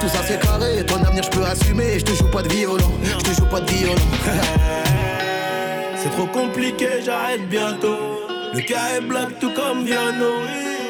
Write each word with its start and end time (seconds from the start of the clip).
tout 0.00 0.08
ça 0.08 0.20
c'est 0.26 0.40
carré, 0.40 0.84
ton 0.86 1.02
avenir 1.02 1.22
je 1.24 1.30
peux 1.30 1.44
assumer. 1.44 1.98
Je 1.98 2.04
te 2.04 2.12
joue 2.14 2.28
pas 2.30 2.42
de 2.42 2.48
violon, 2.48 2.90
je 3.04 3.24
te 3.24 3.34
joue 3.34 3.46
pas 3.46 3.60
de 3.60 3.70
violon. 3.70 3.94
C'est 6.02 6.10
trop 6.12 6.26
compliqué, 6.26 6.88
j'arrête 7.04 7.46
bientôt. 7.50 7.98
Le 8.54 8.60
cas 8.62 8.96
est 8.96 9.02
black 9.02 9.38
tout 9.38 9.50
comme 9.52 9.84
Viano. 9.84 10.32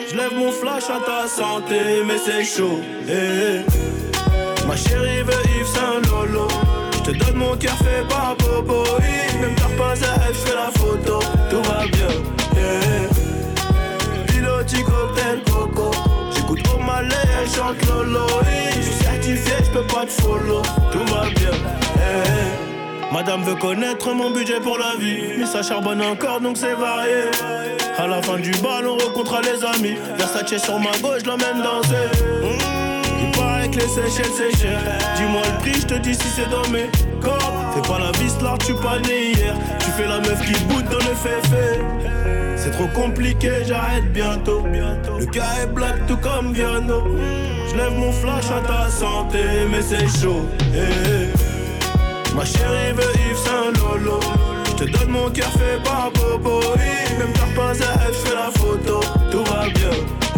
Je 0.09 0.17
lève 0.17 0.35
mon 0.37 0.53
flash 0.53 0.85
à 0.85 1.01
ta 1.05 1.27
santé, 1.29 1.81
mais 2.07 2.17
c'est 2.25 2.45
chaud. 2.45 2.79
eh, 3.09 3.13
eh. 3.13 4.67
Ma 4.69 4.77
chérie 4.77 5.23
veut 5.25 5.43
Yves 5.59 5.67
Saint 5.67 6.01
Lolo. 6.09 6.47
Je 6.93 7.11
te 7.11 7.11
donne 7.19 7.35
mon 7.37 7.57
cœur 7.57 7.77
fait 7.79 8.07
par 8.09 8.37
Bobo. 8.37 8.85
eh. 9.01 9.39
Même 9.39 9.55
t'as 9.57 9.77
pas 9.77 9.93
à 9.93 10.33
fais 10.33 10.55
la 10.55 10.71
photo. 10.79 11.19
Tout 11.51 11.63
va 11.69 11.87
bien. 11.87 12.09
eh. 12.57 14.33
Piloti 14.33 14.83
cocktail 14.85 15.43
coco. 15.53 15.91
J'écoute 16.37 16.61
au 16.73 16.79
malais, 16.79 17.17
elle 17.43 17.49
chante 17.51 17.85
Lolo. 17.89 18.27
eh. 18.43 19.00
Je 19.73 19.79
peux 19.79 19.87
pas 19.87 20.05
te 20.05 20.11
follow. 20.23 20.63
Tout 20.91 21.15
va 21.15 21.23
bien. 21.37 21.51
eh. 21.97 23.15
Madame 23.15 23.43
veut 23.45 23.55
connaître 23.55 24.13
mon 24.13 24.31
budget 24.31 24.59
pour 24.61 24.79
la 24.79 24.97
vie. 24.99 25.39
Mais 25.39 25.47
ça 25.47 25.63
charbonne 25.63 26.03
encore 26.03 26.41
donc 26.41 26.57
c'est 26.57 26.75
varié. 26.75 27.31
À 27.97 28.09
la 28.09 28.21
fin 28.21 28.39
du 28.39 28.51
bal, 28.53 28.87
on 28.87 28.97
rencontre 28.97 29.41
les 29.43 29.65
amis. 29.65 29.97
Versace 30.17 30.61
sur 30.63 30.79
ma 30.81 30.91
gauche, 31.01 31.25
l'emmène 31.25 31.63
danser. 31.63 32.09
Mmh, 32.43 33.23
Il 33.23 33.39
paraît 33.39 33.69
que 33.69 33.77
les 33.77 33.89
Seychelles 33.89 34.33
c'est. 34.37 34.67
Dis-moi 35.17 35.43
le 35.45 35.59
prix, 35.61 35.81
je 35.81 35.87
te 35.87 35.95
dis 35.95 36.15
si 36.15 36.29
c'est 36.29 36.51
dans 36.51 36.69
mes 36.71 36.89
corps. 37.23 37.53
Fais 37.75 37.83
pas 37.89 37.99
la 38.01 38.11
vis 38.19 38.35
là, 38.43 38.55
tu 38.67 38.75
pas 38.75 38.99
né 39.07 39.33
hier. 39.35 39.55
Tu 39.79 39.91
fais 39.93 40.09
la 40.09 40.19
meuf 40.19 40.41
qui 40.45 40.61
boude 40.65 40.87
dans 40.87 40.99
le 40.99 41.15
féfé. 41.15 41.81
C'est 42.57 42.73
trop 42.73 42.89
compliqué, 42.89 43.51
j'arrête 43.67 44.13
bientôt. 44.13 44.65
Le 45.19 45.27
cas 45.27 45.63
est 45.63 45.67
black 45.69 46.07
tout 46.09 46.17
comme 46.17 46.53
Viano. 46.53 47.05
Je 47.71 47.77
lève 47.77 47.93
mon 47.97 48.13
flash 48.13 48.47
à 48.51 48.61
ta 48.67 48.91
santé, 48.91 49.39
mais 49.71 49.81
c'est 49.83 50.09
chaud. 50.21 50.45
eh, 50.75 50.79
eh. 50.79 52.35
Ma 52.35 52.45
chérie 52.45 52.93
veut 52.95 53.13
Yves 53.29 53.37
Saint 53.37 53.73
Lolo. 53.81 54.19
Je 54.67 54.73
te 54.85 54.91
donne 54.91 55.11
mon 55.11 55.31
cœur 55.31 55.51
fait 55.53 55.83
par 55.85 56.11
Bobo. 56.13 56.61
Même 57.19 57.33
t'as 57.35 57.55
pas 57.61 57.71
à 57.71 58.07
elle, 58.07 58.35
la 58.35 58.51
photo. 58.59 59.01
Tout 59.31 59.45
va 59.45 59.69
bien. 59.69 59.91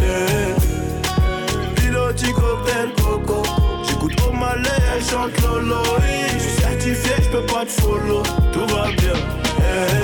eh. 0.03 1.81
Piloti 1.81 2.33
cocktail 2.33 2.91
coco. 3.03 3.43
J'écoute 3.89 4.15
au 4.29 4.33
malais, 4.33 4.69
elle 4.95 5.05
chante 5.05 5.41
Lolo. 5.43 5.77
Je 6.35 6.39
suis 6.39 6.61
certifié, 6.63 7.13
je 7.23 7.29
peux 7.31 7.47
pas 7.47 7.65
te 7.65 7.71
follow. 7.81 8.23
Tout 8.53 8.67
va 8.75 8.89
bien. 8.99 9.15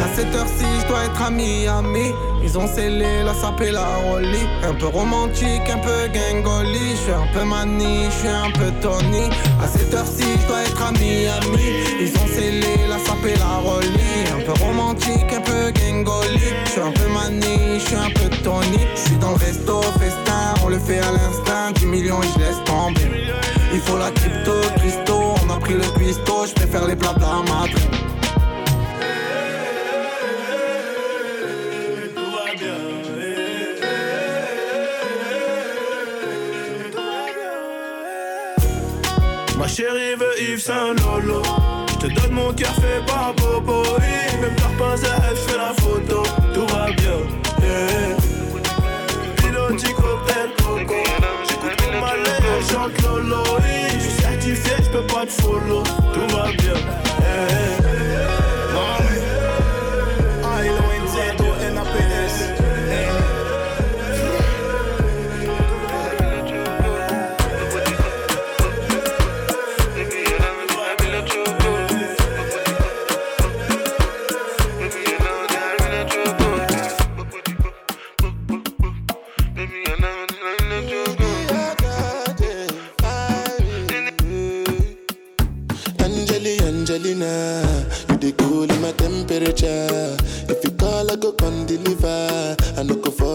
À 0.02 0.14
cette 0.14 0.34
heure-ci, 0.34 0.64
je 0.82 0.88
dois 0.88 1.04
être 1.04 1.22
à 1.22 1.30
Miami. 1.30 2.12
Ils 2.42 2.56
ont 2.56 2.66
scellé 2.66 3.22
la 3.24 3.34
sape 3.34 3.60
la 3.60 3.86
rollie. 4.06 4.48
Un 4.62 4.74
peu 4.74 4.86
romantique, 4.86 5.68
un 5.72 5.78
peu 5.78 6.08
gangoli. 6.08 6.90
Je 6.90 6.96
suis 6.96 7.12
un 7.12 7.26
peu 7.32 7.44
mani, 7.44 8.08
je 8.10 8.28
un 8.28 8.50
peu 8.52 8.70
Tony. 8.80 9.28
À 9.62 9.66
cette 9.66 9.92
heure-ci, 9.92 10.24
je 10.40 10.46
dois 10.46 10.62
être 10.62 10.82
à 10.82 10.92
Miami. 10.92 11.68
Ils 12.00 12.12
ont 12.18 12.26
scellé 12.26 12.88
la 12.88 12.98
sape 12.98 13.38
la 13.38 13.68
rollie. 13.68 14.24
Un 14.34 14.44
peu 14.44 14.64
romantique, 14.64 15.32
un 15.36 15.40
peu 15.40 15.70
gangoli. 15.70 16.40
Je 16.64 16.70
suis 16.70 16.80
un 16.80 16.92
peu 16.92 17.08
mani, 17.08 17.78
je 17.78 17.96
un 17.96 18.10
peu 18.10 18.28
Tony. 18.42 18.86
Je 18.94 19.00
suis 19.00 19.16
dans 19.16 19.30
le 19.30 19.36
resto, 19.36 19.82
festin, 20.00 20.54
on 20.64 20.68
le 20.68 20.78
fait 20.78 20.98
à 20.98 21.10
l'instinct. 21.12 21.72
10 21.74 21.86
millions 21.86 22.22
et 22.22 22.26
je 22.34 22.38
laisse 22.38 22.64
tomber. 22.64 23.28
Il 23.72 23.80
faut 23.80 23.98
la 23.98 24.10
crypto, 24.10 24.52
Christo. 24.78 25.34
On 25.44 25.50
a 25.50 25.58
pris 25.58 25.74
le 25.74 25.86
cuistot, 25.98 26.46
je 26.46 26.54
préfère 26.54 26.86
les 26.86 26.96
plats 26.96 27.14
de 27.14 27.20
la. 27.20 28.07
Chérie 39.68 40.14
veut 40.16 40.40
Yves 40.40 40.60
Saint 40.60 40.94
Lolo. 40.94 41.42
Je 41.90 42.06
te 42.06 42.06
donne 42.06 42.32
mon 42.32 42.52
cœur 42.52 42.74
fait 42.74 43.04
par 43.06 43.34
Bobo. 43.34 43.82
Même 44.40 44.54
t'as 44.56 44.78
pas 44.78 44.94
à 44.94 45.30
elle, 45.30 45.36
fais 45.36 45.56
la 45.56 45.74
photo. 45.74 46.22
Tout 46.54 46.66
va 46.74 46.86
bien. 46.92 47.18
eh. 47.62 49.40
Piloti 49.42 49.92
cocktail 49.92 50.50
coco. 50.58 50.94
J'écoute 51.48 51.82
mon 51.92 52.00
malais, 52.00 52.62
chante 52.70 53.02
Lolo. 53.02 53.44
Je 53.94 54.00
suis 54.00 54.22
certifié, 54.22 54.72
je 54.80 54.98
pas 55.12 55.26
te 55.26 55.32
follow. 55.42 55.82
Tout 55.82 56.36
va 56.36 56.50
bien. 56.52 57.07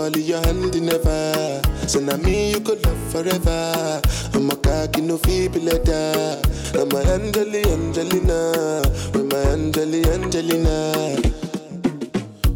all 0.03 0.13
in 0.17 0.25
your 0.25 0.41
hand 0.45 0.75
in 0.75 0.85
never. 0.85 1.61
So 1.87 1.99
now 1.99 2.17
me 2.17 2.51
you 2.51 2.59
could 2.59 2.85
love 2.85 3.11
forever. 3.11 4.01
I'm 4.33 4.49
a 4.49 4.55
cocky 4.55 5.01
no 5.01 5.17
feeble 5.17 5.61
letter. 5.61 6.41
I'm 6.75 6.91
a 6.91 6.99
Angeli 7.13 7.63
Angelina. 7.71 8.81
With 9.13 9.31
my 9.31 9.37
Angeli 9.53 10.03
Angelina. 10.05 11.21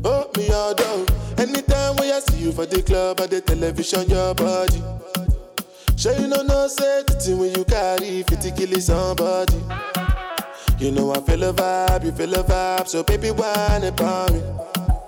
Oh, 0.03 0.29
me 0.35 0.49
all 0.51 0.73
down. 0.73 1.05
Anytime 1.37 1.95
when 1.95 2.11
I 2.11 2.19
see 2.19 2.43
you 2.43 2.51
for 2.51 2.65
the 2.65 2.81
club 2.81 3.21
or 3.21 3.27
the 3.27 3.39
television, 3.41 4.09
your 4.09 4.33
body. 4.35 4.81
Sure 5.95 6.13
you 6.19 6.27
know 6.27 6.41
no 6.41 6.67
safety 6.67 7.33
when 7.33 7.55
you 7.55 7.63
carry 7.63 8.23
50 8.23 8.51
kill 8.51 8.79
somebody. 8.81 9.59
You 10.79 10.91
know 10.91 11.13
I 11.13 11.21
feel 11.21 11.43
a 11.43 11.53
vibe, 11.53 12.05
you 12.05 12.11
feel 12.11 12.33
a 12.35 12.43
vibe, 12.43 12.87
so 12.87 13.03
baby 13.03 13.31
why 13.31 13.79
not 13.81 14.31
me? 14.33 14.76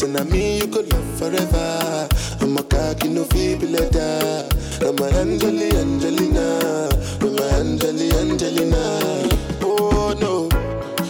Say 0.00 0.08
na 0.08 0.24
me 0.24 0.56
you 0.56 0.66
could 0.66 0.90
love 0.94 1.18
forever. 1.18 2.08
I'm 2.40 2.56
a 2.56 2.62
cocky 2.62 3.08
no 3.08 3.24
feeble 3.24 3.68
letter. 3.68 4.48
I'm 4.80 4.96
a 4.96 5.06
Angeli 5.20 5.76
Angelina. 5.76 6.88
I'm 7.20 7.36
a 7.36 7.44
Angeli 7.60 8.10
Angelina. 8.16 9.28
Oh 9.60 10.16
no. 10.18 10.48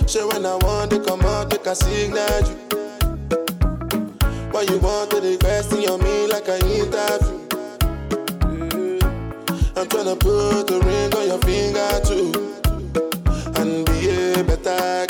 Say 0.09 0.25
when 0.25 0.45
I 0.45 0.57
want 0.57 0.91
to 0.91 0.99
come 1.05 1.21
out, 1.21 1.53
make 1.53 1.67
a 1.67 1.75
signal 1.77 2.41
you. 2.49 2.57
Why 4.51 4.63
you 4.63 4.79
want 4.79 5.13
to 5.13 5.21
discuss 5.21 5.73
in 5.73 5.83
your 5.83 5.97
me 5.99 6.27
like 6.27 6.49
I 6.49 6.57
interview? 6.57 7.47
Mm-hmm. 8.43 9.79
I'm 9.79 9.87
tryna 9.87 10.19
put 10.19 10.69
a 10.69 10.81
ring 10.81 11.15
on 11.15 11.29
your 11.29 11.39
finger 11.47 12.01
too 12.03 12.33
and 13.55 13.87
be 13.87 14.11
a 14.11 14.43
better 14.43 15.10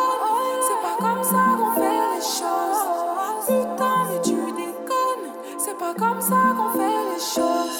Comme 1.01 1.23
ça 1.23 1.43
qu'on 1.57 1.71
fait 1.73 1.99
les 2.13 2.21
choses. 2.21 3.47
Putain, 3.47 3.97
mais 4.07 4.21
tu 4.23 4.35
déconnes. 4.51 5.27
C'est 5.57 5.77
pas 5.77 5.93
comme 5.97 6.21
ça 6.21 6.53
qu'on 6.55 6.71
fait 6.77 7.01
les 7.11 7.19
choses. 7.19 7.79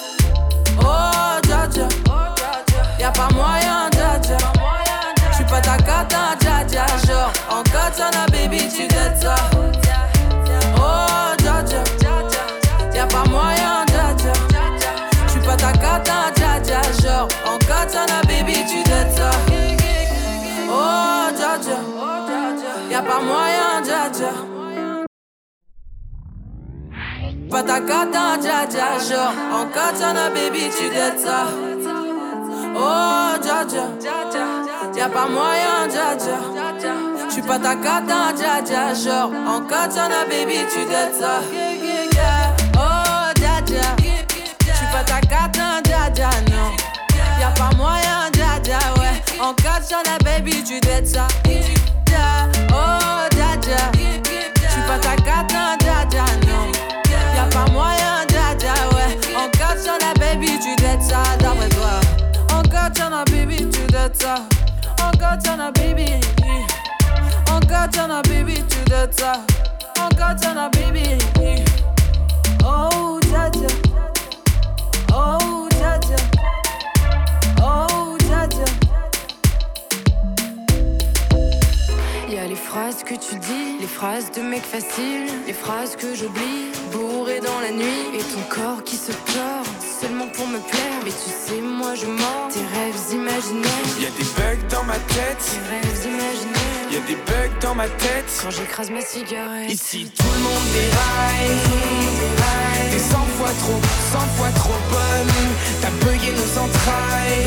Oh, 0.80 1.38
dja 1.46 1.68
dja. 1.70 1.88
Y'a 2.98 3.12
pas 3.12 3.28
moyen, 3.32 3.88
dja 3.92 4.18
dja. 4.20 4.36
J'suis 5.32 5.44
pas 5.44 5.60
ta 5.60 5.76
cata, 5.76 6.34
dja 6.40 6.64
dja. 6.66 6.86
Genre, 7.06 7.32
en 7.48 7.62
katana, 7.62 8.26
baby, 8.32 8.68
tu 8.68 8.88
t'aides 8.88 9.22
ça. 9.22 9.36
Pas 23.12 23.20
moyen, 23.20 23.82
dja 23.84 24.08
dja. 24.16 24.32
Pas 27.50 27.62
ta 27.62 27.80
cata, 27.80 28.36
dja 28.40 28.66
dja. 28.72 28.88
Genre, 29.06 29.34
en 29.58 29.66
katana, 29.74 30.30
baby, 30.30 30.70
tu 30.76 30.88
t'aides 30.88 31.18
ça. 31.24 31.40
Oh, 32.74 33.32
dja 33.42 33.64
dja. 33.70 33.86
Y'a 34.96 35.08
pas 35.08 35.28
moyen, 35.28 35.88
dja 35.92 36.08
dja. 36.22 36.38
J'suis 37.28 37.42
pas 37.42 37.58
ta 37.58 37.74
cata, 37.76 38.32
dja 38.38 38.62
dja. 38.68 38.94
Genre, 38.94 39.30
en 39.46 39.60
katana, 39.60 40.24
baby, 40.30 40.58
tu 40.72 40.82
t'aides 40.90 41.14
ça. 41.20 41.34
Oh, 42.76 43.32
dja 43.40 43.60
dja. 43.66 43.88
J'suis 44.60 44.90
pas 44.92 45.04
ta 45.04 45.20
cata, 45.20 45.82
dja 45.84 46.10
dja, 46.16 46.30
non. 46.50 46.70
Y'a 47.40 47.50
pas 47.50 47.76
moyen, 47.76 48.30
dja 48.32 48.58
dja, 48.64 48.78
ouais. 48.98 49.16
En 49.40 49.52
katana, 49.54 50.16
baby, 50.24 50.64
tu 50.64 50.80
t'aides 50.80 51.06
ça. 51.06 51.26
Tu 60.62 60.76
t'aides 60.76 61.02
ça, 61.02 61.22
d'après 61.40 61.68
toi. 61.70 62.00
En 62.54 62.62
katana, 62.62 63.24
baby, 63.24 63.68
tu 63.68 63.86
t'aides 63.86 64.14
ça. 64.14 64.36
En 65.02 65.10
katana, 65.16 65.72
baby. 65.72 66.20
En 67.50 67.60
katana, 67.60 68.22
baby, 68.22 68.54
tu 68.68 68.78
t'aides 68.84 69.12
ça. 69.12 69.32
En 69.98 70.08
katana, 70.14 70.68
baby. 70.70 71.18
Oh, 72.64 73.18
dja 73.22 73.50
dja. 73.50 73.66
Oh, 75.12 75.68
dja 75.70 75.70
dja. 75.70 75.70
Oh, 75.70 75.71
Y'a 82.32 82.46
les 82.46 82.54
phrases 82.54 83.04
que 83.04 83.12
tu 83.12 83.34
dis, 83.34 83.76
les 83.78 83.86
phrases 83.86 84.30
de 84.30 84.40
mec 84.40 84.62
facile, 84.62 85.26
les 85.46 85.52
phrases 85.52 85.96
que 85.96 86.14
j'oublie, 86.14 86.72
bourré 86.90 87.40
dans 87.40 87.60
la 87.60 87.70
nuit, 87.70 88.08
et 88.14 88.22
ton 88.32 88.40
corps 88.48 88.82
qui 88.84 88.96
se 88.96 89.12
pleure, 89.12 89.66
seulement 90.00 90.28
pour 90.28 90.46
me 90.46 90.58
plaire. 90.58 90.98
Mais 91.04 91.10
tu 91.10 91.28
sais, 91.28 91.60
moi 91.60 91.94
je 91.94 92.06
mords 92.06 92.48
tes 92.48 92.60
rêves 92.60 93.12
imaginaires, 93.12 93.86
Y'a 94.00 94.08
des 94.16 94.24
bugs 94.24 94.66
dans 94.70 94.82
ma 94.84 94.94
tête, 95.12 95.36
tes 95.44 95.60
rêves 95.68 96.06
imaginaires. 96.06 96.88
y'a 96.90 97.00
des 97.00 97.16
bugs 97.16 97.58
dans 97.60 97.74
ma 97.74 97.88
tête. 97.88 98.24
Quand 98.42 98.50
j'écrase 98.50 98.90
ma 98.90 99.02
cigarette, 99.02 99.70
Ici 99.70 100.10
tout 100.16 100.32
le 100.34 100.40
monde 100.40 100.66
déraille, 100.72 101.60
t'es 102.92 102.98
100 102.98 103.18
fois 103.36 103.52
trop, 103.60 103.80
100 104.10 104.18
fois 104.38 104.48
trop 104.56 104.80
bonne. 104.88 105.34
T'as 105.82 105.90
bugué 106.00 106.32
nos 106.32 106.52
entrailles, 106.64 107.44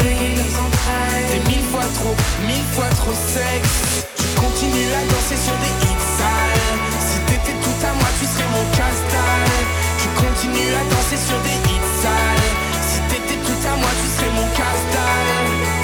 t'es 1.31 1.49
mille 1.49 1.65
fois 1.71 1.87
trop, 1.95 2.15
mille 2.45 2.67
fois 2.75 2.89
trop 2.97 3.13
sexe. 3.33 4.04
Tu 4.35 4.41
continues 4.41 4.91
à 4.91 5.03
danser 5.11 5.37
sur 5.37 5.55
des 5.63 5.73
hits 5.85 6.07
sales. 6.17 6.59
Si 6.99 7.19
t'étais 7.21 7.57
tout 7.63 7.85
à 7.85 7.93
moi, 7.93 8.09
tu 8.19 8.25
serais 8.25 8.49
mon 8.51 8.65
casse-dalle. 8.75 9.63
Tu 10.01 10.07
continues 10.21 10.73
à 10.75 10.83
danser 10.93 11.15
sur 11.15 11.39
des 11.39 11.57
hits 11.71 11.91
sales. 12.01 12.51
Si 12.81 12.99
t'étais 13.07 13.39
tout 13.45 13.61
à 13.65 13.75
moi, 13.77 13.89
tu 14.01 14.07
serais 14.17 14.31
mon 14.35 14.47
casse-dalle. 14.49 15.75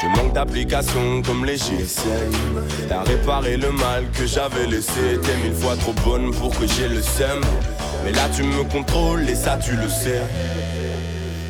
Je 0.00 0.06
manque 0.06 0.32
d'applications 0.32 1.22
comme 1.22 1.44
les 1.44 1.56
GSM 1.56 2.30
T'as 2.88 3.02
réparé 3.02 3.56
le 3.56 3.72
mal 3.72 4.04
que 4.12 4.26
j'avais 4.26 4.66
laissé 4.68 5.18
T'es 5.24 5.36
mille 5.42 5.54
fois 5.54 5.74
trop 5.74 5.92
bonne 6.04 6.30
pour 6.32 6.56
que 6.56 6.68
j'ai 6.68 6.86
le 6.88 7.02
seum 7.02 7.40
Mais 8.04 8.12
là 8.12 8.28
tu 8.32 8.44
me 8.44 8.62
contrôles 8.62 9.28
et 9.28 9.34
ça 9.34 9.56
tu 9.60 9.72
le 9.72 9.88
sais 9.88 10.22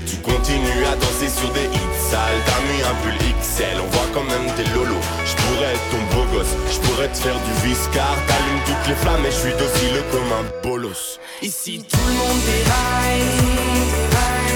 Tu 0.09 0.17
continues 0.25 0.87
à 0.91 0.97
danser 0.97 1.29
sur 1.29 1.53
des 1.53 1.69
hits 1.69 2.01
sales. 2.11 2.41
T'as 2.47 2.61
mis 2.65 2.81
un 2.81 2.95
pull 3.05 3.13
XL, 3.43 3.77
on 3.77 3.91
voit 3.93 4.09
quand 4.15 4.25
même 4.25 4.49
tes 4.57 4.65
lolos. 4.73 5.05
Je 5.27 5.37
pourrais 5.37 5.77
être 5.77 5.87
ton 5.93 6.01
beau 6.17 6.25
gosse, 6.33 6.57
je 6.73 6.79
pourrais 6.81 7.09
te 7.09 7.19
faire 7.19 7.37
du 7.37 7.69
viscar. 7.69 8.17
T'allumes 8.27 8.65
toutes 8.65 8.89
les 8.89 8.95
flammes 8.95 9.27
et 9.27 9.31
je 9.31 9.37
suis 9.37 9.53
docile 9.53 10.01
comme 10.11 10.33
un 10.33 10.45
bolos. 10.65 11.21
Ici 11.43 11.85
tout 11.85 12.09
le 12.09 12.15
monde 12.17 12.41
déraille 12.41 13.29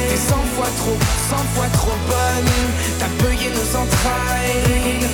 T'es 0.09 0.17
100 0.17 0.37
fois 0.57 0.73
trop, 0.81 0.97
100 1.29 1.37
fois 1.53 1.69
trop 1.77 1.97
bonne. 2.09 2.53
T'as 2.97 3.12
payé 3.21 3.53
nos 3.53 3.69
entrailles. 3.77 5.05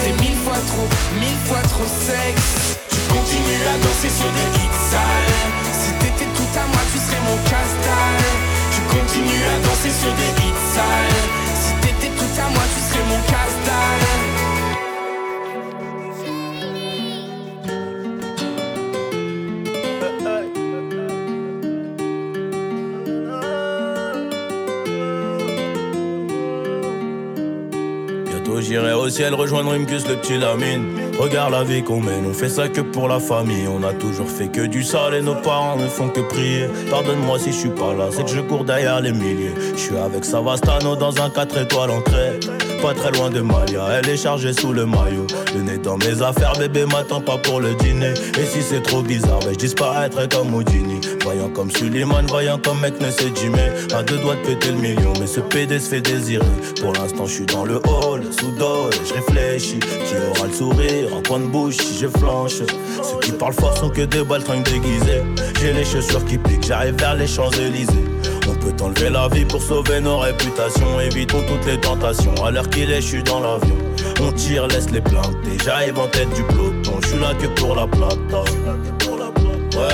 T'es 0.00 0.14
mille 0.24 0.40
fois 0.40 0.60
trop, 0.72 0.88
mille 1.20 1.40
fois 1.44 1.60
trop 1.68 1.84
sexe. 1.84 2.80
Tu 2.88 2.96
continues 3.12 3.64
à 3.68 3.76
danser 3.76 4.08
sur 4.08 4.30
des 4.32 4.48
hits 4.56 4.80
sales. 4.88 5.36
Si 5.76 5.92
t'étais 6.00 6.30
tout 6.32 6.48
à 6.56 6.64
moi 6.64 6.80
tu 6.92 6.96
serais 6.96 7.20
mon 7.28 7.36
casse-dalle 7.44 8.49
Tu 8.90 8.96
continues 8.96 9.44
à 9.44 9.66
danser 9.66 9.90
sur 9.90 10.12
des 10.14 10.32
hits 10.42 10.62
sales 10.74 11.22
Si 11.54 11.72
t'étais 11.80 12.12
tout 12.16 12.40
à 12.40 12.48
moi 12.50 12.62
tu 12.74 12.80
serais 12.80 13.04
mon 13.08 13.20
casse-dalle 13.22 14.20
j'irai 28.60 28.92
au 28.92 29.08
ciel 29.08 29.34
rejoindre 29.34 29.72
Imkus 29.72 30.06
le 30.06 30.16
petit 30.16 30.38
Lamine. 30.38 31.09
Regarde 31.18 31.52
la 31.52 31.64
vie 31.64 31.82
qu'on 31.82 32.00
mène, 32.00 32.26
on 32.28 32.32
fait 32.32 32.48
ça 32.48 32.68
que 32.68 32.80
pour 32.80 33.08
la 33.08 33.20
famille. 33.20 33.66
On 33.68 33.82
a 33.82 33.92
toujours 33.92 34.28
fait 34.28 34.48
que 34.48 34.66
du 34.66 34.82
sale 34.82 35.14
et 35.14 35.22
nos 35.22 35.34
parents 35.34 35.76
ne 35.76 35.86
font 35.86 36.08
que 36.08 36.20
prier. 36.20 36.66
Pardonne-moi 36.90 37.38
si 37.38 37.52
je 37.52 37.56
suis 37.56 37.68
pas 37.70 37.92
là, 37.94 38.08
c'est 38.10 38.24
que 38.24 38.30
je 38.30 38.40
cours 38.40 38.64
derrière 38.64 39.00
les 39.00 39.12
milliers. 39.12 39.54
Je 39.74 39.80
suis 39.80 39.96
avec 39.96 40.24
Savastano 40.24 40.96
dans 40.96 41.20
un 41.22 41.30
4 41.30 41.58
étoiles 41.58 41.90
en 41.90 42.00
crête. 42.00 42.48
pas 42.80 42.94
très 42.94 43.12
loin 43.12 43.30
de 43.30 43.40
Malia, 43.40 43.86
elle 43.98 44.08
est 44.08 44.16
chargée 44.16 44.52
sous 44.52 44.72
le 44.72 44.86
maillot. 44.86 45.26
Le 45.54 45.62
nez 45.62 45.78
dans 45.78 45.98
mes 45.98 46.22
affaires, 46.22 46.52
bébé 46.58 46.86
m'attend 46.86 47.20
pas 47.20 47.36
pour 47.38 47.60
le 47.60 47.74
dîner. 47.74 48.14
Et 48.38 48.46
si 48.46 48.62
c'est 48.62 48.82
trop 48.82 49.02
bizarre, 49.02 49.40
ben 49.40 49.52
je 49.52 49.58
disparaîtrai 49.58 50.28
comme 50.28 50.54
Houdini. 50.54 51.00
Voyant 51.22 51.48
comme 51.50 51.70
Suleiman, 51.70 52.22
voyant 52.28 52.58
comme 52.58 52.80
mec 52.80 53.00
ne 53.00 53.10
sait 53.10 53.32
Jimmy. 53.34 53.58
À 53.94 54.02
deux 54.02 54.18
doigts 54.18 54.36
de 54.36 54.46
péter 54.46 54.70
le 54.70 54.78
million, 54.78 55.12
mais 55.20 55.26
ce 55.26 55.40
PD 55.40 55.78
se 55.78 55.90
fait 55.90 56.00
désirer. 56.00 56.44
Pour 56.80 56.92
l'instant, 56.94 57.26
je 57.26 57.32
suis 57.32 57.46
dans 57.46 57.64
le 57.64 57.76
hall, 57.76 58.22
sous 58.30 58.50
dos, 58.52 58.90
je 59.06 59.14
réfléchis. 59.14 59.80
Qui 59.80 60.14
aura 60.30 60.46
le 60.46 60.52
sourire, 60.52 61.09
en 61.12 61.22
coin 61.22 61.40
de 61.40 61.46
bouche 61.46 61.76
si 61.76 61.98
je 61.98 62.06
flanche. 62.06 62.58
Ceux 63.02 63.18
qui 63.20 63.32
parlent 63.32 63.54
fort 63.54 63.76
sont 63.76 63.90
que 63.90 64.02
des 64.02 64.22
baltringues 64.22 64.64
déguisés. 64.64 65.22
J'ai 65.60 65.72
les 65.72 65.84
chaussures 65.84 66.24
qui 66.24 66.38
piquent, 66.38 66.66
j'arrive 66.66 66.96
vers 66.96 67.14
les 67.14 67.26
Champs-Élysées. 67.26 68.04
On 68.48 68.54
peut 68.54 68.84
enlever 68.84 69.10
la 69.10 69.28
vie 69.28 69.44
pour 69.44 69.62
sauver 69.62 70.00
nos 70.00 70.18
réputations. 70.18 71.00
Évitons 71.00 71.42
toutes 71.46 71.66
les 71.66 71.78
tentations. 71.80 72.34
À 72.44 72.50
l'heure 72.50 72.68
qu'il 72.68 72.90
est, 72.90 73.00
je 73.00 73.06
suis 73.06 73.22
dans 73.22 73.40
l'avion. 73.40 73.76
On 74.20 74.32
tire, 74.32 74.66
laisse 74.68 74.90
les 74.90 75.00
planter. 75.00 75.56
J'arrive 75.64 75.98
en 75.98 76.08
tête 76.08 76.30
du 76.34 76.42
peloton. 76.44 76.98
Je 77.02 77.08
suis 77.08 77.18
là 77.18 77.32
que 77.34 77.46
pour 77.60 77.74
la 77.74 77.86
plata. 77.86 78.44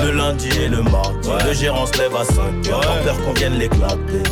Le 0.03 0.11
lundi 0.11 0.49
et 0.61 0.67
le 0.67 0.81
mardi, 0.83 1.29
le 1.45 1.53
gérant 1.53 1.85
se 1.85 1.97
lève 1.97 2.15
à 2.15 2.25
5 2.25 2.67
heures. 2.69 3.03
Peur 3.03 3.21
qu'on 3.23 3.33
vienne 3.33 3.57
l'éclater. 3.57 4.23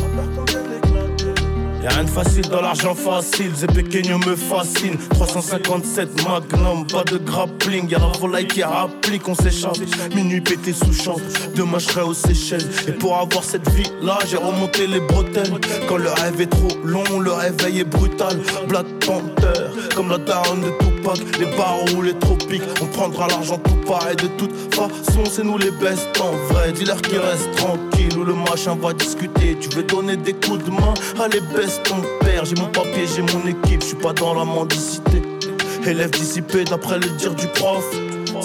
Y'a 1.86 1.92
rien 1.92 2.02
de 2.02 2.10
facile 2.10 2.48
dans 2.48 2.62
l'argent 2.62 2.96
facile, 2.96 3.54
Zé 3.54 3.68
Pequeño 3.68 4.18
me 4.18 4.34
fascine. 4.34 4.98
357 5.10 6.24
Magnum, 6.24 6.84
pas 6.84 7.04
de 7.04 7.16
grappling 7.16 7.88
Y'a 7.88 8.00
la 8.00 8.08
volaille 8.18 8.48
qui 8.48 8.64
rapplique, 8.64 9.28
on 9.28 9.36
s'échappe 9.36 9.78
Minuit 10.12 10.40
pété 10.40 10.72
sous 10.72 10.92
champ, 10.92 11.14
demain 11.54 11.78
je 11.78 11.84
serai 11.86 12.00
aux 12.00 12.12
Seychelles. 12.12 12.68
Et 12.88 12.90
pour 12.90 13.16
avoir 13.16 13.44
cette 13.44 13.70
vie 13.70 13.88
là, 14.02 14.18
j'ai 14.28 14.36
remonté 14.36 14.88
les 14.88 14.98
bretelles. 14.98 15.60
Quand 15.88 15.98
le 15.98 16.10
rêve 16.10 16.40
est 16.40 16.50
trop 16.50 16.76
long, 16.82 17.20
le 17.20 17.30
réveil 17.30 17.78
est 17.78 17.84
brutal. 17.84 18.36
Black 18.66 18.86
Panther, 19.06 19.70
comme 19.94 20.10
la 20.10 20.18
down 20.18 20.62
de 20.62 20.95
Les 21.38 21.46
barreaux 21.56 21.86
ou 21.96 22.02
les 22.02 22.14
tropiques, 22.14 22.62
on 22.82 22.86
prendra 22.86 23.28
l'argent 23.28 23.58
tout 23.58 23.76
pareil 23.86 24.16
De 24.16 24.26
toute 24.26 24.74
façon, 24.74 25.22
c'est 25.30 25.44
nous 25.44 25.56
les 25.56 25.70
best 25.70 26.08
en 26.20 26.32
vrai 26.52 26.72
Dis-leur 26.72 27.00
qu'ils 27.00 27.20
restent 27.20 27.52
tranquilles 27.52 28.18
ou 28.18 28.24
le 28.24 28.34
machin 28.34 28.74
va 28.74 28.92
discuter 28.92 29.56
Tu 29.60 29.68
veux 29.76 29.84
donner 29.84 30.16
des 30.16 30.32
coups 30.32 30.64
de 30.64 30.70
main, 30.70 30.94
allez 31.22 31.40
baisse 31.54 31.80
ton 31.84 32.02
père. 32.20 32.44
J'ai 32.44 32.56
mon 32.56 32.66
papier, 32.66 33.06
j'ai 33.06 33.22
mon 33.22 33.46
équipe, 33.46 33.82
je 33.82 33.86
suis 33.86 33.96
pas 33.96 34.12
dans 34.12 34.34
la 34.34 34.44
mendicité. 34.44 35.22
Élève 35.86 36.10
dissipé 36.10 36.64
d'après 36.64 36.98
le 36.98 37.08
dire 37.10 37.34
du 37.34 37.46
prof. 37.46 37.84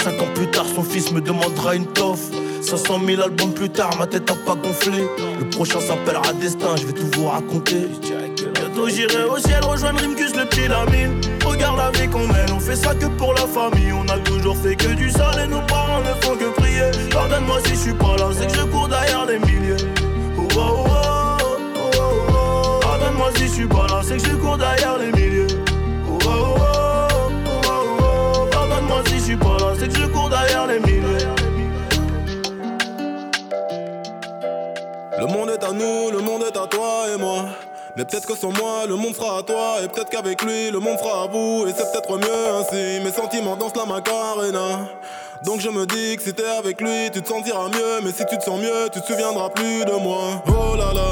Cinq 0.04 0.22
ans 0.22 0.32
plus 0.36 0.48
tard, 0.52 0.66
son 0.76 0.84
fils 0.84 1.12
me 1.12 1.20
demandera 1.20 1.76
une 1.76 1.88
toffe. 1.88 2.30
500 2.62 3.02
000 3.04 3.22
albums 3.24 3.54
plus 3.54 3.70
tard, 3.70 3.90
ma 3.98 4.06
tête 4.06 4.30
a 4.30 4.36
pas 4.36 4.54
gonflé. 4.54 5.04
Le 5.40 5.50
prochain 5.50 5.80
s'appellera 5.80 6.32
Destin, 6.34 6.76
je 6.76 6.86
vais 6.86 6.94
tout 6.94 7.08
vous 7.16 7.26
raconter. 7.26 7.88
Bientôt 8.74 8.88
j'irai 8.88 9.24
au 9.26 9.38
ciel 9.38 9.64
rejoindre 9.66 10.00
Rimkus, 10.00 10.34
le 10.36 10.46
petit 10.46 10.68
Lamine. 10.68 11.20
Regarde 11.46 11.78
la 11.78 11.92
vie 11.92 12.08
qu'on 12.08 12.26
mène, 12.28 12.52
on 12.56 12.60
fait 12.60 12.76
ça 12.76 12.96
que 12.96 13.06
pour 13.06 13.34
la 13.34 13.46
famille. 13.46 13.92
On 13.92 14.08
a 14.08 14.18
toujours 14.20 14.56
fait 14.56 14.76
que 14.78 14.94
du 14.94 15.10
sale 15.10 15.44
et 15.44 15.48
nos 15.48 15.62
parents 15.62 16.00
ne 16.00 16.26
font 16.26 16.38
que 16.38 16.50
prier. 16.58 16.90
Pardonne-moi 17.12 17.60
si 17.66 17.72
je 17.72 17.76
suis 17.76 17.94
pas 17.94 18.16
là, 18.18 18.30
c'est 18.32 18.48
que 18.48 18.54
je 18.54 18.64
cours 18.64 18.88
derrière 18.88 19.26
les 19.26 19.40
milliers. 19.40 19.76
Oh, 20.38 20.48
oh, 20.56 20.86
oh 21.76 23.18
moi 23.18 23.30
si 23.36 23.44
je 23.44 23.52
suis 23.52 23.68
pas 23.68 23.88
là, 23.88 24.02
c'est 24.04 24.18
que 24.18 24.24
je 24.24 24.36
cours 24.36 24.58
derrière 24.58 24.98
les 25.00 25.12
oh, 26.10 26.18
Pardonne-moi 28.52 29.04
si 29.08 29.16
je 29.16 29.24
suis 29.24 29.36
pas 29.36 29.58
là, 29.60 29.74
c'est 29.78 29.90
que 29.90 30.00
je 30.00 30.06
cours 30.06 30.30
derrière 30.30 30.68
les 30.68 30.80
milieux. 30.80 31.18
Le 35.20 35.26
monde 35.28 35.50
est 35.50 35.64
à 35.64 35.74
nous, 35.74 36.10
le 36.12 36.20
monde 36.20 36.44
est 36.44 36.58
à 36.58 36.68
toi 36.68 37.08
et 37.14 37.18
moi. 37.20 37.48
Mais 38.02 38.06
peut-être 38.06 38.26
que 38.26 38.36
sans 38.36 38.52
moi, 38.52 38.88
le 38.88 38.96
monde 38.96 39.16
sera 39.16 39.38
à 39.38 39.44
toi. 39.44 39.76
Et 39.84 39.88
peut-être 39.88 40.10
qu'avec 40.10 40.42
lui, 40.42 40.72
le 40.72 40.80
monde 40.80 40.98
sera 40.98 41.26
à 41.26 41.28
vous. 41.28 41.68
Et 41.68 41.72
c'est 41.72 41.92
peut-être 41.92 42.18
mieux 42.18 42.48
ainsi. 42.60 43.00
Mes 43.04 43.12
sentiments 43.12 43.56
dansent 43.56 43.76
la 43.76 43.86
macarena. 43.86 44.90
Donc 45.44 45.60
je 45.60 45.70
me 45.70 45.86
dis 45.86 46.18
que 46.18 46.24
si 46.24 46.34
t'es 46.34 46.48
avec 46.48 46.82
lui, 46.82 47.12
tu 47.14 47.22
te 47.22 47.28
sentiras 47.28 47.68
mieux. 47.68 48.02
Mais 48.04 48.12
si 48.12 48.26
tu 48.26 48.40
te 48.40 48.44
sens 48.44 48.60
mieux, 48.60 48.90
tu 48.92 49.02
te 49.02 49.06
souviendras 49.06 49.50
plus 49.50 49.86
de 49.86 49.94
moi. 50.02 50.42
Oh 50.48 50.76
là 50.76 50.92
là. 50.96 51.12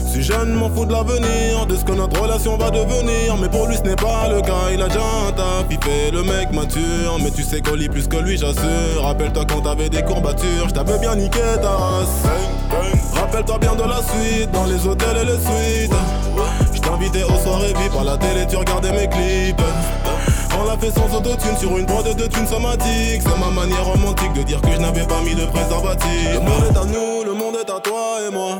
suis 0.21 0.33
jeune, 0.33 0.53
m'en 0.53 0.69
fous 0.69 0.85
de 0.85 0.91
l'avenir, 0.91 1.65
de 1.67 1.75
ce 1.75 1.83
que 1.83 1.91
notre 1.93 2.21
relation 2.21 2.57
va 2.57 2.69
devenir. 2.69 3.37
Mais 3.39 3.49
pour 3.49 3.67
lui, 3.67 3.75
ce 3.75 3.81
n'est 3.81 3.95
pas 3.95 4.27
le 4.29 4.41
cas, 4.41 4.69
il 4.73 4.81
a 4.81 4.87
déjà 4.87 5.01
un 5.27 5.31
taf, 5.31 5.65
il 5.69 5.77
fait 5.83 6.11
le 6.11 6.23
mec 6.23 6.51
mature. 6.51 7.17
Mais 7.23 7.31
tu 7.31 7.43
sais 7.43 7.61
qu'on 7.61 7.75
lit 7.75 7.89
plus 7.89 8.07
que 8.07 8.17
lui, 8.17 8.37
j'assure. 8.37 9.01
Rappelle-toi 9.01 9.45
quand 9.49 9.61
t'avais 9.61 9.89
des 9.89 10.03
courbatures, 10.03 10.67
je 10.67 10.73
t'avais 10.73 10.99
bien 10.99 11.15
niqué 11.15 11.39
ta 11.61 11.69
race. 11.69 12.23
Rappelle-toi 13.15 13.57
bien 13.59 13.75
de 13.75 13.83
la 13.83 14.01
suite, 14.01 14.51
dans 14.51 14.65
les 14.65 14.85
hôtels 14.87 15.17
et 15.21 15.25
les 15.25 15.39
suites. 15.39 15.93
Je 16.73 16.79
t'invitais 16.79 17.23
aux 17.23 17.39
soirées 17.43 17.73
VIP 17.73 17.95
à 17.99 18.03
la 18.03 18.17
télé, 18.17 18.45
tu 18.47 18.55
regardais 18.57 18.91
mes 18.91 19.07
clips. 19.07 19.61
On 20.59 20.65
l'a 20.65 20.77
fait 20.77 20.91
sans 20.91 21.15
autotune 21.15 21.57
sur 21.57 21.77
une 21.77 21.85
prod 21.85 22.05
de 22.05 22.27
thunes 22.27 22.47
somatique. 22.47 23.21
C'est 23.23 23.39
ma 23.39 23.49
manière 23.49 23.85
romantique 23.85 24.33
de 24.33 24.43
dire 24.43 24.61
que 24.61 24.71
je 24.71 24.79
n'avais 24.79 25.07
pas 25.07 25.21
mis 25.21 25.35
de 25.35 25.45
préservatif. 25.45 26.33
Le 26.33 26.39
monde 26.39 26.63
est 26.69 26.77
à 26.77 26.85
nous, 26.85 27.23
le 27.23 27.33
monde 27.33 27.55
est 27.55 27.71
à 27.71 27.79
toi 27.79 28.19
et 28.27 28.31
moi. 28.31 28.59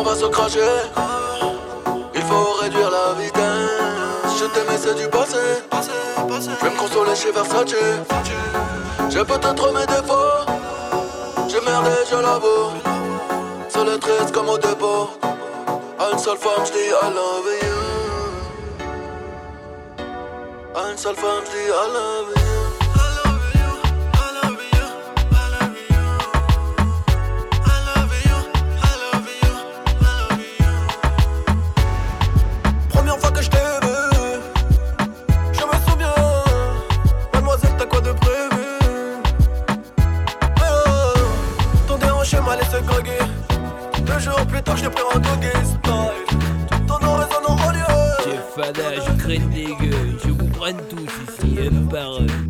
on 0.00 0.02
va 0.02 0.14
se 0.14 0.26
cracher. 0.26 0.72
Il 2.14 2.22
faut 2.22 2.52
réduire 2.62 2.90
la 2.90 3.12
vitesse. 3.20 4.38
Je 4.38 4.46
t'aimais, 4.46 4.78
c'est 4.78 4.94
du 4.94 5.08
passé. 5.08 5.36
Je 5.70 6.64
vais 6.64 6.70
me 6.70 6.78
consoler 6.78 7.14
chez 7.14 7.32
Versace. 7.32 7.74
J'ai 9.10 9.24
peut-être 9.24 9.72
mes 9.72 9.86
défauts. 9.86 10.46
J'ai 11.48 11.60
merdé, 11.60 11.90
je 12.10 12.16
l'avoue. 12.16 12.70
Seul 13.68 13.88
et 13.88 13.98
triste 13.98 14.32
comme 14.32 14.48
au 14.48 14.58
dépôt. 14.58 15.10
Une 16.12 16.18
seule 16.18 16.38
femme, 16.38 16.64
je 16.64 16.72
dis 16.72 16.88
I 16.88 17.08
love 17.18 17.50
you. 17.62 17.78
Une 20.90 20.96
seule 20.96 21.16
femme, 21.16 21.42
je 21.44 21.50
dis 21.50 21.68
I 21.68 21.86
love 21.94 22.32
you. 22.36 22.49
Plus 44.70 44.76
tard, 44.76 44.76
j't'ai 44.76 44.90
pris 44.90 45.02
en 45.02 45.18
doggy 45.18 45.48
style. 45.64 46.38
Tout 46.86 47.04
en 47.04 47.14
résonne 47.14 47.46
en 47.48 47.70
lieu. 47.72 47.84
J'ai 48.24 48.62
fada, 48.62 48.94
je 48.94 49.26
des 49.26 49.74
gueules, 49.80 50.18
je 50.24 50.30
vous 50.30 50.48
prends 50.48 50.72
tous 50.88 51.44
ici, 51.44 51.58
un 51.66 51.86
par. 51.86 52.49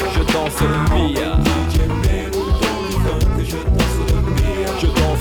Je 0.00 0.32
danse 0.32 0.60
le 0.60 0.94
Mia. 0.94 1.57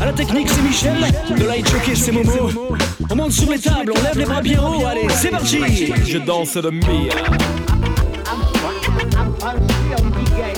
À 0.00 0.06
la 0.06 0.12
technique, 0.12 0.48
c'est 0.48 0.62
Michel. 0.62 0.96
Le 1.36 1.46
light 1.46 1.68
jockey, 1.68 1.94
c'est 1.94 2.12
Momo. 2.12 2.50
On 3.10 3.16
monte 3.16 3.32
sur 3.32 3.50
les 3.50 3.58
tables, 3.58 3.92
on 3.94 4.02
lève 4.02 4.18
les 4.18 4.24
bras 4.24 4.40
bien 4.40 4.62
haut. 4.62 4.86
Allez, 4.86 5.08
c'est 5.10 5.30
parti. 5.30 5.92
Je 6.06 6.18
danse 6.18 6.56
le 6.56 6.70
Mia. 6.70 7.14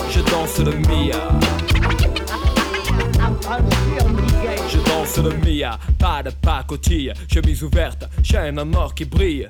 Je 0.09 0.21
danse 0.31 0.59
le 0.59 0.71
Mia. 0.71 1.29
Je 4.69 4.77
danse 4.89 5.17
le 5.17 5.31
Mia, 5.45 5.77
pas 5.99 6.23
de 6.23 6.29
pacotille, 6.29 7.13
chemise 7.31 7.63
ouverte, 7.63 8.05
chaîne 8.23 8.59
en 8.59 8.73
or 8.73 8.95
qui 8.95 9.05
brille. 9.05 9.49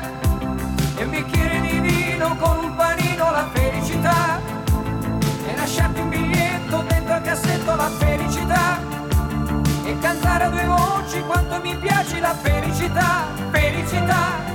e 1.01 1.03
un 1.03 1.09
bicchiere 1.09 1.61
di 1.61 1.79
vino 1.79 2.35
con 2.37 2.59
un 2.59 2.75
panino 2.75 3.31
la 3.31 3.49
felicità 3.51 4.39
e 5.47 5.55
lasciarti 5.55 5.99
un 5.99 6.09
biglietto 6.09 6.83
dentro 6.87 7.13
al 7.15 7.21
cassetto 7.23 7.75
la 7.75 7.89
felicità 7.97 8.79
e 9.83 9.97
cantare 9.97 10.43
a 10.43 10.49
due 10.49 10.65
voci 10.65 11.21
quanto 11.21 11.59
mi 11.59 11.75
piace 11.77 12.19
la 12.19 12.35
felicità, 12.35 13.25
felicità. 13.49 14.49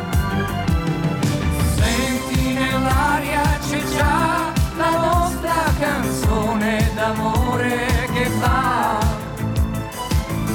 Senti 1.75 2.53
nell'aria 2.53 3.43
c'è 3.69 3.83
già 3.97 4.53
la 4.77 4.99
nostra 4.99 5.65
canzone 5.81 6.93
d'amore 6.95 8.09
che 8.13 8.25
fa 8.39 8.99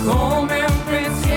come 0.06 0.64
un 0.64 0.84
pensiero 0.86 1.31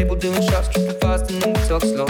table 0.00 0.16
doing 0.16 0.42
shots, 0.48 0.68
tripping 0.68 0.98
fast 0.98 1.30
and 1.30 1.42
then 1.42 1.52
we 1.52 1.68
talk 1.68 1.82
slow. 1.82 2.09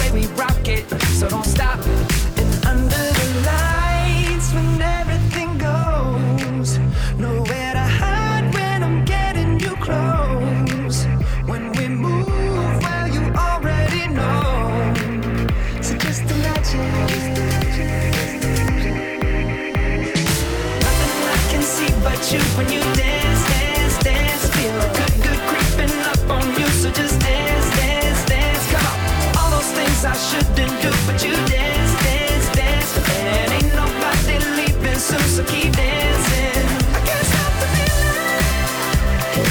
we 0.13 0.25
rock 0.27 0.67
it. 0.67 0.89
So 1.19 1.29
don't 1.29 1.45
stop 1.45 1.79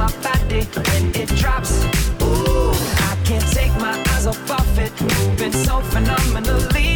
when 0.00 1.14
it 1.14 1.28
drops. 1.36 1.84
Ooh, 2.22 2.72
I 3.10 3.16
can't 3.24 3.46
take 3.52 3.72
my 3.78 3.94
eyes 4.14 4.26
off 4.26 4.50
of 4.50 4.78
it, 4.78 4.92
moving 5.00 5.52
so 5.52 5.80
phenomenally. 5.80 6.89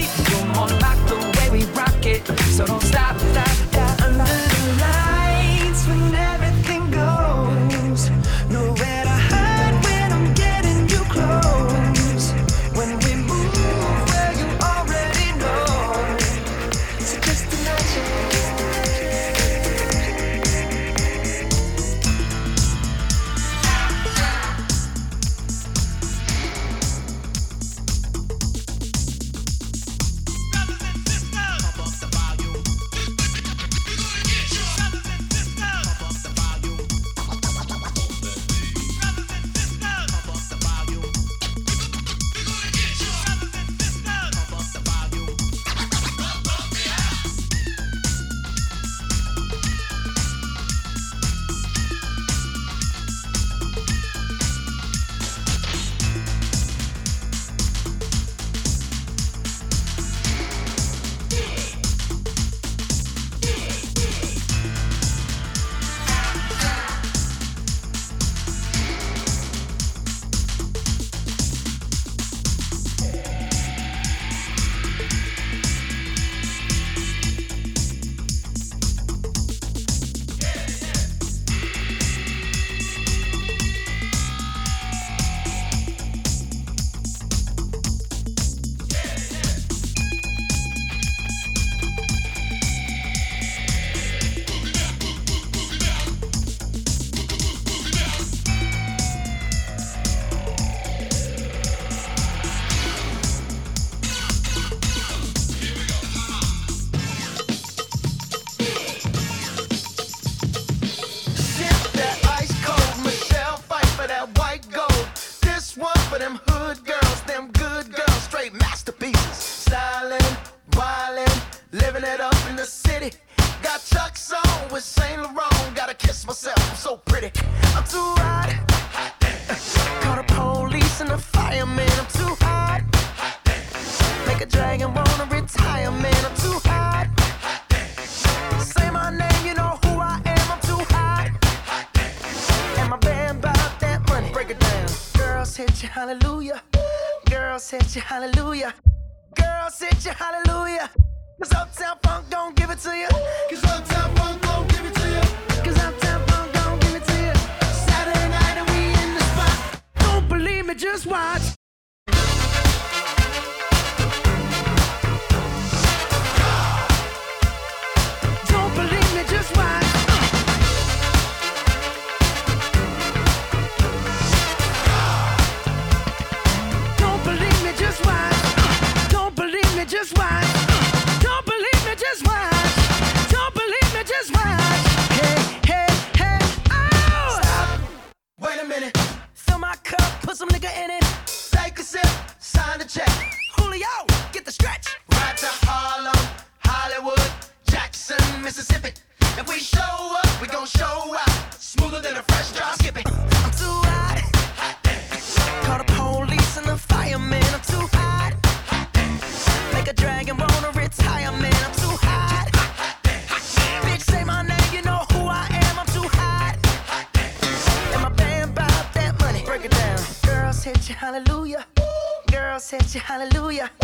Hallelujah. 223.01 223.84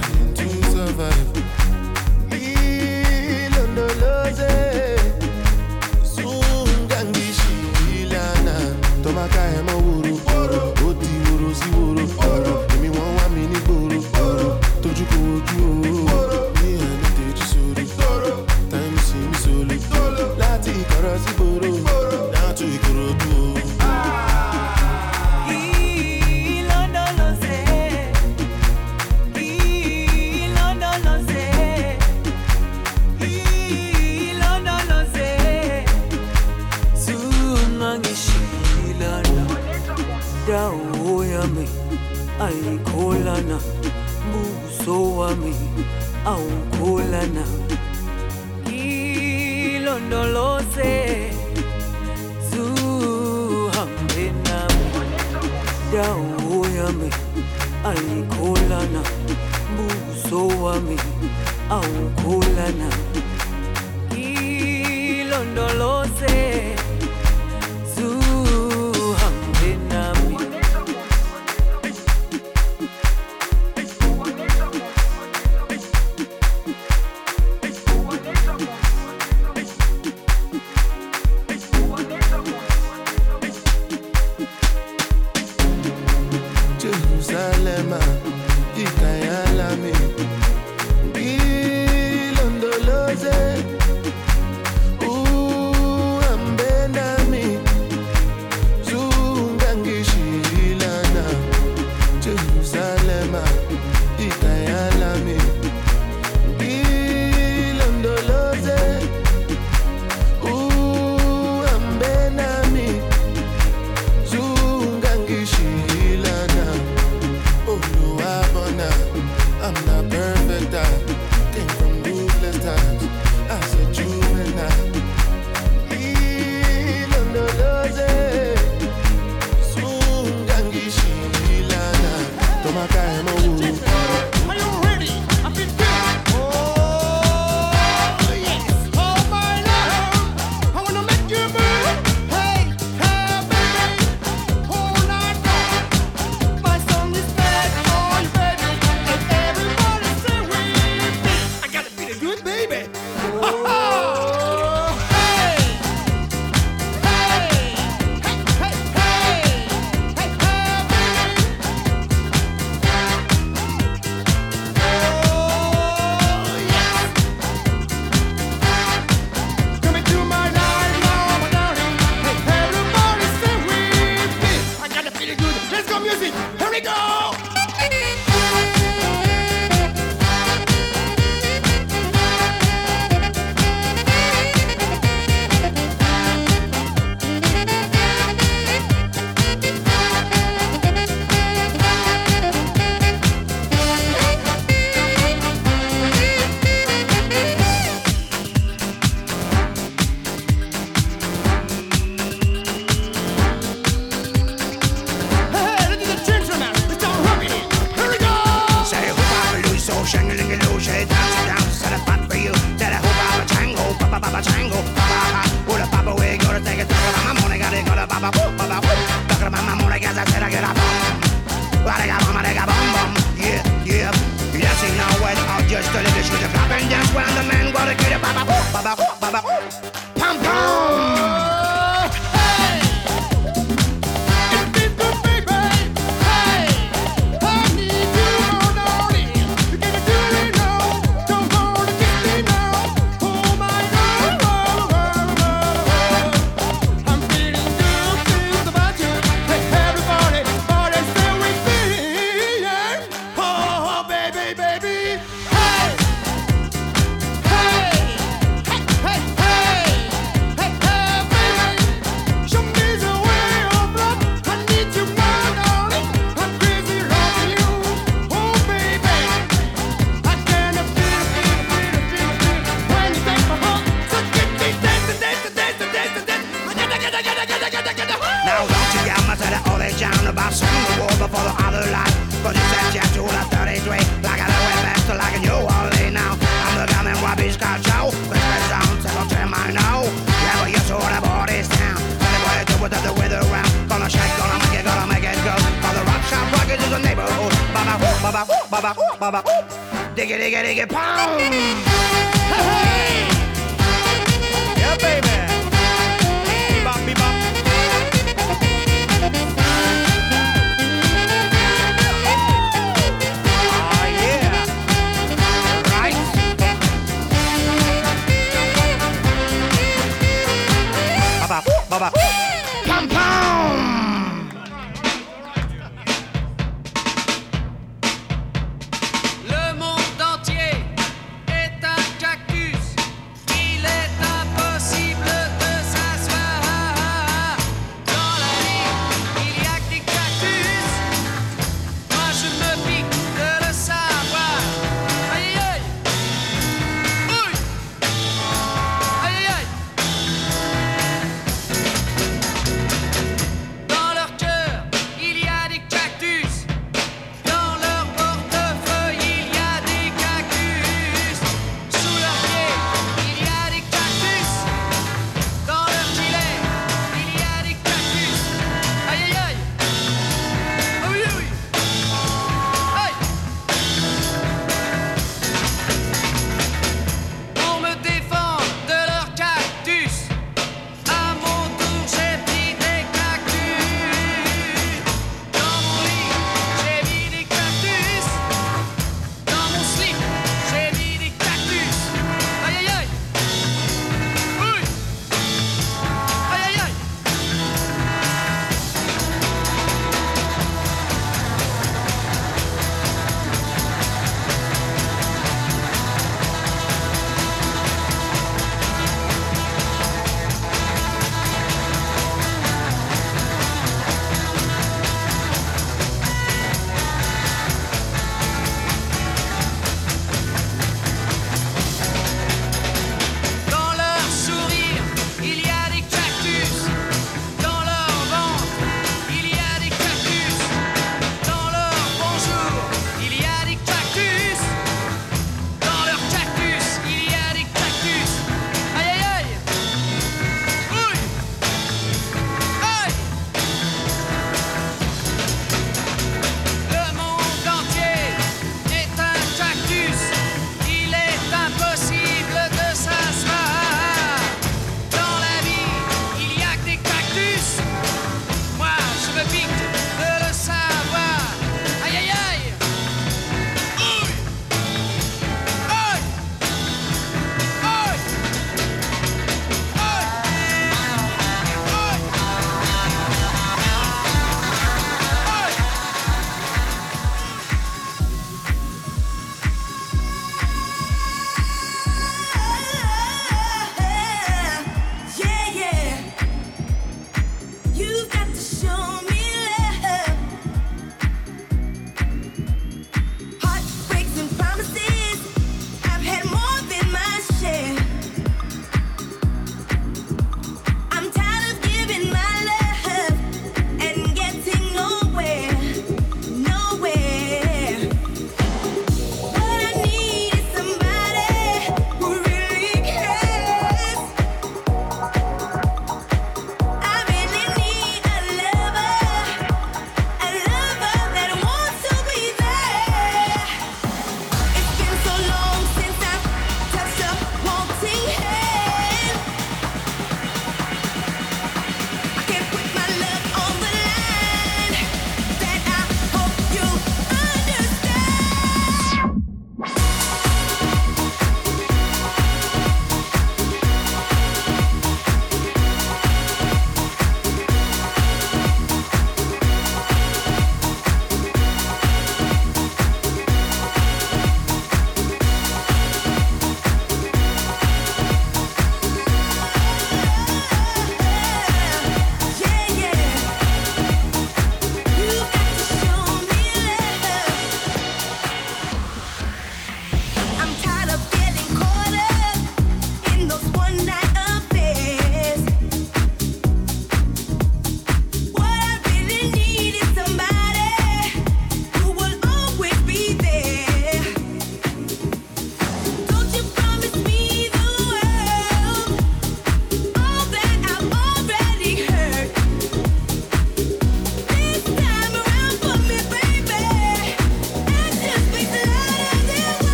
pressure. 0.00 0.33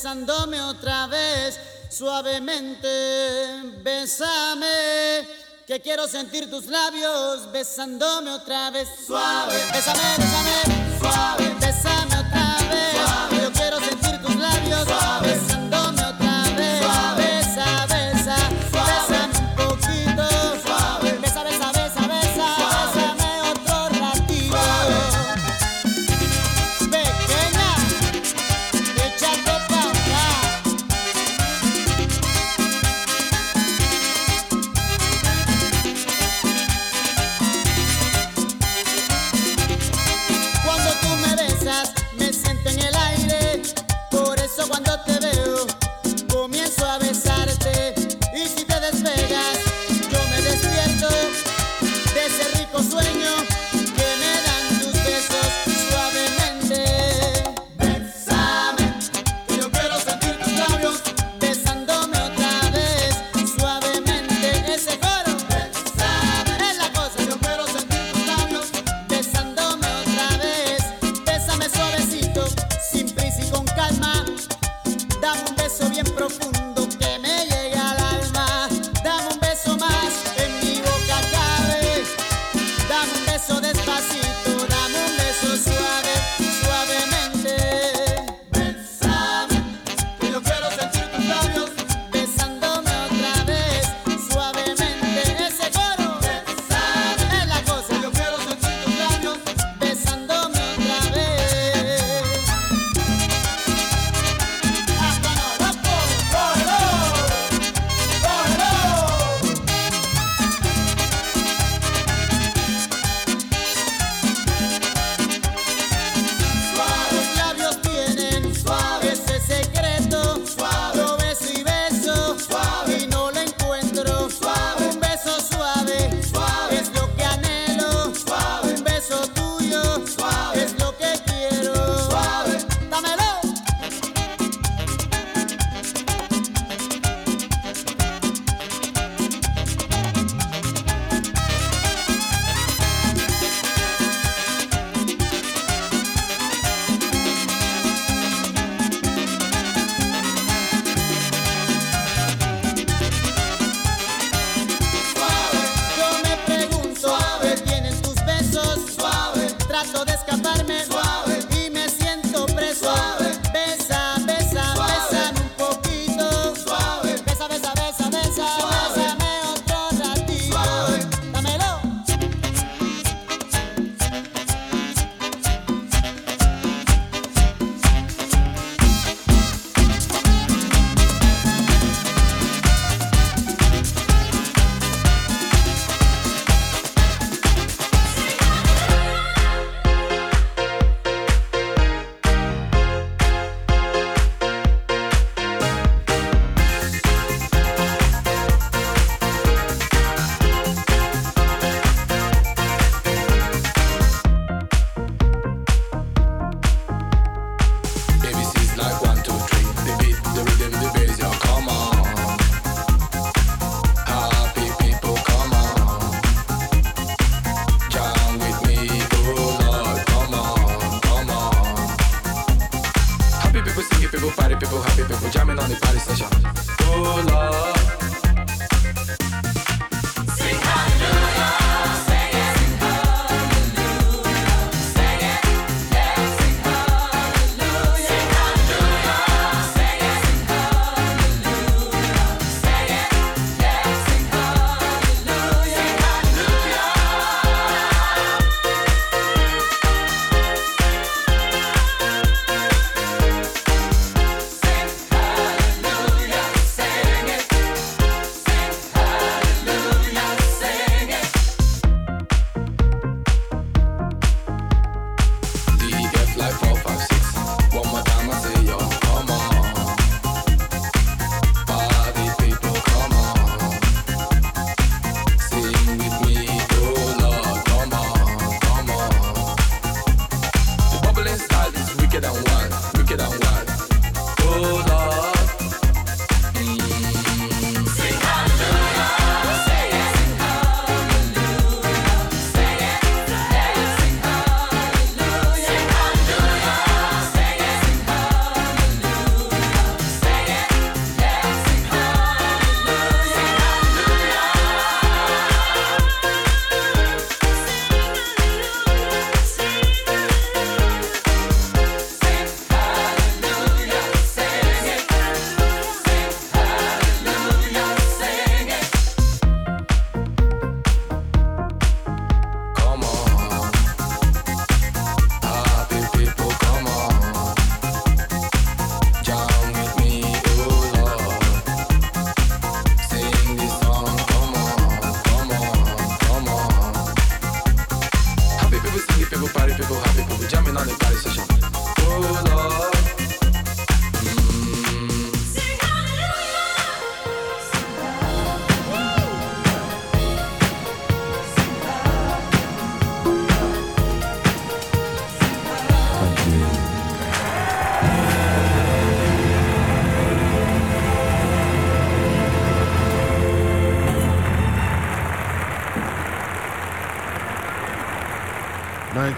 besándome 0.00 0.58
otra 0.62 1.06
vez 1.08 1.60
suavemente. 1.90 2.88
Bésame, 3.82 5.28
que 5.66 5.78
quiero 5.82 6.08
sentir 6.08 6.48
tus 6.48 6.64
labios 6.68 7.52
besándome 7.52 8.30
otra 8.30 8.70
vez 8.70 8.88
suave. 9.06 9.58
besame, 9.74 10.00
bésame, 10.16 10.98
suave. 10.98 11.54
Bésame. 11.60 12.19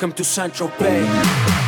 Welcome 0.00 0.12
to 0.12 0.22
Central 0.22 0.68
Bay. 0.78 1.67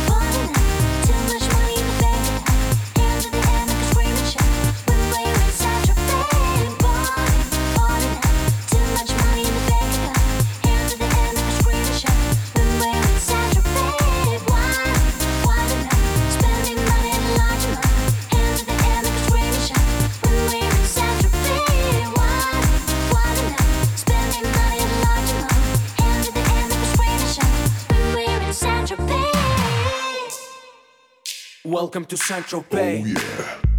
Welcome 31.91 32.05
to 32.05 32.15
Central 32.15 32.61
Bay. 32.69 33.03
Oh, 33.03 33.05
yeah. 33.05 33.70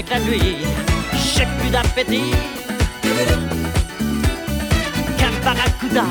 avec 0.00 0.10
la 0.10 0.20
nuit, 0.20 0.56
j'ai 1.34 1.46
plus 1.58 1.68
d'appétit 1.68 2.32
qu'un 5.18 5.32
barracuda. 5.44 6.04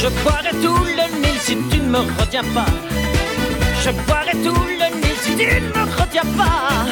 Je 0.00 0.08
boirai 0.22 0.50
tout 0.62 0.84
le 0.84 1.20
Nil 1.20 1.38
si 1.40 1.56
tu 1.70 1.78
ne 1.78 1.88
me 1.88 1.98
retiens 2.18 2.42
pas. 2.54 2.66
Je 3.84 3.90
boirai 3.90 4.32
tout 4.42 4.64
le 4.80 4.88
Nil 5.00 5.16
si 5.22 5.36
tu 5.36 5.46
ne 5.46 5.68
me 5.68 6.00
retiens 6.00 6.28
pas. 6.36 6.86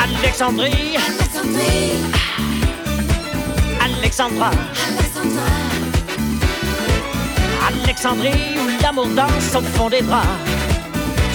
Alexandrie, 0.00 0.96
Alexandrie, 1.08 1.98
Alexandra, 3.84 4.50
Alexandra, 4.88 5.48
Alexandrie 7.66 8.58
où 8.60 8.82
l'amour 8.82 9.08
danse 9.08 9.56
au 9.56 9.62
fond 9.76 9.88
des 9.88 10.02
bras. 10.02 10.22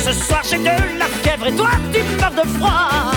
Ce 0.04 0.12
soir 0.12 0.42
j'ai 0.44 0.58
de 0.58 1.00
la 1.00 1.06
fièvre. 1.22 1.48
Et 1.48 1.56
toi 1.56 1.70
tu 1.94 2.00
meurs 2.20 2.32
de 2.32 2.50
froid. 2.58 3.12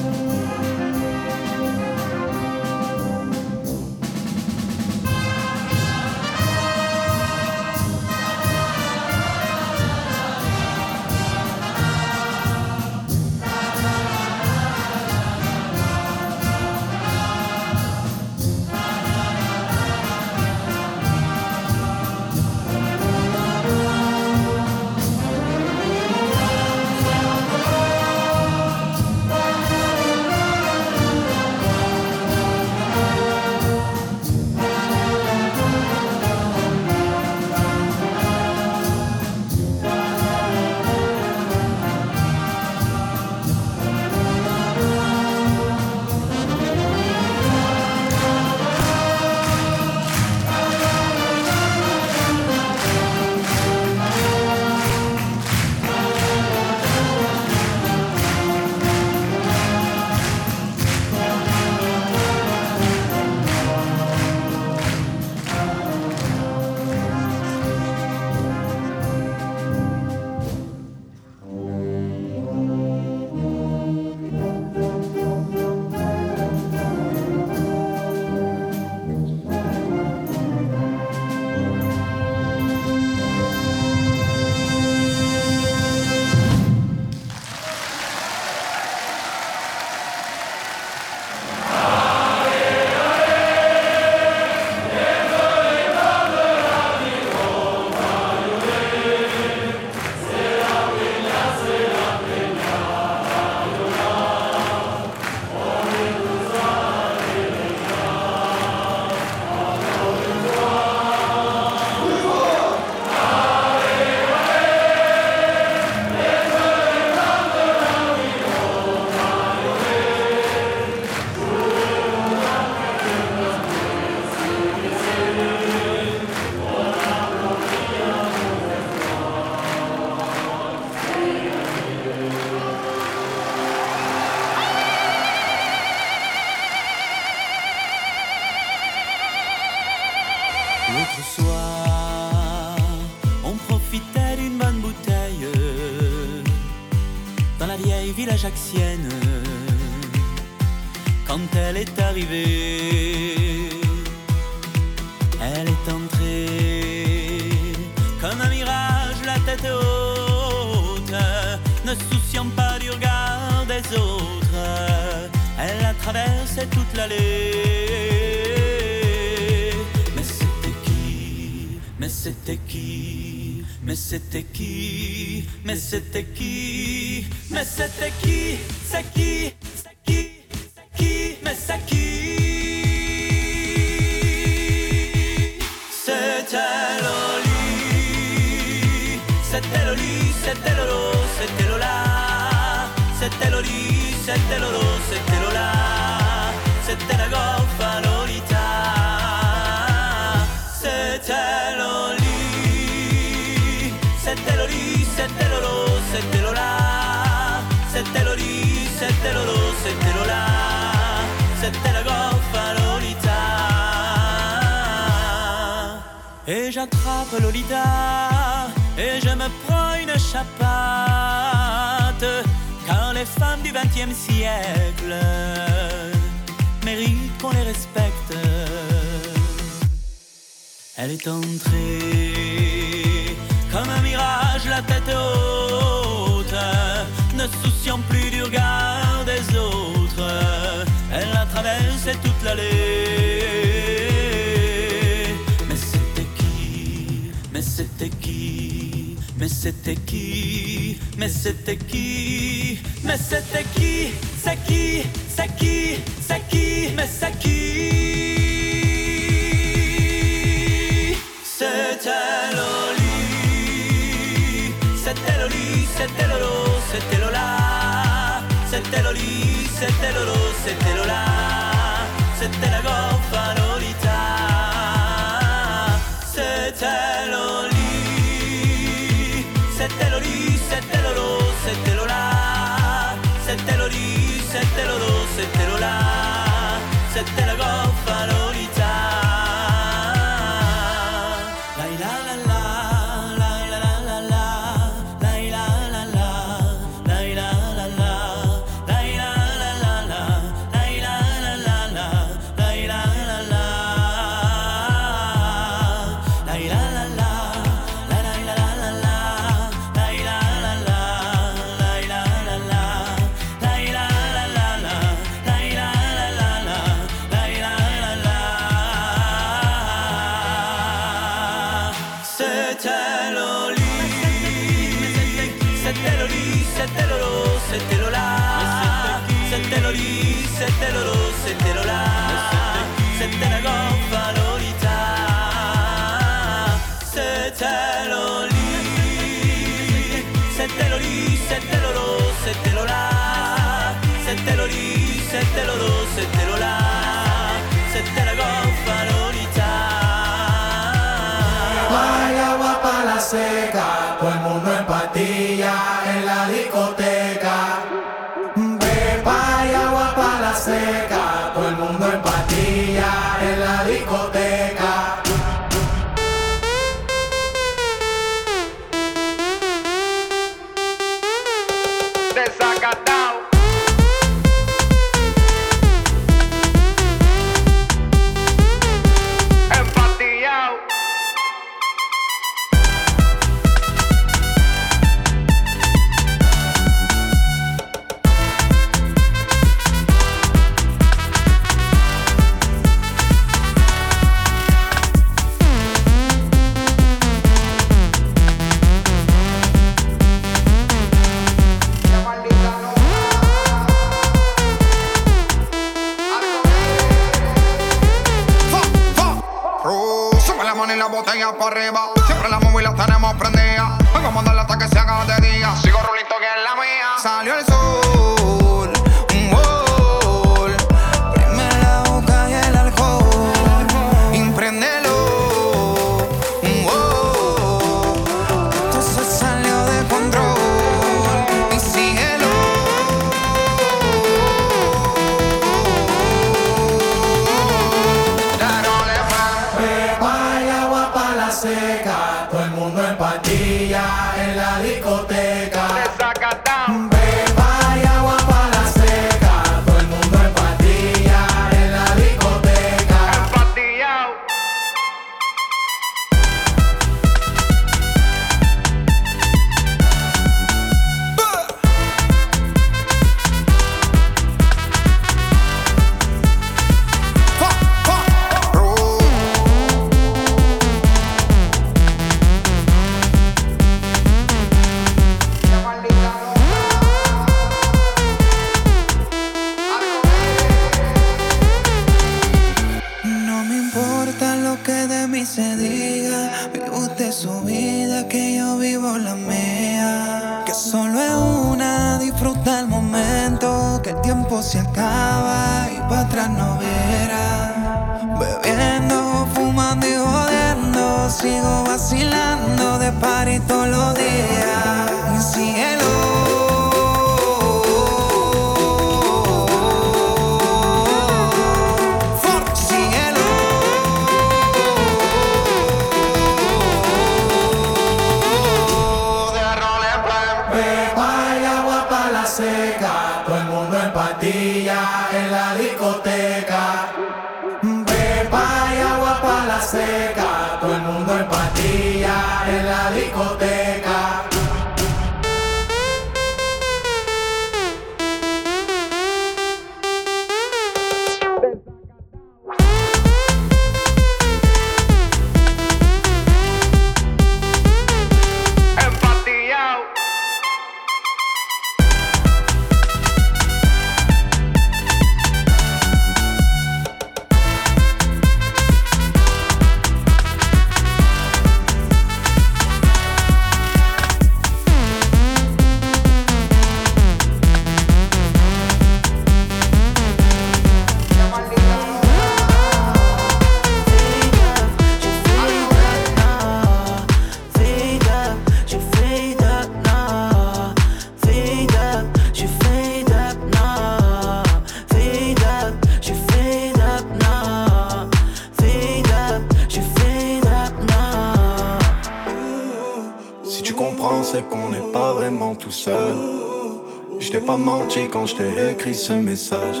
Ce 599.20 599.32
message. 599.34 600.00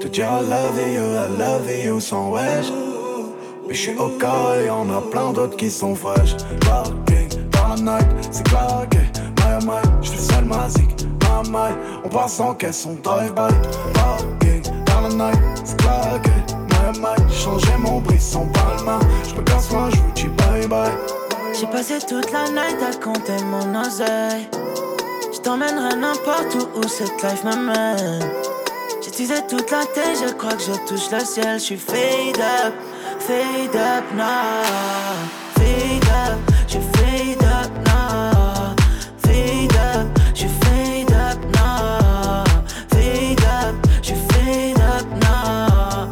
Te 0.00 0.08
dire 0.08 0.26
I 0.26 0.42
love 0.42 0.80
you, 0.92 1.04
I 1.14 1.38
love 1.38 1.70
you 1.70 2.00
sans 2.00 2.30
wesh. 2.30 2.66
Mais 3.66 3.74
je 3.74 3.80
suis 3.80 3.96
au 3.96 4.08
cas 4.18 4.56
et 4.60 4.66
y'en 4.66 4.90
a 4.90 5.00
plein 5.00 5.32
d'autres 5.32 5.56
qui 5.56 5.70
sont 5.70 5.94
fraîches. 5.94 6.34
Parking, 6.60 7.28
night, 7.84 8.08
c'est 8.32 8.42
claqué. 8.44 8.98
My 9.38 9.58
oh 9.60 9.64
my, 9.64 10.02
je 10.02 10.10
fais 10.10 10.32
seul 10.32 10.44
ma 10.46 10.68
zik, 10.68 11.06
my 11.22 11.50
my. 11.50 11.70
On 12.04 12.08
passe 12.08 12.40
en 12.40 12.54
caisse, 12.54 12.86
on 12.86 12.94
drive 13.02 13.34
by. 13.34 13.54
Parking, 13.94 15.16
night, 15.16 15.38
c'est 15.64 15.76
claqué. 15.76 16.30
My 16.70 16.76
oh 16.88 17.00
my, 17.00 17.32
changé 17.32 17.76
mon 17.78 18.00
brisson 18.00 18.48
palma. 18.52 18.98
Je 19.28 19.34
me 19.36 19.42
casse 19.42 19.70
moi, 19.70 19.90
je 19.90 19.96
vous 19.96 20.12
dis 20.14 20.28
bye 20.38 20.66
bye. 20.66 20.90
J'ai 21.58 21.66
passé 21.68 21.98
toute 22.00 22.32
la 22.32 22.48
night 22.48 22.82
à 22.82 22.96
compter 22.96 23.42
mon 23.44 23.80
oseille. 23.80 24.48
T'emmènerai 25.48 25.96
n'importe 25.96 26.56
où 26.56 26.78
où 26.78 26.82
cette 26.86 27.22
life 27.22 27.42
m'amène. 27.42 28.20
Teasé 29.00 29.36
toute 29.48 29.70
la 29.70 29.86
tête, 29.86 30.18
je 30.22 30.34
crois 30.34 30.52
que 30.52 30.62
je 30.62 30.72
touche 30.86 31.10
le 31.10 31.20
ciel. 31.20 31.58
Je 31.58 31.64
suis 31.64 31.78
fade 31.78 32.38
up, 32.38 32.74
fade 33.18 33.74
up 33.74 34.04
now. 34.14 34.26
Fade 35.54 36.04
up, 36.04 36.38
je 36.68 36.78
fade 36.98 37.42
up 37.42 37.70
now. 37.86 38.76
Fade 39.22 39.72
up, 39.72 40.06
je 40.34 40.48
fade 40.60 41.12
up 41.12 41.38
now. 41.54 42.44
Fade 42.90 43.40
up, 43.40 43.74
je 44.02 44.12
fade 44.28 44.78
up 44.78 45.06
now. 45.22 46.10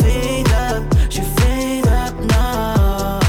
Fade 0.00 0.48
up, 0.48 0.82
je 1.10 1.20
fade 1.36 1.86
up 1.86 2.14
now. 2.30 3.20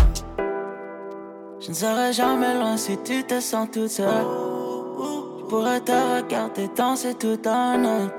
Je 1.59 1.69
ne 1.69 1.73
serai 1.73 2.13
jamais 2.13 2.53
loin 2.53 2.77
si 2.77 2.97
tu 3.03 3.25
te 3.25 3.41
sens 3.41 3.67
toute 3.69 3.89
seule. 3.89 4.58
Pourrais 5.49 5.79
te 5.81 5.91
regarder 5.91 6.69
danser 6.77 7.15
toute 7.15 7.43
la 7.43 7.75
nuit. 7.75 8.09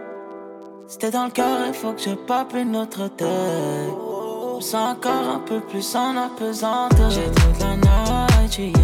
T'es 0.98 1.12
dans 1.12 1.26
le 1.26 1.30
cœur, 1.30 1.58
il 1.68 1.72
faut 1.72 1.92
que 1.92 2.00
je 2.02 2.10
pape 2.10 2.54
une 2.54 2.74
autre 2.74 3.06
tête. 3.06 3.28
Je 4.58 4.64
sens 4.64 4.96
encore 4.96 5.28
un 5.36 5.38
peu 5.38 5.60
plus 5.60 5.94
en 5.94 6.16
apesanteur. 6.16 7.08
J'ai 7.08 7.30
toute 7.30 7.60
la 7.60 7.76
night. 7.76 8.74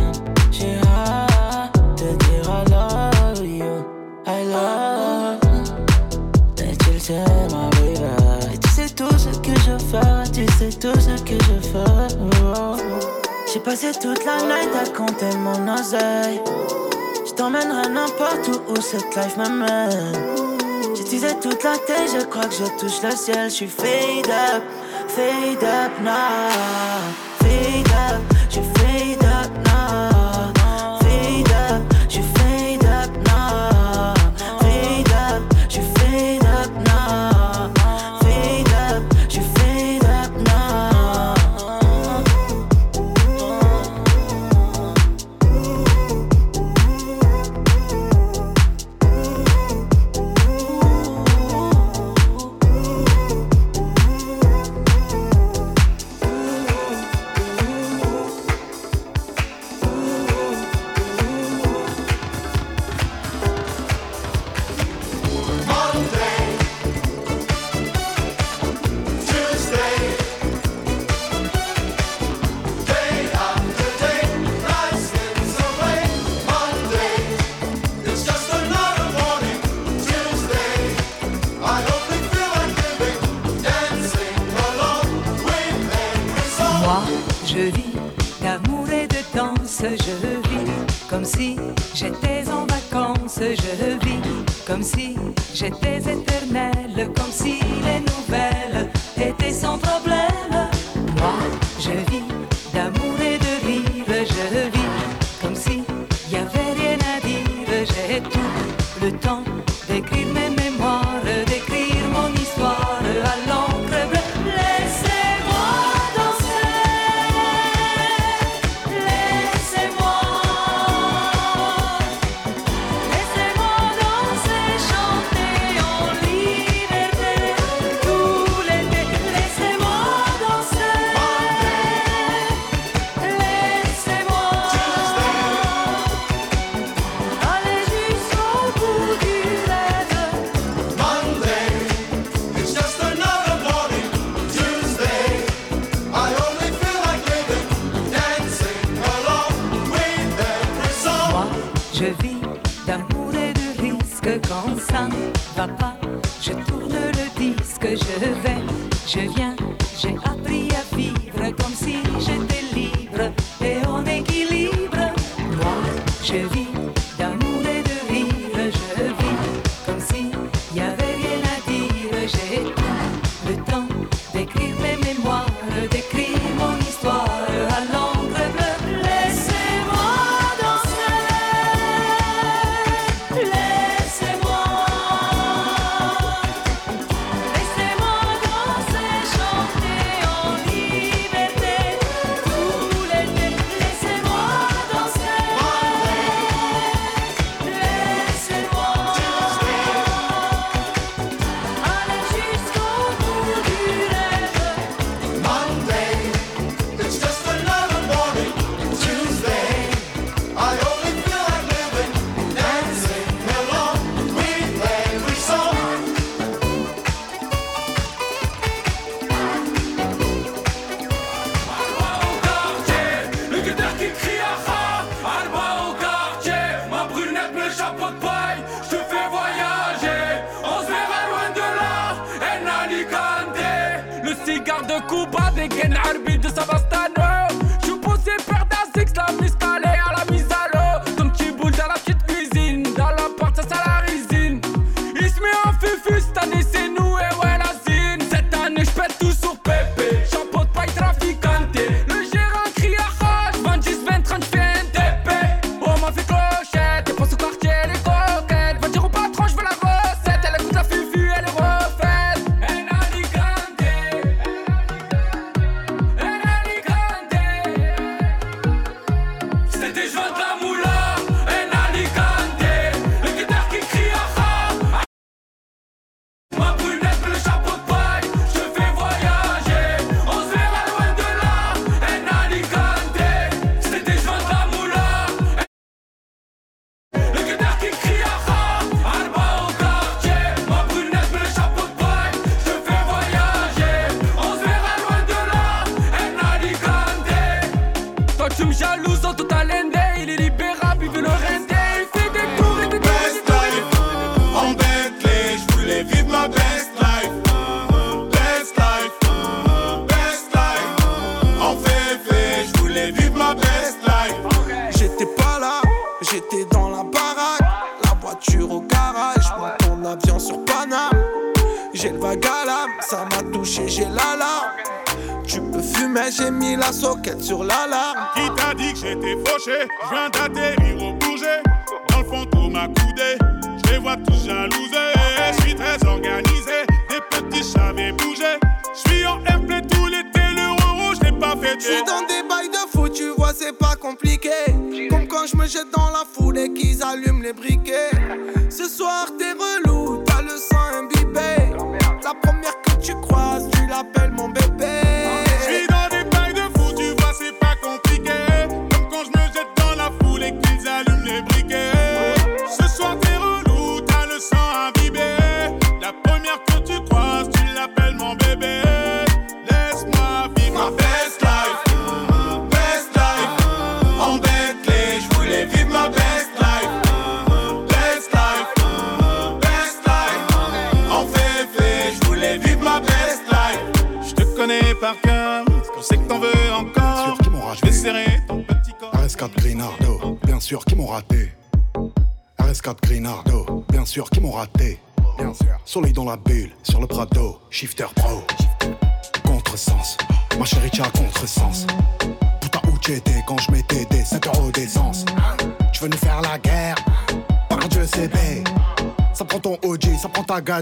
J'ai 0.52 0.76
hâte 0.76 1.74
de 1.98 2.16
dire 2.24 2.48
I 2.48 2.70
love 2.70 3.44
you. 3.44 3.84
I 4.28 4.44
love. 4.46 5.40
Et 6.62 6.76
tu 6.76 6.92
le 6.92 6.98
sais, 7.00 7.24
ma 7.50 7.68
baby. 7.70 8.54
Et 8.54 8.58
tu 8.58 8.68
sais 8.68 8.88
tout 8.90 9.18
ce 9.18 9.36
que 9.40 9.54
je 9.58 9.76
fais. 9.90 10.30
Tu 10.32 10.46
sais 10.52 10.70
tout 10.78 11.00
ce 11.00 11.20
que 11.24 11.34
je 11.34 11.68
fais. 11.68 12.16
J'ai 13.52 13.58
passé 13.58 13.90
toute 14.00 14.24
la 14.24 14.36
night 14.42 14.70
à 14.80 14.88
compter 14.96 15.36
mon 15.38 15.74
oseille. 15.74 16.40
T'emmènerai 17.36 17.88
n'importe 17.90 18.48
où 18.48 18.72
où 18.72 18.80
cette 18.80 19.14
life 19.14 19.36
m'amène. 19.36 20.12
Teasé 21.08 21.38
toute 21.40 21.62
la 21.62 21.76
tête, 21.78 22.10
je 22.18 22.24
crois 22.24 22.46
que 22.46 22.54
je 22.54 22.64
touche 22.78 23.02
le 23.02 23.10
ciel. 23.10 23.50
Je 23.50 23.54
suis 23.54 23.68
fade 23.68 24.28
up, 24.28 24.64
fade 25.08 25.62
up 25.62 25.92
now. 26.02 27.25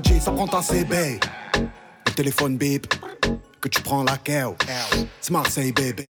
gadget, 0.00 0.23
ça 0.23 0.32
prend 0.32 0.47
ta 0.47 0.62
CB. 0.62 1.20
Le 2.06 2.12
téléphone 2.12 2.56
bip, 2.56 2.86
que 3.60 3.68
tu 3.68 3.81
prends 3.82 4.02
la 4.02 4.16
keo. 4.16 4.56
C'est 5.20 5.31
Marseille, 5.31 5.73
bébé. 5.73 6.06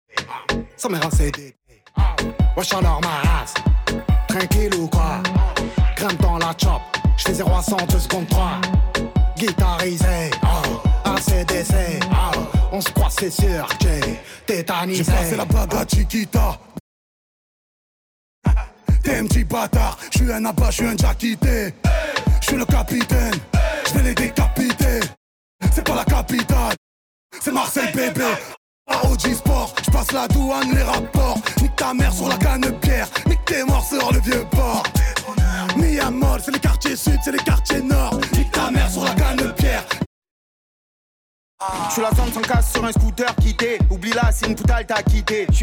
Ça 0.76 0.88
m'est 0.88 0.98
rassé, 0.98 1.32
Wesh 2.56 2.72
alors 2.74 3.00
ma 3.00 3.30
race, 3.30 3.54
tranquille 4.28 4.74
ou 4.74 4.86
quoi? 4.88 5.22
Crème 5.96 6.16
dans 6.20 6.38
la 6.38 6.54
chop, 6.62 6.82
j'fais 7.16 7.34
0 7.34 7.50
à 7.50 7.62
100, 7.62 7.76
2 7.86 7.98
secondes 7.98 8.28
3. 8.28 8.60
Guitarisé, 9.36 10.30
oh, 10.42 10.88
ACDC, 11.04 11.74
oh. 12.10 12.40
on 12.72 12.80
se 12.80 12.90
croit, 12.90 13.08
c'est 13.10 13.30
sûr, 13.30 13.66
j'ai 13.80 14.20
tétanisé. 14.46 15.04
J'ai 15.04 15.12
passé 15.12 15.36
la 15.36 15.44
bague 15.44 15.74
à 15.74 15.86
Chiquita. 15.86 16.58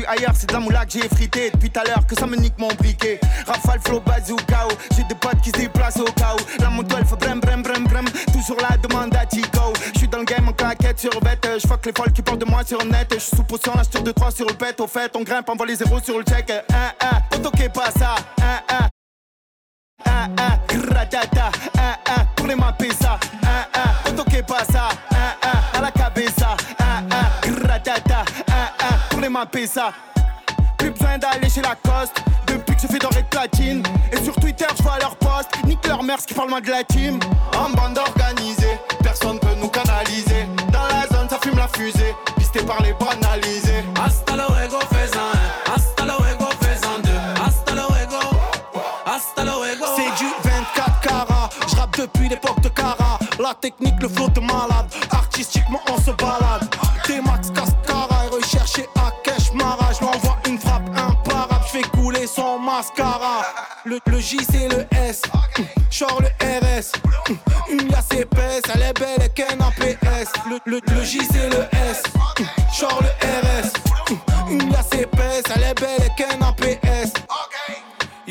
Ailleurs, 0.10 0.34
c'est 0.36 0.48
de 0.48 0.54
la 0.54 0.60
moula 0.60 0.86
que 0.86 0.92
j'ai 0.94 1.08
frité. 1.08 1.52
Depuis 1.52 1.70
tout 1.70 1.80
à 1.80 1.84
l'heure 1.84 2.06
que 2.06 2.16
ça 2.16 2.26
me 2.26 2.36
nique 2.36 2.58
mon 2.58 2.68
briquet. 2.70 3.20
Rafale, 3.46 3.80
flow, 3.86 4.00
bazooka. 4.02 4.68
J'ai 4.96 5.04
des 5.04 5.16
potes 5.16 5.40
qui 5.42 5.50
se 5.50 5.58
déplacent 5.58 5.98
au 5.98 6.06
où. 6.06 6.62
La 6.62 6.70
moto 6.70 6.96
elle 6.98 7.06
fait 7.06 7.16
brem 7.16 7.40
brem 7.40 7.62
brem 7.62 7.84
brem. 7.86 8.06
Toujours 8.34 8.58
la 8.70 8.78
demande 8.78 9.16
à 9.16 9.26
Tico. 9.26 9.74
Je 9.94 10.00
suis 10.00 10.08
dans 10.08 10.20
le 10.20 10.26
game 10.26 10.48
en 10.48 10.54
claquette 10.54 11.00
sur 11.00 11.20
bête. 11.22 11.48
Je 11.62 11.68
fuck 11.68 11.86
les 11.86 11.94
folles 11.96 12.12
qui 12.12 12.22
parlent 12.22 12.40
de 12.40 12.46
moi 12.46 12.64
sur 12.66 12.84
net. 12.86 13.08
Je 13.14 13.20
suis 13.20 13.38
sous 13.38 13.44
potion, 13.44 13.74
je 13.78 13.90
tire 13.90 14.04
2-3 14.04 14.36
sur 14.36 14.48
le 14.48 14.54
pet. 14.54 14.80
Au 14.80 14.88
fait, 14.88 15.16
on 15.16 15.22
grimpe, 15.22 15.50
on 15.50 15.56
voit 15.56 15.66
les 15.66 15.76
zéros 15.76 16.00
sur 16.04 16.18
le 16.18 16.24
check. 16.24 16.52
Un, 16.52 16.99
ça. 29.68 29.92
Plus 30.78 30.92
besoin 30.92 31.18
d'aller 31.18 31.50
chez 31.50 31.62
Lacoste, 31.62 32.24
depuis 32.48 32.76
que 32.76 32.82
je 32.82 32.88
fais 32.88 33.00
doré 33.00 33.22
de 33.22 33.28
platine. 33.28 33.84
Et 34.12 34.24
sur 34.24 34.34
Twitter, 34.36 34.66
je 34.78 34.84
vois 34.84 34.98
leur 35.00 35.16
post, 35.18 35.50
nique 35.66 35.86
leur 35.88 36.02
mère, 36.04 36.20
ce 36.20 36.28
qui 36.28 36.34
parle 36.34 36.50
moins 36.50 36.62
de 36.62 36.70
la 36.70 36.84
team. 36.84 37.20
En 37.58 37.70
bande 37.70 37.98
organisée, 37.98 38.80
personne 39.04 39.40
peut 39.40 39.56
nous 39.60 39.70
canaliser. 39.70 40.48
Dans 40.72 40.88
la 40.88 41.08
zone, 41.08 41.28
ça 41.30 41.38
fume 41.44 41.58
la 41.58 41.68
fusée, 41.68 42.16
pisté 42.38 42.62
par 42.62 42.82
les 42.82 42.94
banalisés. 42.94 43.84
Hasta 44.04 44.36
luego, 44.36 44.80
fais-en 44.92 45.20
un. 45.20 45.74
Hasta 45.76 46.06
luego, 46.06 46.46
fais-en 46.62 47.00
deux. 47.04 47.44
Hasta 47.46 47.74
luego. 47.74 48.20
Hasta 49.06 49.44
luego. 49.44 49.86
C'est 49.96 50.24
du 50.24 50.32
24 50.44 51.00
carats, 51.02 51.50
je 51.68 51.76
rappe 51.76 51.98
depuis 51.98 52.30
l'époque 52.30 52.62
de 52.62 52.70
Cara. 52.70 53.20
La 53.40 53.54
technique, 53.54 54.02
le 54.02 54.08
flow 54.08 54.30
de 54.30 54.40
malade, 54.40 54.88
artistiquement 55.12 55.82
on 55.90 55.98
se 55.98 56.12
balade. 56.12 56.59
Mascara. 62.80 63.42
Le, 63.86 64.00
le 64.06 64.20
J 64.20 64.38
c'est 64.50 64.70
le 64.70 64.86
S, 64.92 65.22
genre 65.92 66.22
le 66.22 66.28
RS. 66.46 66.94
Une 67.70 67.90
liasse 67.90 68.12
épaisse, 68.18 68.64
elle 68.74 68.84
est 68.84 69.00
belle 69.00 69.26
et 69.26 69.30
qu'un 69.30 69.60
APS. 69.60 70.32
Le, 70.50 70.60
le, 70.66 70.80
le 70.96 71.04
J 71.04 71.20
c'est 71.30 71.50
le 71.50 71.66
S, 71.90 72.04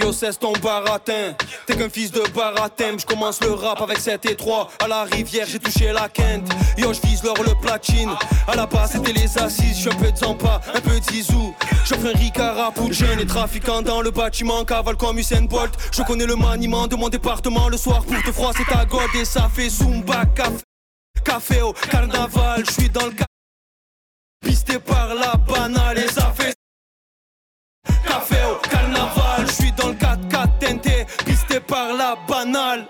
Yo, 0.08 0.12
cesse 0.12 0.38
ton 0.38 0.54
baratin. 0.62 1.34
T'es 1.66 1.76
qu'un 1.76 1.90
fils 1.90 2.10
de 2.10 2.22
baratin. 2.34 2.96
Je 2.96 3.04
commence 3.04 3.42
le 3.42 3.52
rap 3.52 3.82
avec 3.82 3.98
7 3.98 4.24
et 4.24 4.36
3. 4.36 4.70
À 4.82 4.88
la 4.88 5.04
rivière, 5.04 5.46
j'ai 5.46 5.58
touché 5.58 5.92
la 5.92 6.08
quinte. 6.08 6.48
Yo, 6.78 6.94
je 6.94 7.00
vise 7.06 7.22
l'or, 7.22 7.36
le 7.44 7.54
platine. 7.60 8.08
À 8.46 8.56
la 8.56 8.64
base, 8.64 8.92
c'était 8.92 9.12
les 9.12 9.36
assises. 9.36 9.76
Je 9.76 9.80
suis 9.82 9.90
un 9.90 9.94
peu 9.96 10.10
de 10.10 10.16
Zampa, 10.16 10.62
un 10.74 10.80
peu 10.80 10.98
de 10.98 11.04
Zizou. 11.04 11.54
J'offre 11.84 12.06
un 12.06 12.18
Ricard 12.18 12.72
pour 12.72 12.90
jeunes 12.90 13.20
et 13.20 13.26
trafiquants 13.26 13.82
dans 13.82 14.00
le 14.00 14.10
bâtiment. 14.10 14.64
Cavale 14.64 14.96
comme 14.96 15.18
Usain 15.18 15.42
Bolt. 15.42 15.74
Je 15.92 16.02
connais 16.02 16.24
le 16.24 16.36
maniement 16.36 16.86
de 16.86 16.96
mon 16.96 17.10
département. 17.10 17.68
Le 17.68 17.76
soir, 17.76 18.02
pour 18.02 18.22
te 18.22 18.32
froisser 18.32 18.64
ta 18.64 18.86
gode 18.86 19.14
et 19.14 19.26
ça 19.26 19.50
fait 19.54 19.68
Zumba 19.68 20.24
café. 20.34 20.62
Café 21.22 21.60
au 21.60 21.74
carnaval, 21.74 22.64
je 22.66 22.72
suis 22.72 22.88
dans 22.88 23.04
le 23.04 23.12
Pisté 24.40 24.78
par 24.78 25.14
la 25.14 25.34
banale 25.34 25.98
et 25.98 26.08
ça 26.08 26.32
fait 26.34 26.54
Café 28.06 28.36
au 28.50 28.57
la 32.52 32.77
banale. 32.77 32.86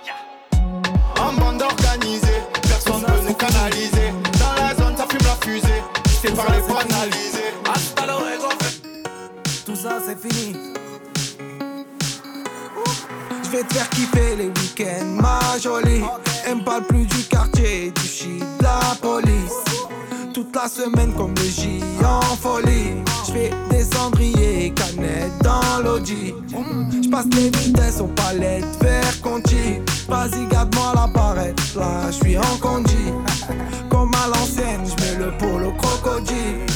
En 1.20 1.32
bande 1.32 1.62
organisée, 1.62 2.42
personne 2.62 3.02
peut 3.02 3.20
nous 3.26 3.34
canaliser. 3.34 4.12
Dans 4.38 4.62
la 4.62 4.74
zone, 4.74 4.96
ça 4.96 5.06
fume 5.08 5.26
la 5.26 5.36
fusée, 5.46 5.82
pisté 6.04 6.30
par 6.30 6.46
les 6.52 6.60
banalisés. 6.60 7.54
Hasta 7.72 8.06
luego. 8.06 8.48
Tout 9.66 9.76
ça 9.76 9.98
c'est 10.04 10.18
fini. 10.18 10.56
Je 13.44 13.50
vais 13.50 13.64
te 13.64 13.74
faire 13.74 13.88
kiffer 13.90 14.36
les 14.36 14.48
week-ends, 14.48 15.04
ma 15.04 15.58
jolie. 15.58 16.04
Elle 16.46 16.56
me 16.56 16.64
parle 16.64 16.84
plus 16.84 17.06
du 17.06 17.22
quartier, 17.24 17.90
du 17.90 18.06
shit, 18.06 18.40
de 18.40 18.62
la 18.62 18.94
police. 19.00 19.64
Toute 20.34 20.54
la 20.54 20.68
semaine 20.68 21.12
comme 21.14 21.34
le 21.34 21.42
J 21.42 21.80
en 22.04 22.36
folie. 22.36 23.02
Je 23.26 23.32
fais 23.32 23.50
des 23.70 23.77
cendriers, 23.98 24.72
canettes 24.74 25.38
dans 25.42 25.82
l'audi. 25.82 26.34
Je 27.02 27.08
passe 27.08 27.26
les 27.34 27.50
vitesses 27.50 28.00
aux 28.00 28.08
palettes, 28.08 28.64
vers 28.80 29.20
Conti. 29.22 29.80
Vas-y, 30.08 30.46
garde-moi 30.46 30.92
la 30.94 31.06
barrette, 31.06 31.60
là 31.76 32.10
je 32.10 32.16
suis 32.24 32.38
en 32.38 32.56
condi. 32.60 33.12
Comme 33.90 34.10
à 34.14 34.28
l'ancienne, 34.28 34.84
je 34.86 35.04
mets 35.04 35.24
le 35.24 35.36
polo 35.38 35.72
crocodile. 35.72 36.66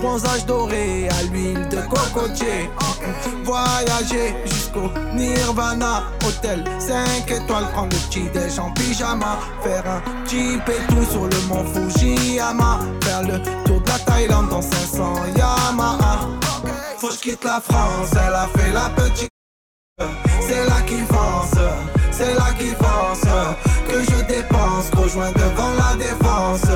Bronzage 0.00 0.46
doré 0.46 1.08
à 1.10 1.22
l'huile 1.24 1.68
de 1.68 1.76
cocotier. 1.82 2.70
Voyager 3.44 4.34
jusqu'au 4.46 4.90
Nirvana. 5.14 6.04
Hôtel 6.26 6.64
5 6.78 7.30
étoiles, 7.30 7.68
prendre 7.72 7.90
le 7.92 7.98
petit 8.08 8.28
déj 8.32 8.58
en 8.58 8.70
pyjama. 8.72 9.38
Faire 9.62 9.84
un 9.86 10.00
et 10.32 10.86
tout 10.88 11.04
sur 11.10 11.26
le 11.26 11.48
mont 11.48 11.64
Fujiyama. 11.74 12.80
Faire 13.02 13.22
le 13.22 13.42
tour 13.64 13.80
de 13.80 13.88
la 13.88 13.98
Thaïlande 13.98 14.48
dans 14.48 14.62
500 14.62 15.14
Yamaha. 15.36 16.39
Faut 17.00 17.08
que 17.08 17.14
je 17.14 17.18
quitte 17.20 17.44
la 17.44 17.62
France, 17.62 18.10
elle 18.12 18.34
a 18.34 18.46
fait 18.54 18.72
la 18.72 18.90
petite. 18.90 19.30
C'est 20.42 20.66
là 20.66 20.82
qui 20.86 20.98
fonce, 20.98 21.58
c'est 22.10 22.34
là 22.34 22.52
qui 22.58 22.68
fonce 22.74 23.24
Que 23.88 24.02
je 24.02 24.24
dépense, 24.26 24.90
rejoins 24.94 25.32
devant 25.32 25.72
la 25.78 25.96
défense. 25.96 26.66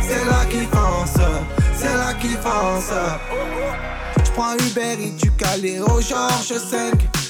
C'est 0.00 0.24
là 0.24 0.44
qui 0.48 0.64
fonce, 0.66 1.20
c'est 1.74 1.96
là 1.96 2.14
qui 2.14 2.28
fonce 2.28 2.92
J'prends 4.24 4.54
Uber 4.54 5.04
et 5.04 5.10
du 5.10 5.32
Calais 5.32 5.80
au 5.80 6.00
Georges 6.00 6.58
5 6.70 7.21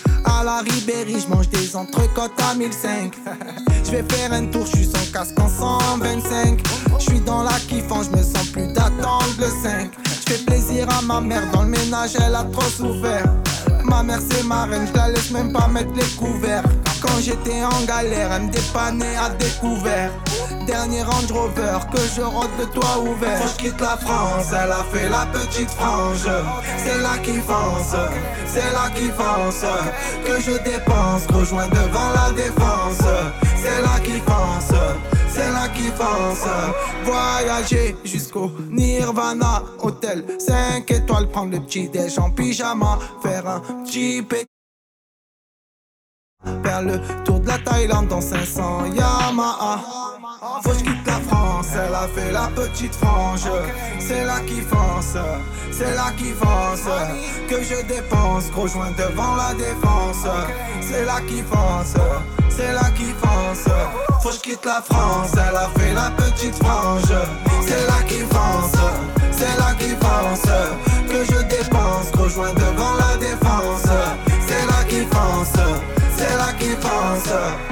La 0.44 0.58
Ribéry, 0.58 1.20
j'mange 1.20 1.48
des 1.50 1.76
entrecôtes 1.76 2.32
à 2.42 2.54
1005 2.54 3.14
J'vais 3.84 4.02
faire 4.02 4.32
un 4.32 4.46
tour, 4.46 4.66
j'suis 4.66 4.86
sans 4.86 5.12
casque 5.12 5.38
en 5.38 5.48
125 5.48 6.60
J'suis 6.98 7.20
dans 7.20 7.44
la 7.44 7.52
kiffant, 7.68 8.02
j'me 8.02 8.20
sens 8.20 8.48
plus 8.48 8.66
d'attendre 8.72 9.34
le 9.38 9.46
5 9.46 9.92
J'fais 10.26 10.44
plaisir 10.44 10.88
à 10.90 11.00
ma 11.02 11.20
mère, 11.20 11.48
dans 11.52 11.62
le 11.62 11.68
ménage 11.68 12.12
elle 12.16 12.34
a 12.34 12.44
trop 12.44 12.62
souffert. 12.62 13.24
Ma 13.84 14.02
mère 14.02 14.20
c'est 14.30 14.42
ma 14.44 14.64
reine, 14.64 14.86
je 14.92 14.96
la 14.96 15.08
laisse 15.08 15.30
même 15.30 15.52
pas 15.52 15.68
mettre 15.68 15.92
les 15.94 16.06
couverts. 16.16 16.64
Quand 17.02 17.20
j'étais 17.20 17.62
en 17.64 17.84
galère, 17.84 18.32
elle 18.32 18.42
me 18.42 18.50
dépannait 18.50 19.16
à 19.16 19.30
découvert. 19.30 20.12
Dernier 20.66 21.02
Range 21.02 21.32
Rover, 21.32 21.78
que 21.92 22.00
je 22.16 22.22
rentre 22.22 22.56
le 22.58 22.66
toit 22.66 22.98
ouvert. 23.00 23.40
Quand 23.40 23.48
je 23.48 23.64
quitte 23.64 23.80
la 23.80 23.96
France, 23.96 24.46
elle 24.52 24.70
a 24.70 24.84
fait 24.92 25.08
la 25.08 25.26
petite 25.26 25.70
frange. 25.70 26.28
C'est 26.78 26.98
là 26.98 27.18
qui 27.22 27.34
fonce, 27.40 27.96
c'est 28.46 28.72
là 28.72 28.88
qui 28.94 29.08
fonce. 29.08 29.64
Que 30.24 30.40
je 30.40 30.52
dépense, 30.62 31.26
rejoins 31.32 31.68
devant 31.68 32.10
la 32.14 32.32
défense. 32.32 33.02
C'est 33.56 33.82
là 33.82 33.98
qui 34.04 34.20
fonce. 34.20 34.78
C'est 35.34 35.50
là 35.50 35.66
qui 35.68 35.84
fonce 35.84 36.46
Voyager 37.04 37.96
jusqu'au 38.04 38.50
Nirvana 38.70 39.62
Hôtel 39.80 40.24
5 40.38 40.90
étoiles 40.90 41.28
Prendre 41.28 41.52
le 41.52 41.60
petit 41.60 41.88
déj 41.88 42.18
en 42.18 42.30
pyjama 42.30 42.98
Faire 43.22 43.48
un 43.48 43.62
jeep 43.86 44.34
et 44.34 44.51
Faire 46.44 46.82
le 46.82 46.98
tour 47.24 47.40
de 47.40 47.48
la 47.48 47.58
Thaïlande 47.58 48.08
dans 48.08 48.20
500 48.20 48.86
Yamaha. 48.94 49.80
Faut 50.62 50.70
que 50.70 50.78
je 50.78 50.84
quitte 50.84 51.06
la 51.06 51.20
France 51.28 51.68
Elle 51.72 51.94
a 51.94 52.08
fait 52.08 52.32
la 52.32 52.48
petite 52.54 52.94
frange. 52.94 53.48
C'est 53.98 54.24
là 54.24 54.40
qui 54.46 54.60
fonce 54.60 55.16
C'est 55.70 55.94
là 55.94 56.12
qui 56.16 56.32
fonce 56.32 56.88
Que 57.48 57.62
je 57.62 57.86
dépense 57.86 58.50
Gros 58.50 58.66
joint 58.66 58.90
devant 58.98 59.36
la 59.36 59.54
défense. 59.54 60.26
C'est 60.80 61.04
là 61.04 61.20
qui 61.28 61.42
fonce 61.42 61.94
C'est 62.48 62.72
là 62.72 62.90
qui 62.96 63.12
fonce 63.22 63.72
Faut 64.22 64.30
que 64.30 64.34
je 64.34 64.40
quitte 64.40 64.64
la 64.64 64.82
France 64.82 65.30
Elle 65.34 65.56
a 65.56 65.68
fait 65.78 65.94
la 65.94 66.10
petite 66.10 66.56
frange. 66.56 67.14
C'est 67.66 67.86
là 67.86 68.02
qui 68.08 68.20
fonce 68.20 68.80
C'est 69.30 69.58
là 69.58 69.74
qui 69.78 69.90
fonce 69.90 70.50
Que 71.08 71.24
je 71.24 71.42
dépense 71.44 72.10
Gros 72.12 72.28
joint 72.28 72.52
devant 72.54 72.81
C'est 76.82 77.30
là 77.30 77.71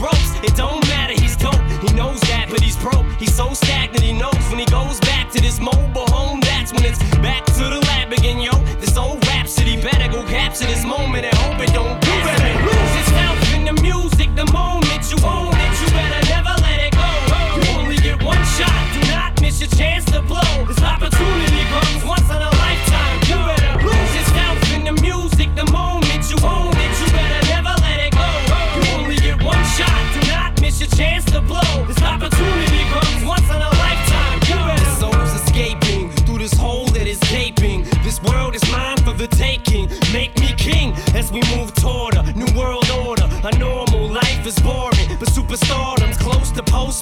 ropes. 0.00 0.32
It 0.42 0.56
don't 0.56 0.82
matter, 0.88 1.12
he's 1.12 1.36
dope. 1.36 1.60
He 1.84 1.92
knows 1.94 2.20
that, 2.32 2.48
but 2.50 2.60
he's 2.60 2.76
broke. 2.76 3.06
He's 3.18 3.34
so 3.34 3.52
stagnant, 3.52 4.02
he 4.02 4.12
knows 4.12 4.42
when 4.48 4.58
he 4.58 4.66
goes 4.66 4.98
back 5.00 5.30
to 5.32 5.40
this 5.40 5.60
mobile 5.60 6.08
home. 6.08 6.40
That's 6.40 6.72
when 6.72 6.84
it's 6.84 6.98
back 7.18 7.44
to 7.58 7.64
the 7.72 7.80
lab 7.88 8.12
again, 8.12 8.40
yo. 8.40 8.52
This 8.80 8.96
old 8.96 9.24
rhapsody 9.26 9.80
better 9.80 10.10
go 10.10 10.22
capture 10.24 10.66
this 10.66 10.84
moment 10.84 11.26
and 11.26 11.34
hope 11.36 11.60
it 11.60 11.72
don't 11.72 11.99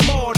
small 0.02 0.37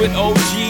with 0.00 0.14
old 0.16 0.39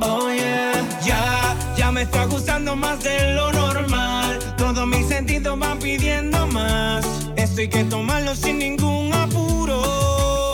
Oh 0.00 0.30
yeah, 0.32 0.72
ya, 1.04 1.56
ya 1.76 1.90
me 1.90 2.02
está 2.02 2.24
gustando 2.26 2.76
más 2.76 3.02
de 3.02 3.34
lo 3.34 3.52
normal. 3.52 4.38
Todos 4.56 4.86
mis 4.86 5.06
sentidos 5.08 5.58
van 5.58 5.78
pidiendo 5.78 6.46
más. 6.48 7.04
Esto 7.36 7.60
hay 7.60 7.68
que 7.68 7.84
tomarlo 7.84 8.34
sin 8.34 8.58
ningún 8.58 9.12
apuro. 9.12 10.52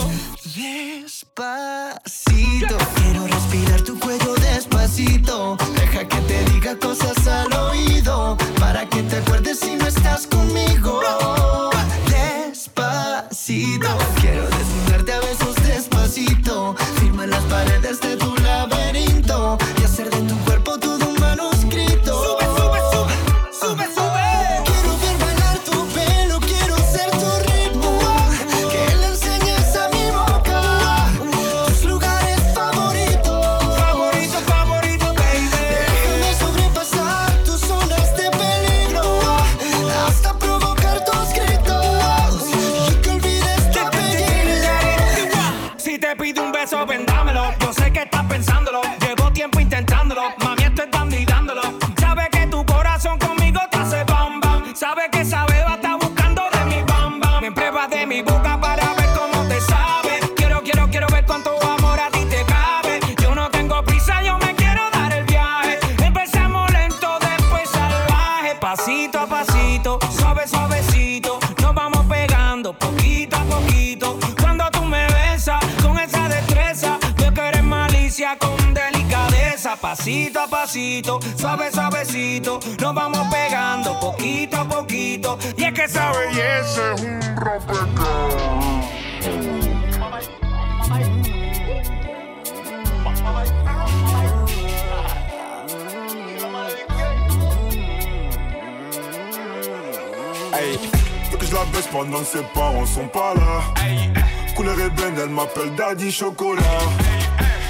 Despacito, 0.55 2.77
quiero 2.95 3.27
respirar 3.27 3.81
tu 3.81 3.99
cuello 3.99 4.33
despacito. 4.35 5.57
Deja 5.75 6.07
que 6.07 6.17
te 6.21 6.43
diga 6.51 6.77
cosas 6.79 7.27
al 7.27 7.51
oído. 7.53 8.37
Para 8.59 8.87
que 8.87 9.03
te 9.03 9.17
acuerdes 9.17 9.59
si 9.59 9.75
no 9.75 9.87
estás 9.87 10.27
conmigo. 10.27 11.01
Despacito, 12.07 13.87
quiero 14.21 14.43
desnudarte 14.49 15.13
a 15.13 15.19
besos 15.19 15.55
despacito. 15.67 16.75
Firma 16.99 17.27
las 17.27 17.43
paredes 17.43 17.99
de 18.01 18.17
tu 18.17 18.34
pasito 80.05 80.39
a 80.39 80.47
pasito, 80.47 81.19
suave 81.35 81.71
suavecito, 81.71 82.59
nos 82.79 82.93
vamos 82.93 83.27
pegando 83.31 83.99
poquito 83.99 84.57
a 84.57 84.65
poquito. 84.65 85.35
Y 85.57 85.63
es 85.63 85.73
que 85.73 85.85
esa 85.85 86.11
belleza 86.11 86.93
es 86.93 87.01
un 87.01 87.19
rompecabezas. 87.35 88.85
Hey. 100.53 100.79
Je 101.41 101.53
la 101.53 101.65
baisse 101.65 101.87
pendant 101.87 102.19
que 102.19 102.25
ses 102.25 102.43
parents 102.53 102.85
sont 102.85 103.07
pas 103.07 103.33
là. 103.33 103.63
Hey. 103.83 104.11
Couleur 104.55 104.79
ébène, 104.79 105.15
elle 105.17 105.29
m'appelle 105.29 105.73
Daddy 105.75 106.11
Chocolat. 106.11 106.61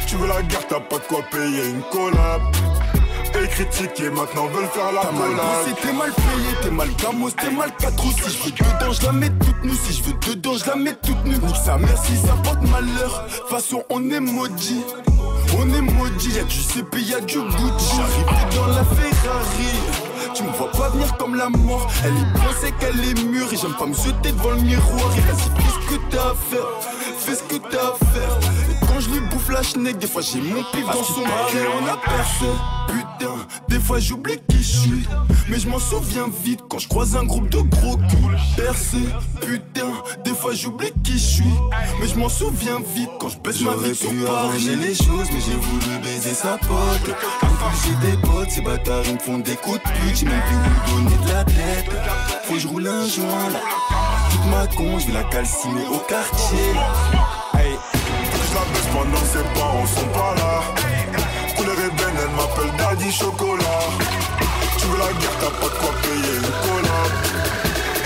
Tu 0.08 0.16
veux 0.18 0.28
la 0.28 0.42
guerre, 0.44 0.68
t'as 0.68 0.80
pas 0.80 0.98
de 0.98 1.04
quoi 1.04 1.22
payer 1.32 1.70
une 1.70 1.82
collab. 1.92 2.42
Et 3.42 3.48
critiquer, 3.48 4.10
maintenant 4.12 4.48
veulent 4.48 4.68
faire 4.68 4.92
la 4.92 5.02
collab. 5.02 5.76
t'es 5.82 5.94
mal 5.94 6.12
payé, 6.12 6.56
t'es 6.62 6.70
mal 6.70 6.90
gamos, 7.02 7.32
t'es 7.32 7.52
mal 7.52 7.72
quatre 7.80 8.04
Si 8.04 8.22
je 8.24 8.44
veux 8.44 8.52
dedans, 8.52 8.92
je 8.92 9.06
la 9.06 9.12
mets 9.12 9.30
toute 9.30 9.64
nue. 9.64 9.76
Si 9.84 9.94
je 9.94 10.04
veux 10.04 10.14
dedans, 10.14 10.58
je 10.58 10.66
la 10.70 10.76
mets 10.76 10.94
toute 10.94 11.26
nue. 11.26 11.38
Nique 11.38 11.56
sa 11.56 11.78
mère 11.78 11.98
si 12.04 12.16
ça 12.18 12.34
porte 12.44 12.62
malheur. 12.62 13.28
Façon, 13.50 13.84
on 13.90 14.10
est 14.12 14.20
maudit. 14.20 14.84
On 15.58 15.74
est 15.74 15.82
maudit, 15.82 16.32
y'a 16.36 16.44
du 16.44 16.62
CP, 16.62 17.02
y'a 17.02 17.20
du 17.22 17.40
Gucci. 17.40 17.96
J'arrive 17.96 18.56
dans 18.56 18.68
la 18.68 18.84
Ferrari. 18.84 19.74
Tu 20.34 20.44
me 20.44 20.50
vois 20.50 20.72
pas 20.72 20.90
venir 20.90 21.16
comme 21.18 21.36
la 21.36 21.50
mort. 21.50 21.88
Elle 22.04 22.14
y 22.14 22.26
pensait 22.34 22.74
qu'elle 22.80 23.00
est 23.06 23.24
mûre. 23.24 23.52
Et 23.52 23.58
j'aime 23.58 23.74
pas 23.74 23.86
me 23.86 23.94
jeter 23.94 24.32
devant 24.32 24.52
le 24.52 24.62
miroir. 24.62 25.12
Et 25.18 25.22
vas-y, 25.22 25.50
fais 25.62 25.72
ce 25.72 25.96
que 25.96 26.02
t'as 26.10 26.30
à 26.30 26.36
faire. 26.36 26.68
Fais 27.18 27.36
ce 27.36 27.44
que 27.44 27.56
t'as 27.56 27.78
à 27.78 27.94
faire. 28.14 28.35
Des 29.56 30.08
fois 30.08 30.22
j'ai 30.22 30.42
mon 30.42 30.62
pif 30.64 30.86
dans 30.86 31.02
son 31.02 31.22
cœur. 31.24 31.72
On 31.82 31.88
a 31.88 31.96
percé. 31.96 32.46
Putain, 32.90 33.36
des 33.70 33.80
fois 33.80 34.00
j'oublie 34.00 34.38
qui 34.50 34.58
je 34.58 34.78
suis. 34.80 35.08
Mais 35.48 35.58
je 35.58 35.70
m'en 35.70 35.80
souviens 35.80 36.28
vite 36.44 36.60
quand 36.70 36.78
je 36.78 36.90
croise 36.90 37.16
un 37.16 37.24
groupe 37.24 37.48
de 37.48 37.60
gros 37.60 37.96
culs. 37.96 38.38
Percé, 38.58 38.98
putain, 39.40 39.94
des 40.26 40.32
fois 40.32 40.54
j'oublie 40.54 40.92
qui 41.06 41.14
je 41.14 41.26
suis. 41.36 41.54
Mais 42.02 42.08
je 42.10 42.20
m'en 42.20 42.28
souviens 42.28 42.82
vite 42.94 43.10
quand 43.18 43.30
je 43.30 43.38
baisse 43.38 43.62
ma 43.62 43.78
vie 43.78 43.96
sur 43.96 44.10
Paris. 44.26 44.76
les 44.76 44.94
choses, 44.94 45.30
mais 45.32 45.40
j'ai 45.40 45.56
voulu 45.56 46.00
baiser 46.04 46.34
sa 46.34 46.58
pote. 46.58 47.16
J'ai 47.86 48.12
des 48.12 48.18
potes, 48.18 48.52
ces 48.52 48.62
bâtards 48.62 49.04
ils 49.06 49.14
me 49.14 49.20
font 49.20 49.38
des 49.38 49.56
coups 49.56 49.78
de 49.78 49.90
pute. 49.90 50.18
J'ai 50.18 50.26
même 50.26 50.42
plus 50.42 50.58
où 50.58 50.98
donner 50.98 51.18
de 51.26 51.30
la 51.32 51.44
tête. 51.46 51.92
Faut 52.44 52.56
que 52.56 52.60
je 52.60 52.68
roule 52.68 52.88
un 52.88 53.08
joint 53.08 53.50
là. 53.54 53.62
Toute 54.32 54.52
ma 54.52 54.68
con, 54.76 55.00
je 55.00 55.08
vais 55.08 55.14
la 55.14 55.24
calciner 55.24 55.88
au 55.88 56.00
quartier. 56.00 56.74
Pendant 59.06 59.22
que 59.22 59.28
ses 59.28 59.60
parents 59.60 59.86
sont 59.86 60.08
pas 60.08 60.36
là. 60.36 60.64
Couleur 61.56 61.78
ébène, 61.80 62.18
elle 62.22 62.36
m'appelle 62.36 62.72
Daddy 62.78 63.12
Chocolat. 63.12 63.90
Tu 64.78 64.88
veux 64.88 64.98
la 64.98 65.14
guerre, 65.14 65.38
t'as 65.40 65.50
pas 65.50 65.74
de 65.74 65.80
quoi 65.80 65.94
payer 66.02 66.36
une 66.38 66.52
collab. 66.64 67.12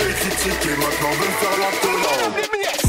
Et 0.00 0.12
critiquer, 0.14 0.76
maintenant 0.76 1.10
veulent 1.18 1.38
faire 1.40 1.58
la 1.58 1.70
collab. 1.80 2.79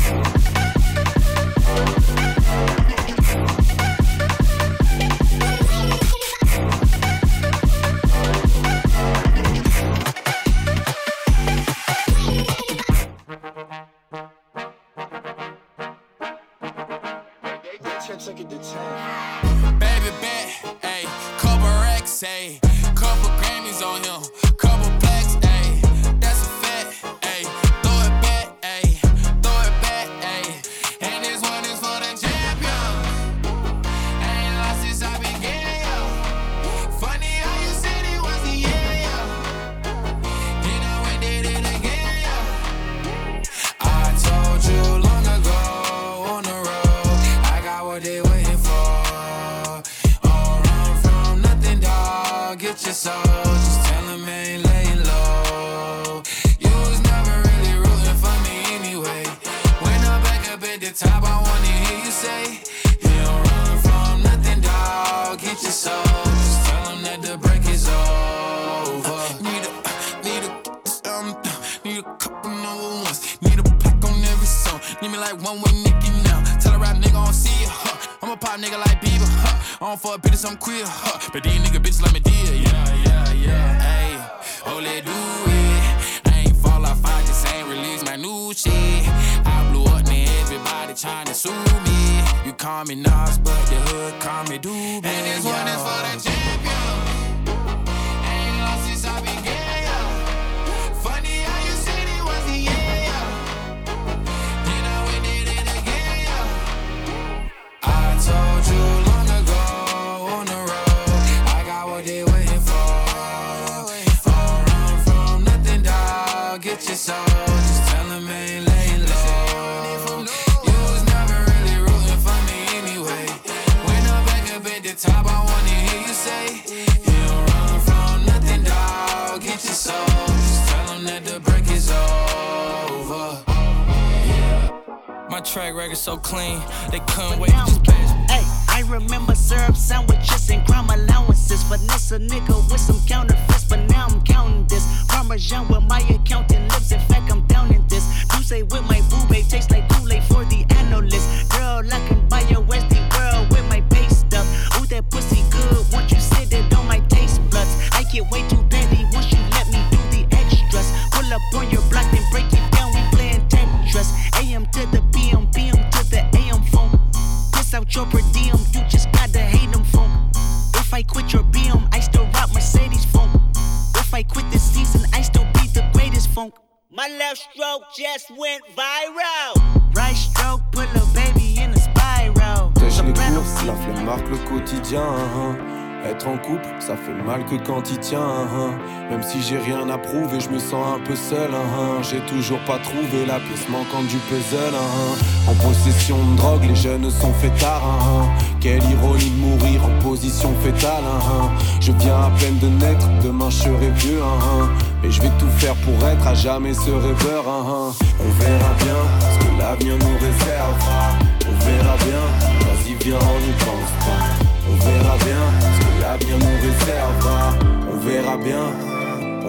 J'ai 189.41 189.57
rien 189.57 189.89
à 189.89 189.97
prouver, 189.97 190.39
je 190.39 190.49
me 190.49 190.59
sens 190.59 190.85
un 190.95 190.99
peu 190.99 191.15
seul. 191.15 191.49
hein. 191.53 192.01
J'ai 192.03 192.19
toujours 192.21 192.59
pas 192.65 192.77
trouvé 192.79 193.25
la 193.25 193.39
pièce 193.39 193.67
manquante 193.69 194.07
du 194.07 194.17
puzzle. 194.17 194.73
hein. 194.75 195.15
En 195.49 195.53
possession 195.55 196.17
de 196.17 196.37
drogue, 196.37 196.63
les 196.67 196.75
jeunes 196.75 197.09
sont 197.09 197.31
hein. 197.31 198.25
Quelle 198.59 198.83
ironie 198.83 199.29
de 199.31 199.39
mourir 199.39 199.81
en 199.85 200.03
position 200.03 200.53
fétale. 200.63 201.03
hein. 201.05 201.49
Je 201.79 201.91
viens 201.93 202.15
à 202.15 202.31
peine 202.39 202.57
de 202.59 202.67
naître, 202.67 203.07
demain 203.23 203.49
je 203.49 203.57
serai 203.63 203.89
vieux. 203.95 204.21
hein. 204.21 204.69
Et 205.03 205.09
je 205.09 205.21
vais 205.21 205.31
tout 205.39 205.49
faire 205.57 205.75
pour 205.75 205.95
être 206.07 206.27
à 206.27 206.33
jamais 206.35 206.73
ce 206.73 206.91
rêveur. 206.91 207.47
hein. 207.47 207.93
On 208.19 208.29
verra 208.43 208.73
bien 208.79 209.01
ce 209.19 209.39
que 209.45 209.57
l'avenir 209.59 209.95
nous 209.97 210.17
réservera. 210.19 211.11
On 211.47 211.65
verra 211.65 211.95
bien, 211.97 212.23
vas-y 212.67 212.93
viens, 213.03 213.17
on 213.19 213.39
n'y 213.39 213.53
pense 213.53 213.91
pas. 214.05 214.21
On 214.69 214.75
verra 214.85 215.17
bien 215.17 215.43
ce 215.59 215.79
que 215.79 216.01
l'avenir 216.01 216.37
nous 216.37 216.57
réservera. 216.61 217.53
On 217.91 217.97
verra 218.07 218.37
bien, 218.37 218.65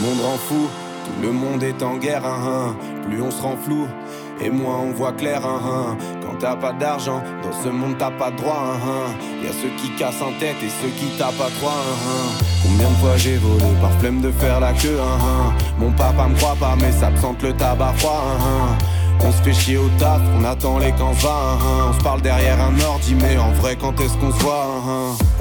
le 0.00 0.06
monde 0.06 0.20
rend 0.20 0.38
fou, 0.38 0.68
tout 1.04 1.22
le 1.22 1.32
monde 1.32 1.62
est 1.62 1.82
en 1.82 1.96
guerre, 1.96 2.24
hein, 2.24 2.38
hein. 2.46 2.76
plus 3.08 3.20
on 3.20 3.30
se 3.30 3.42
rend 3.42 3.56
flou. 3.56 3.86
Et 4.40 4.50
moins 4.50 4.78
on 4.78 4.92
voit 4.92 5.12
clair, 5.12 5.44
hein, 5.44 5.60
hein. 5.64 5.96
quand 6.22 6.38
t'as 6.38 6.54
pas 6.54 6.72
d'argent, 6.72 7.20
dans 7.42 7.62
ce 7.62 7.68
monde 7.68 7.96
t'as 7.98 8.10
pas 8.10 8.30
de 8.30 8.36
droit. 8.36 8.62
Hein. 8.74 9.12
Y 9.42 9.48
a 9.48 9.52
ceux 9.52 9.70
qui 9.80 9.90
cassent 9.96 10.22
en 10.22 10.32
tête 10.38 10.56
et 10.62 10.68
ceux 10.68 10.90
qui 10.90 11.06
tapent 11.18 11.40
à 11.40 11.50
trois. 11.58 11.82
Combien 12.62 12.88
de 12.88 12.94
fois 12.94 13.16
j'ai 13.16 13.36
volé 13.36 13.64
par 13.80 13.90
flemme 13.98 14.20
de 14.20 14.30
faire 14.30 14.60
la 14.60 14.72
queue. 14.72 14.98
Mon 15.78 15.90
papa 15.90 16.28
me 16.28 16.36
croit 16.36 16.56
pas, 16.58 16.76
mais 16.80 16.92
ça 16.92 17.10
sente 17.20 17.42
le 17.42 17.52
tabac 17.52 17.94
froid. 17.94 18.22
On 19.24 19.32
se 19.32 19.42
fait 19.42 19.52
chier 19.52 19.78
au 19.78 19.88
taf, 19.98 20.20
on 20.38 20.44
attend 20.44 20.78
les 20.78 20.92
camps 20.92 21.12
va. 21.12 21.58
Hein. 21.60 21.90
On 21.90 21.92
se 21.92 22.02
parle 22.04 22.20
derrière 22.20 22.60
un 22.60 22.78
ordi, 22.80 23.16
mais 23.16 23.36
en 23.36 23.50
vrai, 23.52 23.76
quand 23.76 23.98
est-ce 24.00 24.16
qu'on 24.16 24.30
se 24.30 24.38
voit. 24.44 24.66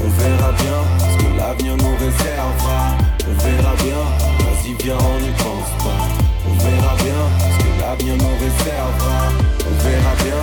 On 0.03 0.09
verra 0.09 0.51
bien 0.53 1.09
ce 1.11 1.23
que 1.23 1.37
l'avenir 1.37 1.77
nous 1.77 1.95
réservera. 1.99 2.97
On 3.29 3.43
verra 3.43 3.75
bien, 3.75 4.36
on 4.85 5.19
n'y 5.21 5.31
pense 5.31 5.83
pas. 5.83 6.03
On 6.47 6.53
verra 6.63 6.95
bien 6.95 7.21
ce 7.49 7.57
que 7.63 7.81
l'avenir 7.81 8.15
nous 8.17 8.35
réservera. 8.39 9.19
On 9.65 9.83
verra 9.83 10.13
bien, 10.23 10.41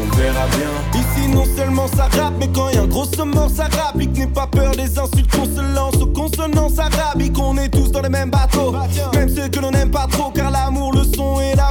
on 0.00 0.16
verra 0.16 0.46
bien. 0.56 1.00
Ici 1.00 1.28
non 1.28 1.44
seulement 1.56 1.86
ça 1.88 2.04
rappe, 2.04 2.34
mais 2.38 2.48
quand 2.48 2.68
y 2.70 2.76
a 2.76 2.82
un 2.82 2.86
gros 2.86 3.06
mort 3.24 3.50
ça 3.50 3.64
rapique. 3.64 4.16
N'aie 4.16 4.26
pas 4.26 4.46
peur 4.46 4.72
des 4.72 4.98
insultes 4.98 5.30
qu'on 5.30 5.44
se 5.44 5.74
lance 5.74 5.96
aux 5.96 6.06
consonances 6.06 6.78
arabiques. 6.78 7.38
On 7.38 7.56
est 7.56 7.68
tous 7.68 7.90
dans 7.90 8.02
le 8.02 8.08
même 8.08 8.30
bateau, 8.30 8.74
même 9.14 9.28
ceux 9.28 9.48
que 9.48 9.60
l'on 9.60 9.70
n'aime 9.70 9.90
pas 9.90 10.06
trop. 10.10 10.30
Car 10.30 10.50
l'amour, 10.50 10.92
le 10.92 11.04
son 11.04 11.40
et 11.40 11.54
la 11.54 11.70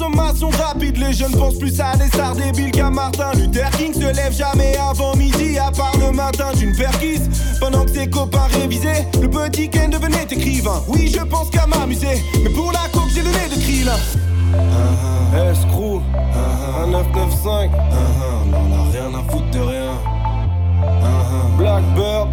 consommation 0.00 0.50
rapide. 0.50 0.96
Les 0.96 1.12
jeunes 1.12 1.36
pensent 1.36 1.58
plus 1.58 1.78
à 1.80 1.96
des 1.96 2.08
stars 2.08 2.34
débiles 2.34 2.70
qu'à 2.70 2.90
Martin 2.90 3.32
Luther 3.34 3.70
King. 3.72 3.92
Se 3.92 4.14
lève 4.14 4.32
jamais 4.32 4.76
avant 4.76 5.14
midi, 5.16 5.58
à 5.58 5.70
part 5.70 5.92
le 5.98 6.10
matin 6.12 6.52
d'une 6.56 6.74
perquise. 6.74 7.28
Pendant 7.60 7.84
que 7.84 7.90
ses 7.90 8.08
copains 8.08 8.48
révisaient, 8.60 9.06
le 9.20 9.28
petit 9.28 9.68
Ken 9.68 9.90
devenait 9.90 10.26
écrivain. 10.30 10.82
Oui, 10.88 11.12
je 11.14 11.22
pense 11.22 11.50
qu'à 11.50 11.66
m'amuser, 11.66 12.22
mais 12.42 12.50
pour 12.50 12.72
la 12.72 12.88
coke, 12.92 13.10
j'ai 13.14 13.22
le 13.22 13.30
nez 13.30 13.48
de 13.54 13.60
krill. 13.60 13.90
Escrew, 15.50 16.00
un 16.82 16.86
995, 16.88 17.70
on 18.46 18.54
en 18.54 18.72
a 18.72 18.90
rien 18.90 19.14
à 19.14 19.30
foutre 19.30 19.50
de 19.50 19.60
rien. 19.60 19.79
Blackbird, 21.60 22.28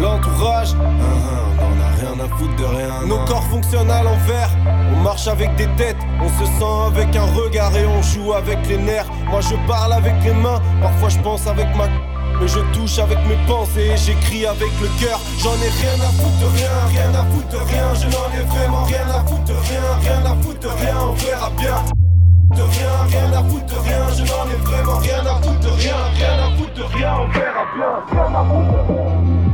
l'entourage, 0.00 0.74
on 0.74 1.62
en 1.62 1.80
a 1.80 1.90
rien 2.00 2.24
à 2.24 2.36
foutre 2.36 2.56
de 2.56 2.64
rien. 2.64 3.06
Nos 3.06 3.24
corps 3.24 3.44
fonctionnent 3.44 3.92
à 3.92 4.02
l'envers. 4.02 4.50
On 4.92 4.96
marche 5.02 5.28
avec 5.28 5.54
des 5.54 5.68
têtes, 5.76 5.96
on 6.20 6.28
se 6.28 6.44
sent 6.58 6.86
avec 6.88 7.14
un 7.14 7.26
regard 7.26 7.76
et 7.76 7.86
on 7.86 8.02
joue 8.02 8.32
avec 8.32 8.58
les 8.66 8.76
nerfs. 8.76 9.06
Moi 9.28 9.40
je 9.40 9.54
parle 9.68 9.92
avec 9.92 10.14
les 10.24 10.32
mains, 10.32 10.60
parfois 10.82 11.10
je 11.10 11.18
pense 11.20 11.46
avec 11.46 11.68
ma. 11.76 11.84
Mais 12.40 12.48
je 12.48 12.58
touche 12.72 12.98
avec 12.98 13.18
mes 13.28 13.36
pensées 13.46 13.92
et 13.92 13.96
j'écris 13.96 14.46
avec 14.46 14.72
le 14.80 14.88
cœur. 14.98 15.20
J'en 15.38 15.54
ai 15.54 15.68
rien 15.68 15.94
à 16.02 16.10
foutre 16.10 16.38
de 16.40 16.46
rien, 16.56 16.70
rien 16.88 17.20
à 17.20 17.24
foutre 17.30 17.48
de 17.50 17.70
rien. 17.70 17.94
Je 17.94 18.06
n'en 18.06 18.28
ai 18.36 18.42
vraiment 18.46 18.82
rien 18.82 19.06
à 19.14 19.24
foutre 19.28 19.44
de 19.44 19.52
rien, 19.52 19.82
rien 20.02 20.26
à 20.26 20.34
foutre 20.42 20.58
de 20.58 20.68
rien. 20.68 20.96
On 21.08 21.12
verra 21.12 21.50
bien. 21.56 21.99
De 22.50 22.62
rien, 22.62 22.90
rien 23.08 23.32
à 23.32 23.44
foutre 23.44 23.66
de 23.66 23.78
rien. 23.78 24.08
Je 24.16 24.22
n'en 24.22 24.50
ai 24.50 24.56
vraiment 24.56 24.98
rien 24.98 25.20
à 25.24 25.40
foutre 25.40 25.60
de 25.60 25.68
rien, 25.68 25.94
rien 26.14 26.38
à 26.38 26.56
foutre 26.56 26.74
de 26.74 26.82
rien. 26.82 27.14
On 27.20 27.28
verra 27.28 27.64
bien. 27.76 27.92
Rien 28.10 28.34
à 28.34 28.44
foutre 28.44 28.72
de 28.72 28.92
rien. 28.92 29.49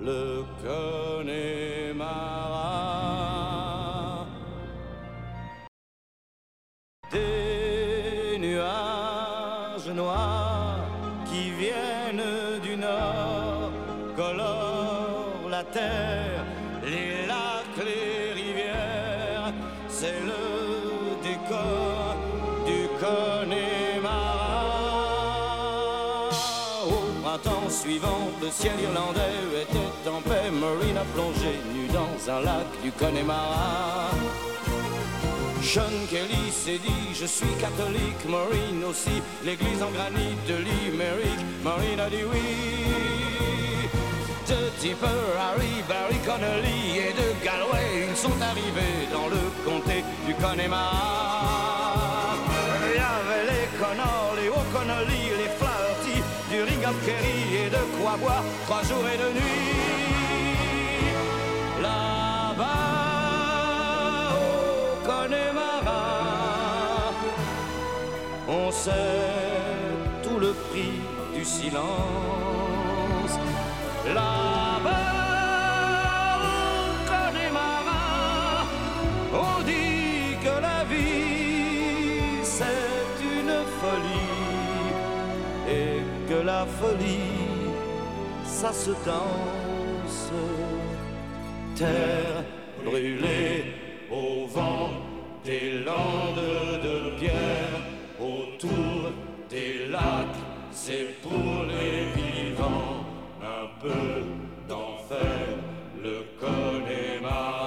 Le 0.00 0.44
Connemara. 0.62 1.53
Un 32.28 32.40
lac 32.40 32.66
du 32.82 32.90
Connemara. 32.92 34.10
Sean 35.62 35.92
Kelly 36.10 36.50
s'est 36.50 36.78
dit 36.78 37.12
je 37.12 37.26
suis 37.26 37.54
catholique, 37.60 38.24
Maureen 38.28 38.82
aussi, 38.88 39.22
l'église 39.44 39.82
en 39.82 39.90
granit 39.90 40.34
de 40.48 40.54
Limerick, 40.54 41.38
Maureen 41.62 42.00
a 42.00 42.08
dit 42.08 42.24
oui. 42.30 42.40
De 44.48 44.70
Tipper, 44.78 45.06
Harry, 45.38 45.82
Barry 45.88 46.18
Connolly 46.24 46.98
et 46.98 47.12
de 47.12 47.34
Galway, 47.44 48.06
ils 48.10 48.16
sont 48.16 48.40
arrivés 48.40 49.06
dans 49.12 49.28
le 49.28 49.40
comté 49.64 50.02
du 50.26 50.34
Connemara. 50.34 52.36
Il 52.86 52.94
y 52.96 52.98
avait 52.98 53.44
les 53.50 53.66
Connors, 53.78 54.34
les 54.36 54.48
O'Connolly, 54.48 55.22
les 55.40 55.50
Flaherty, 55.58 56.16
du 56.50 56.62
Ring 56.62 56.84
of 56.86 56.96
Kerry 57.06 57.40
et 57.66 57.70
de 57.70 57.82
quoi 57.98 58.16
boire 58.18 58.44
trois 58.66 58.82
jours 58.82 59.06
et 59.12 59.18
deux 59.18 59.32
nuits. 59.32 60.03
On 68.54 68.70
sait 68.70 68.92
tout 70.22 70.38
le 70.38 70.52
prix 70.52 70.94
du 71.34 71.44
silence. 71.44 73.34
Là-bas, 74.06 75.10
au 76.50 76.94
Connemara, 77.10 78.66
on 79.32 79.62
dit 79.62 80.36
que 80.44 80.54
la 80.68 80.80
vie 80.92 82.42
c'est 82.42 83.16
une 83.38 83.56
folie 83.80 84.42
et 85.78 85.96
que 86.28 86.38
la 86.52 86.66
folie 86.78 87.34
ça 88.44 88.72
se 88.72 88.90
danse. 89.10 90.32
Terre 91.76 92.44
brûlée 92.84 93.64
au 94.10 94.46
vent 94.46 94.90
des 95.44 95.66
landes 95.84 96.23
pour 101.24 101.64
les 101.72 102.04
vivants 102.20 103.00
un 103.42 103.66
peu 103.82 104.06
d'enfer, 104.68 105.46
le 106.02 106.16
Connemara. 106.40 107.64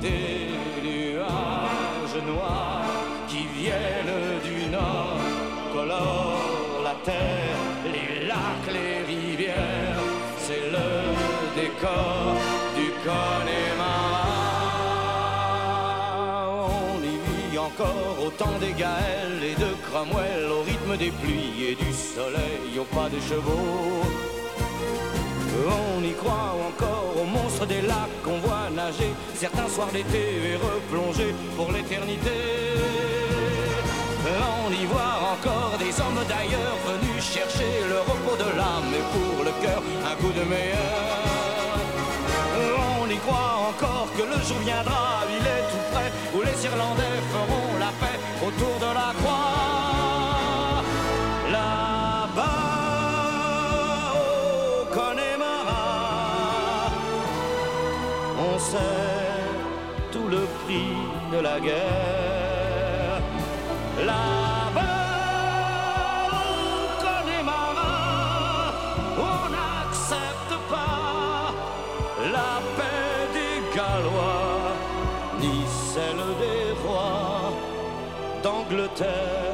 Des 0.00 0.38
nuages 0.86 2.18
noirs 2.32 2.94
qui 3.28 3.42
viennent 3.58 4.20
du 4.48 4.58
nord 4.70 5.20
colorent 5.72 6.82
la 6.84 6.94
terre, 7.04 7.58
les 7.94 8.26
lacs, 8.28 8.70
les 8.78 8.96
rivières, 9.12 10.02
c'est 10.38 10.66
le 10.76 10.88
décor 11.60 12.36
du 12.78 12.88
Connemara. 13.04 14.26
On 16.68 16.98
y 17.12 17.16
vit 17.26 17.58
encore 17.58 18.16
au 18.24 18.30
temps 18.30 18.58
des 18.60 18.74
Gaëls 18.82 19.42
et 19.42 19.56
de 19.64 19.70
Cromwell 19.86 20.46
des 20.98 21.10
pluies 21.10 21.70
et 21.70 21.74
du 21.74 21.92
soleil 21.92 22.78
au 22.78 22.84
pas 22.84 23.08
des 23.08 23.20
chevaux. 23.20 24.02
On 25.68 26.02
y 26.02 26.12
croit 26.12 26.54
encore 26.68 27.12
aux 27.20 27.24
monstres 27.24 27.66
des 27.66 27.82
lacs 27.82 28.16
qu'on 28.24 28.38
voit 28.38 28.68
nager 28.74 29.12
certains 29.34 29.68
soirs 29.68 29.92
d'été 29.92 30.24
et 30.50 30.56
replonger 30.56 31.34
pour 31.56 31.72
l'éternité. 31.72 32.36
On 34.66 34.70
y 34.70 34.84
voit 34.86 35.16
encore 35.34 35.74
des 35.78 35.92
hommes 36.00 36.24
d'ailleurs 36.28 36.76
venus 36.88 37.22
chercher 37.22 37.72
le 37.88 38.00
repos 38.00 38.36
de 38.36 38.50
l'âme 38.58 38.92
et 38.92 39.04
pour 39.14 39.44
le 39.44 39.52
cœur 39.62 39.82
un 40.10 40.14
coup 40.20 40.32
de 40.32 40.44
meilleur. 40.44 41.66
On 43.00 43.08
y 43.08 43.18
croit 43.18 43.70
encore 43.70 44.08
que 44.16 44.22
le 44.22 44.38
jour 44.46 44.58
viendra, 44.64 45.22
il 45.30 45.46
est 45.46 45.64
tout 45.70 45.86
près, 45.92 46.10
où 46.34 46.42
les 46.42 46.64
Irlandais 46.64 47.18
feront 47.32 47.78
la 47.78 47.92
paix 48.00 48.18
autour 48.46 48.76
de 48.80 48.94
la 48.94 49.12
croix. 49.20 49.85
c'est 58.70 60.10
tout 60.12 60.28
le 60.36 60.42
prix 60.58 60.92
de 61.32 61.38
la 61.48 61.56
guerre. 61.66 63.20
La 64.10 64.26
bas 64.74 65.06
on 67.14 67.24
est 67.38 67.44
marin, 67.54 68.72
on 69.30 69.38
n'accepte 69.56 70.54
pas 70.72 71.54
la 72.36 72.52
paix 72.76 73.20
des 73.36 73.56
Gallois, 73.76 74.74
ni 75.42 75.56
celle 75.92 76.24
des 76.42 76.64
rois 76.82 77.52
d'Angleterre. 78.42 79.45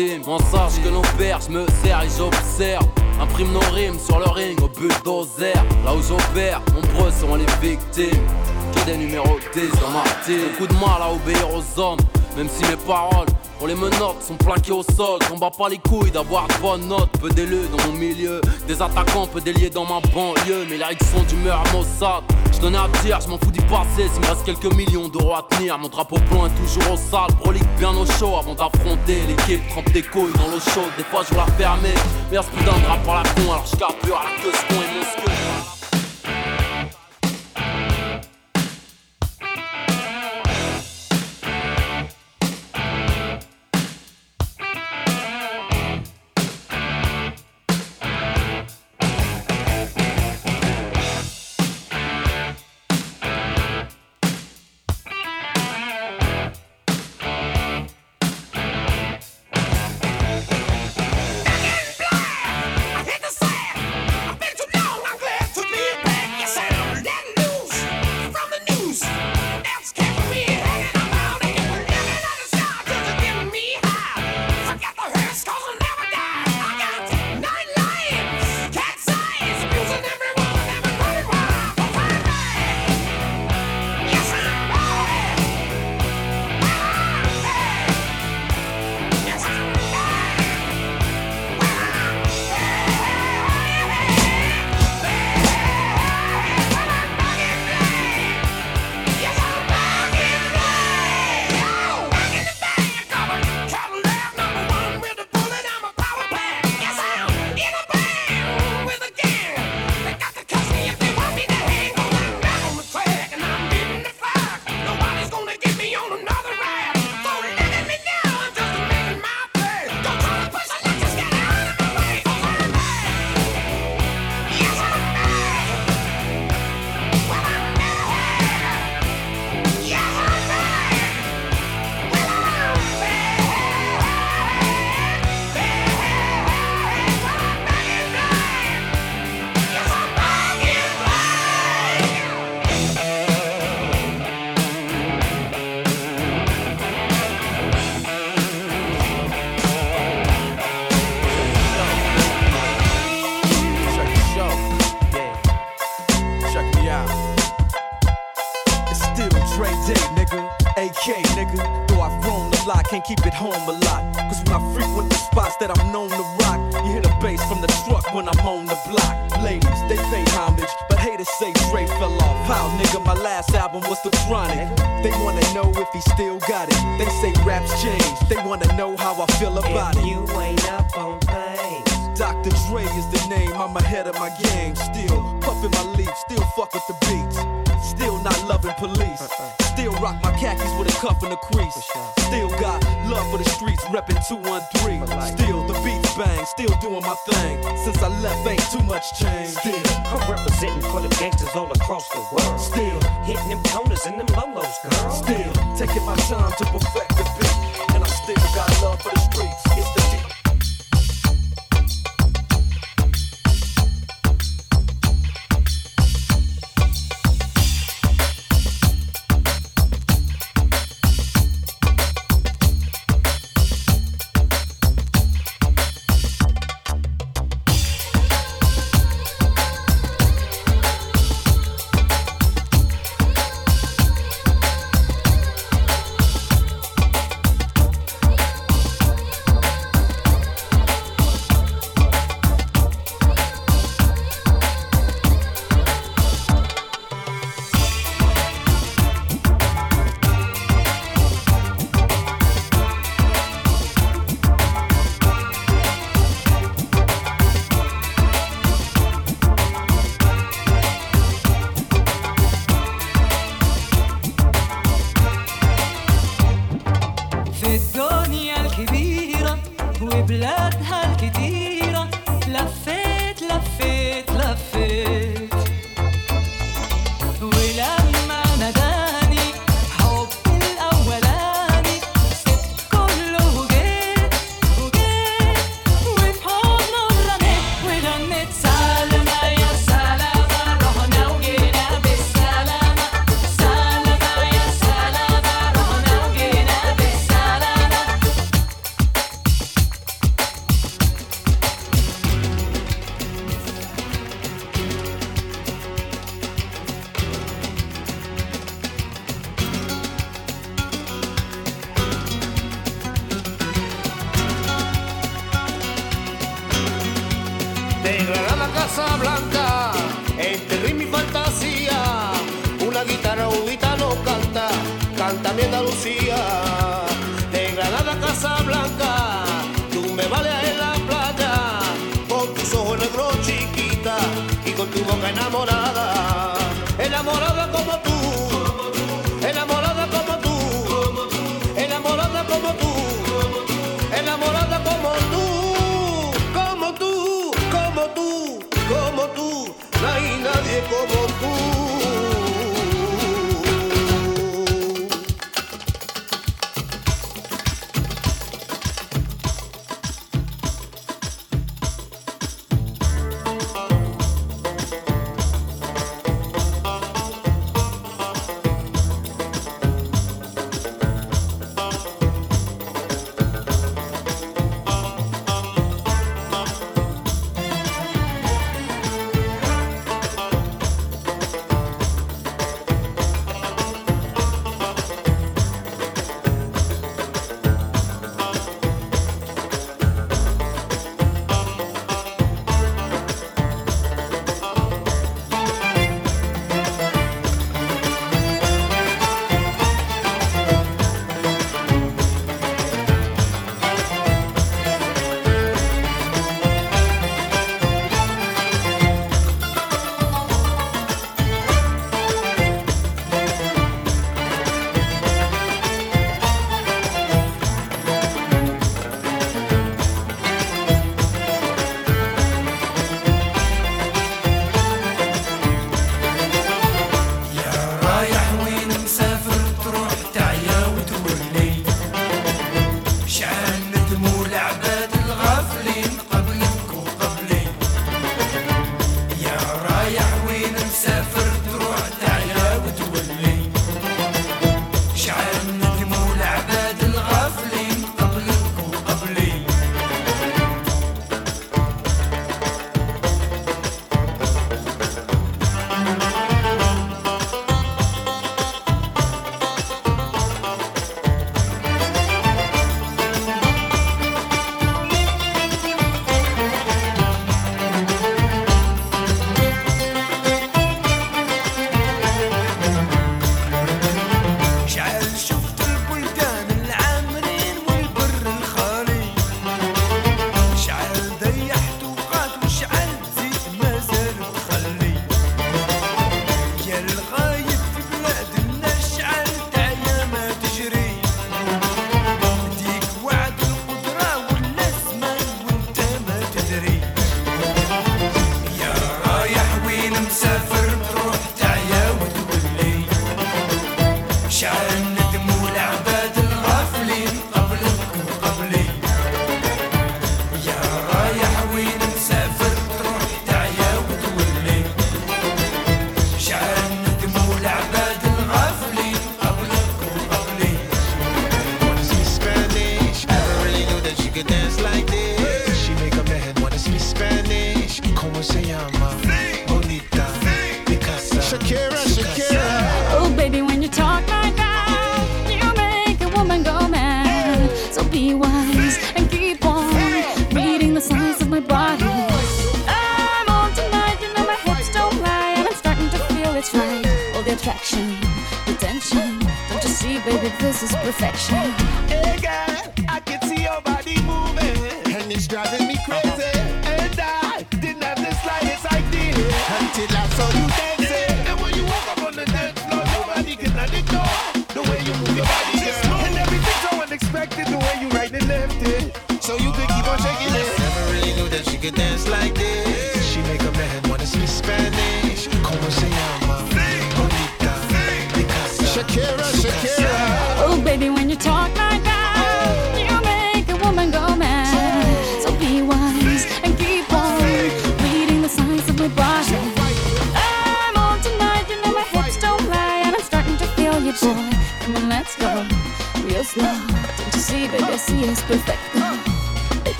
victime, 0.00 0.22
sache 0.50 0.82
que 0.82 0.88
l'on 0.88 1.02
perd, 1.18 1.42
je 1.46 1.50
me 1.50 1.66
sers 1.82 2.02
et 2.02 2.08
j'observe. 2.16 2.86
Imprime 3.20 3.52
nos 3.52 3.74
rimes 3.74 3.98
sur 3.98 4.18
le 4.18 4.28
ring 4.28 4.58
au 4.62 4.68
bulldozer. 4.68 5.54
Là 5.84 5.94
où 5.94 6.02
j'opère, 6.02 6.62
nombreux 6.74 7.10
sont 7.10 7.34
les 7.36 7.46
victimes. 7.60 8.26
Que 8.74 8.84
des 8.86 8.96
numéros 8.96 9.38
10 9.52 9.60
dans 9.80 9.90
ma 9.90 10.04
Beaucoup 10.04 10.66
de 10.66 10.74
mal 10.74 11.02
à 11.02 11.12
obéir 11.12 11.48
aux 11.52 11.80
hommes, 11.80 11.98
même 12.36 12.48
si 12.48 12.62
mes 12.70 12.76
paroles 12.76 13.26
on 13.62 13.66
les 13.66 13.74
menottes 13.74 14.22
sont 14.26 14.36
plaquées 14.36 14.72
au 14.72 14.82
sol, 14.82 15.18
on 15.30 15.36
bat 15.36 15.50
pas 15.50 15.68
les 15.68 15.76
couilles 15.76 16.10
d'avoir 16.10 16.48
de 16.48 16.54
bonnes 16.62 16.88
notes. 16.88 17.10
Peu 17.20 17.28
d'élus 17.28 17.68
dans 17.70 17.86
mon 17.86 17.92
milieu, 17.92 18.40
des 18.66 18.80
attaquants 18.80 19.26
peu 19.26 19.38
déliés 19.42 19.68
dans 19.68 19.84
ma 19.84 20.00
banlieue. 20.14 20.64
Mais 20.70 20.78
la 20.78 20.88
sont 20.88 21.22
d'humeur 21.28 21.62
à 21.66 21.76
Mossad, 21.76 22.24
rien 22.60 22.74
à 22.74 22.88
dire, 23.02 23.18
je 23.20 23.28
m'en 23.28 23.38
fous 23.38 23.50
d'y 23.50 23.60
passer 23.60 24.08
S'il 24.12 24.20
me 24.20 24.26
reste 24.26 24.44
quelques 24.44 24.74
millions 24.74 25.08
d'euros 25.08 25.34
à 25.34 25.46
tenir 25.50 25.78
Mon 25.78 25.88
drapeau 25.88 26.18
blanc 26.30 26.46
est 26.46 26.54
toujours 26.60 26.92
au 26.92 26.96
sale. 26.96 27.34
Brolique 27.40 27.68
bien 27.78 27.90
au 27.90 28.06
chaud 28.06 28.36
avant 28.38 28.54
d'affronter 28.54 29.20
l'équipe. 29.28 29.66
Trempe 29.68 29.90
des 29.92 30.02
couilles 30.02 30.32
dans 30.34 30.48
l'eau 30.48 30.60
chaude 30.60 30.92
Des 30.96 31.04
fois 31.04 31.22
je 31.28 31.34
la 31.34 31.46
fermer. 31.46 31.94
Mais 32.30 32.38
ce 32.38 32.50
putain 32.50 32.78
de 32.78 32.86
rap 32.86 33.04
par 33.04 33.22
la 33.22 33.30
con 33.30 33.52
Alors 33.52 33.66
je 33.66 33.76
carbure 33.76 34.16
à 34.16 34.24
la 34.24 34.42
queue 34.42 34.52
ce 34.52 34.74
con 34.74 34.80
et 34.80 34.98
mon 34.98 35.79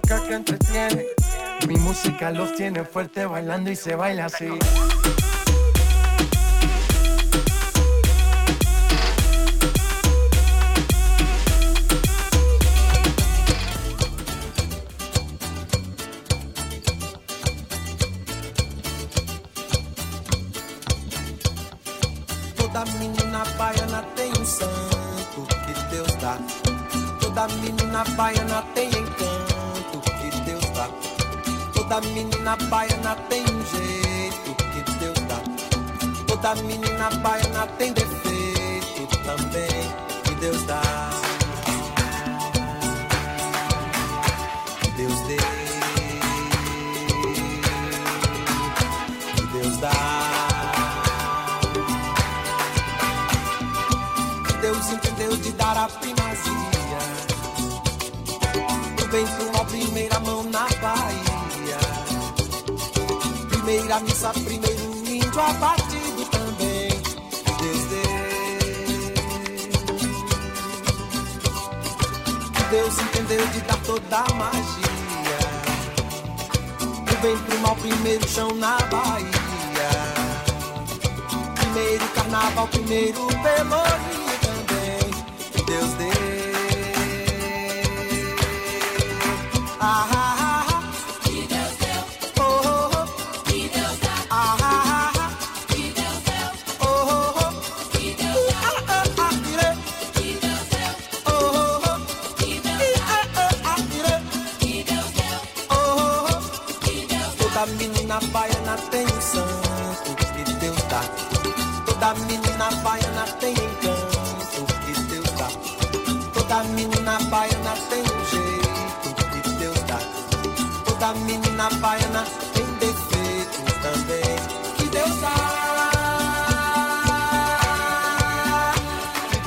que 0.00 0.34
entretiene. 0.34 1.04
Mi 1.68 1.76
música 1.76 2.30
los 2.30 2.54
tiene 2.54 2.84
fuerte 2.84 3.26
bailando 3.26 3.70
y 3.70 3.76
se 3.76 3.94
baila 3.94 4.26
así. 4.26 4.48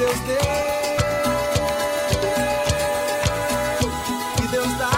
Deus 0.05 0.19
deu, 0.19 0.37
que 4.35 4.47
Deus 4.49 4.77
dá. 4.77 4.91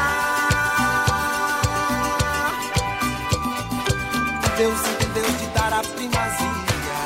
Deus 4.58 4.80
entendeu 4.82 5.24
de 5.24 5.46
dar 5.54 5.72
a 5.72 5.82
primazia. 5.82 6.98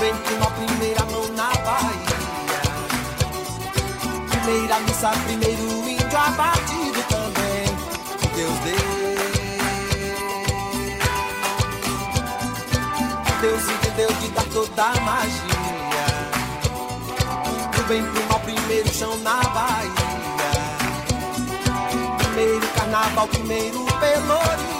Vem 0.00 0.14
com 0.16 0.42
a 0.42 0.50
primeira 0.52 1.04
mão 1.04 1.28
na 1.34 1.50
Bahia. 1.50 2.20
Primeira 4.30 4.80
missa, 4.80 5.10
primeiro 5.26 5.62
índio 5.86 6.18
abatido 6.18 7.02
também. 7.10 7.68
Que 8.20 8.26
Deus 8.36 8.58
deu. 8.60 9.00
Deus 13.42 13.68
entendeu 13.68 14.08
de 14.14 14.28
dar 14.28 14.44
toda 14.44 14.82
a 14.82 15.00
magia 15.00 15.49
vem 17.90 18.04
pro 18.04 18.22
mal, 18.28 18.38
primeiro 18.40 18.88
chão 18.94 19.16
na 19.18 19.40
Bahia. 19.40 19.90
Primeiro 22.18 22.68
carnaval, 22.68 23.26
primeiro 23.26 23.84
pelourinho. 23.98 24.79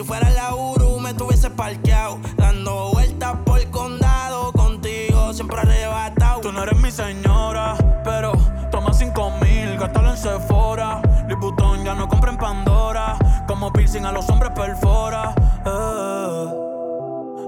si 0.00 0.06
fuera 0.06 0.30
la 0.30 0.54
Uru, 0.54 0.98
me 0.98 1.12
tuviese 1.12 1.50
parqueado. 1.50 2.18
Dando 2.36 2.90
vueltas 2.92 3.36
por 3.44 3.60
el 3.60 3.70
condado. 3.70 4.50
Contigo 4.52 5.34
siempre 5.34 5.60
arrebatado. 5.60 6.40
Tú 6.40 6.52
no 6.52 6.62
eres 6.62 6.78
mi 6.80 6.90
señora, 6.90 7.76
pero 8.02 8.32
toma 8.70 8.94
cinco 8.94 9.30
mil, 9.42 9.76
gástalo 9.78 10.10
en 10.10 10.16
Sephora. 10.16 11.02
Vuitton 11.38 11.84
ya 11.84 11.94
no 11.94 12.08
compra 12.08 12.30
en 12.30 12.38
Pandora. 12.38 13.18
Como 13.46 13.70
piercing 13.72 14.06
a 14.06 14.12
los 14.12 14.26
hombres 14.30 14.52
perfora. 14.52 15.34
Eh. 15.66 16.46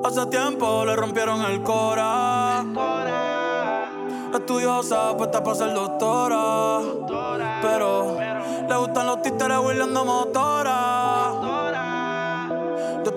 Hace 0.04 0.26
tiempo 0.26 0.84
le 0.84 0.94
rompieron 0.94 1.40
el 1.46 1.62
cora. 1.62 2.64
Estudiosa, 4.34 5.16
puesta 5.16 5.42
para 5.42 5.56
ser 5.56 5.72
doctora. 5.72 6.80
Pero 7.62 8.18
le 8.68 8.76
gustan 8.76 9.06
los 9.06 9.22
títeres 9.22 9.58
huirleando 9.58 10.04
motora. 10.04 10.51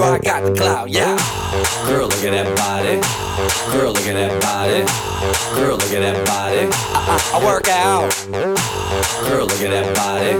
I 0.00 0.18
got 0.18 0.44
the 0.44 0.54
clout, 0.54 0.88
yeah. 0.90 1.18
Girl, 1.86 2.06
look 2.06 2.22
at 2.22 2.30
that 2.30 2.46
body. 2.54 3.02
Girl, 3.74 3.90
look 3.90 4.06
at 4.06 4.14
that 4.14 4.30
body. 4.40 4.86
Girl, 5.58 5.74
look 5.74 5.90
at 5.90 6.00
that 6.06 6.24
body. 6.24 6.70
I, 6.94 7.18
I, 7.18 7.38
I 7.38 7.44
work 7.44 7.66
out. 7.66 8.06
Girl, 9.26 9.46
look 9.46 9.58
at 9.58 9.74
that 9.74 9.90
body. 9.98 10.38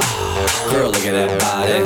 Girl, 0.70 0.90
look 0.90 1.02
at 1.02 1.12
that 1.12 1.40
body. 1.42 1.82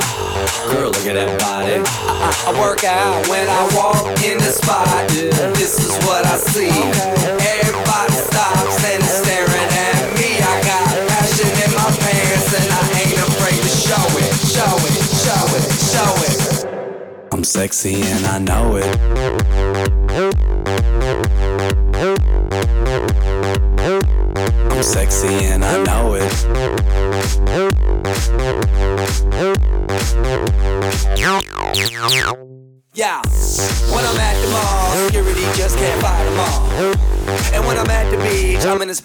Girl, 0.69 0.91
look 0.93 1.05
at 1.07 1.15
that 1.17 1.39
body. 1.41 1.81
I, 1.81 2.29
I, 2.45 2.53
I 2.53 2.61
work 2.61 2.83
out 2.83 3.27
when 3.27 3.49
I 3.49 3.65
walk 3.73 4.05
in 4.21 4.37
the 4.37 4.53
spot. 4.53 4.85
Yeah, 5.09 5.49
this 5.57 5.79
is 5.81 5.97
what 6.05 6.25
I 6.25 6.37
see. 6.37 6.69
Everybody 6.69 8.13
stops 8.13 8.85
and 8.85 9.01
is 9.01 9.09
staring 9.17 9.49
at 9.49 9.97
me. 9.97 10.02
sexy 17.53 18.01
and 18.01 18.25
I 18.25 18.39
know 18.39 18.77
it. 18.77 19.42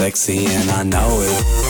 sexy 0.00 0.46
and 0.46 0.70
I 0.70 0.82
know 0.82 1.10
it. 1.20 1.69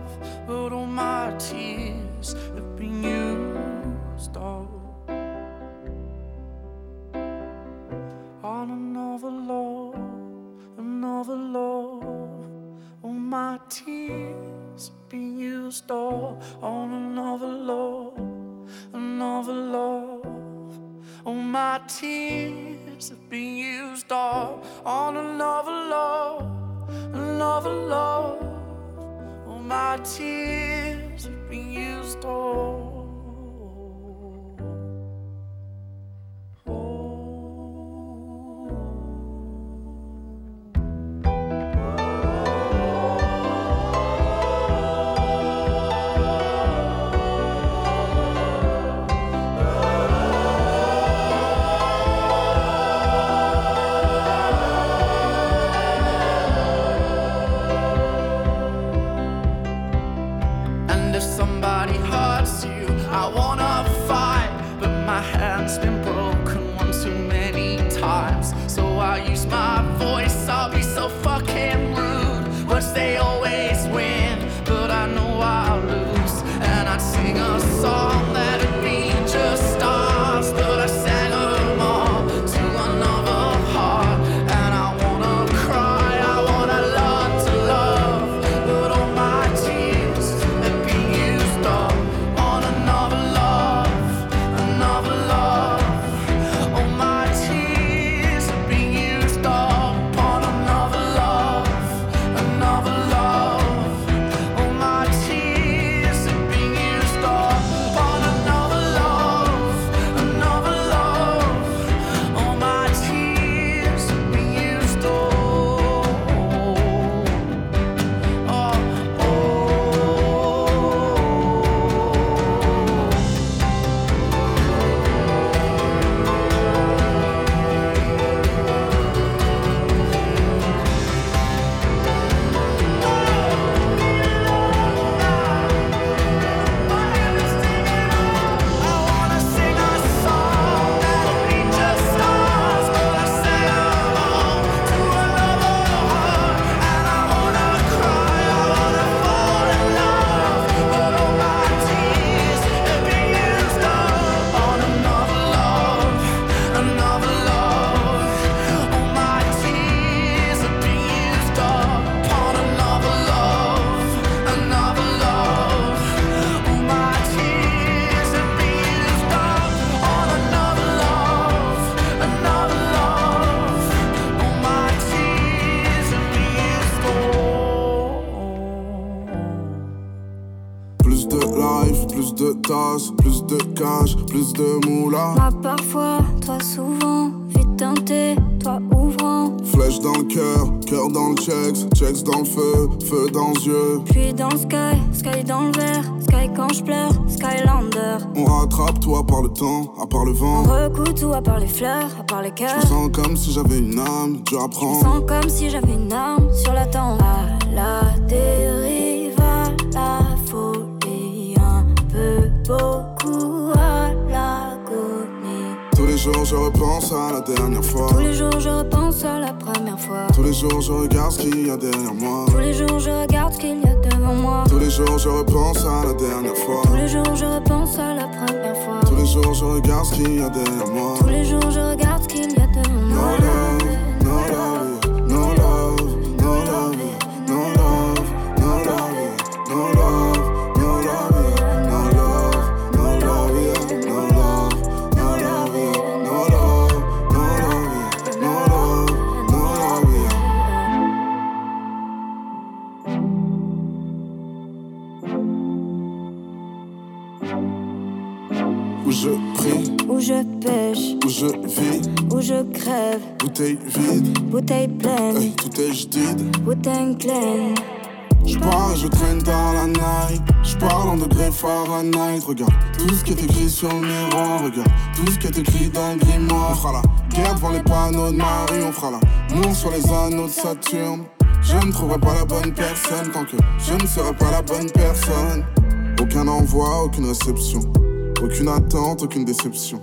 Aucune 289.41 289.45
déception. 289.45 290.01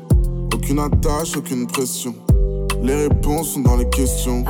Aucune 0.53 0.79
attache, 0.79 1.37
aucune 1.37 1.67
pression. 1.67 2.15
Les 2.83 3.09
réponses 3.09 3.55
sont 3.55 3.61
dans 3.61 3.77
les 3.77 3.89
questions. 3.91 4.45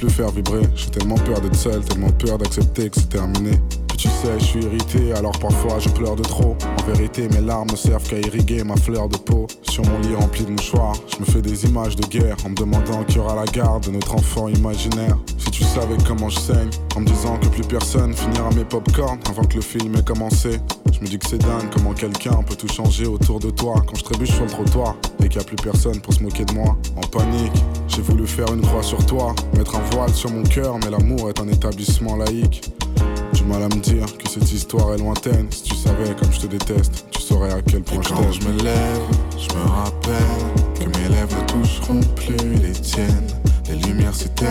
Plus 0.00 0.10
faire 0.10 0.30
vibrer. 0.30 0.62
J'ai 0.74 0.90
tellement 0.90 1.16
peur 1.16 1.40
d'être 1.40 1.56
seul, 1.56 1.84
tellement 1.84 2.10
peur 2.10 2.38
d'accepter 2.38 2.88
que 2.88 2.96
c'est 2.96 3.10
terminé. 3.10 3.50
Puis 3.88 3.98
tu 3.98 4.08
sais, 4.08 4.38
je 4.38 4.44
suis 4.44 4.64
irrité, 4.64 5.12
alors 5.12 5.38
parfois 5.38 5.78
je 5.78 5.90
pleure 5.90 6.16
de 6.16 6.22
trop. 6.22 6.56
En 6.78 6.90
vérité, 6.90 7.28
mes 7.28 7.40
larmes 7.40 7.68
ne 7.70 7.76
servent 7.76 8.08
qu'à 8.08 8.18
irriguer 8.18 8.64
ma 8.64 8.76
fleur 8.76 9.08
de 9.08 9.18
peau. 9.18 9.46
Sur 9.62 9.84
mon 9.84 9.98
lit 10.00 10.14
rempli 10.14 10.44
de 10.44 10.52
mouchoirs, 10.52 10.96
je 11.06 11.20
me 11.20 11.26
fais 11.26 11.42
des 11.42 11.66
images 11.66 11.96
de 11.96 12.06
guerre 12.06 12.36
en 12.46 12.50
me 12.50 12.54
demandant 12.54 13.04
qui 13.04 13.18
aura 13.18 13.34
la 13.34 13.44
garde 13.44 13.86
de 13.86 13.90
notre 13.90 14.14
enfant 14.14 14.48
imaginaire. 14.48 15.18
Si 15.36 15.50
tu 15.50 15.64
savais 15.64 15.96
comment 16.06 16.30
je 16.30 16.38
saigne, 16.40 16.70
en 16.96 17.00
me 17.00 17.06
disant 17.06 17.36
que 17.36 17.48
plus 17.48 17.66
personne 17.66 18.14
finira 18.14 18.48
mes 18.56 18.64
popcorn 18.64 19.18
avant 19.28 19.44
que 19.44 19.56
le 19.56 19.62
film 19.62 19.94
ait 19.96 20.02
commencé. 20.02 20.58
Je 20.92 21.00
me 21.00 21.06
dis 21.06 21.18
que 21.18 21.28
c'est 21.28 21.38
dingue 21.38 21.68
comment 21.72 21.92
quelqu'un 21.92 22.42
peut 22.46 22.56
tout 22.56 22.68
changer 22.68 23.06
autour 23.06 23.38
de 23.38 23.50
toi 23.50 23.82
quand 23.86 23.96
je 23.96 24.04
trébuche 24.04 24.32
sur 24.32 24.44
le 24.44 24.50
trottoir 24.50 24.96
et 25.22 25.28
qu'il 25.28 25.38
n'y 25.38 25.44
a 25.44 25.46
plus 25.46 25.56
personne 25.56 26.00
pour 26.00 26.14
se 26.14 26.22
moquer 26.22 26.44
de 26.44 26.54
moi. 26.54 26.76
En 26.96 27.06
panique, 27.06 27.52
j'ai 27.90 28.02
voulu 28.02 28.26
faire 28.26 28.52
une 28.52 28.60
croix 28.60 28.82
sur 28.82 29.04
toi, 29.04 29.34
mettre 29.56 29.76
un 29.76 29.82
voile 29.90 30.14
sur 30.14 30.30
mon 30.30 30.42
cœur, 30.42 30.78
mais 30.78 30.90
l'amour 30.90 31.28
est 31.28 31.40
un 31.40 31.48
établissement 31.48 32.16
laïque. 32.16 32.70
Du 33.32 33.44
mal 33.44 33.62
à 33.62 33.68
me 33.68 33.80
dire 33.80 34.06
que 34.16 34.28
cette 34.28 34.50
histoire 34.52 34.94
est 34.94 34.98
lointaine. 34.98 35.46
Si 35.50 35.62
tu 35.64 35.74
savais 35.74 36.14
comme 36.18 36.32
je 36.32 36.40
te 36.40 36.46
déteste, 36.46 37.06
tu 37.10 37.20
saurais 37.20 37.52
à 37.52 37.62
quel 37.62 37.82
point 37.82 38.00
je 38.02 38.08
Quand 38.08 38.32
je 38.32 38.40
me 38.46 38.62
lève, 38.62 39.02
je 39.36 39.54
me 39.54 39.62
rappelle 39.68 40.14
que 40.78 40.84
mes 40.98 41.08
lèvres 41.08 41.36
ne 41.36 41.62
toucheront 41.62 42.00
plus 42.14 42.54
les 42.62 42.72
tiennes. 42.72 43.26
Les 43.68 43.76
lumières 43.76 44.14
s'éteignent 44.14 44.50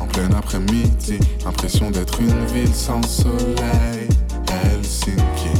en 0.00 0.06
plein 0.06 0.30
après-midi. 0.36 1.18
Impression 1.46 1.90
d'être 1.90 2.20
une 2.20 2.44
ville 2.46 2.74
sans 2.74 3.02
soleil. 3.02 4.08
Helsinki, 4.48 5.52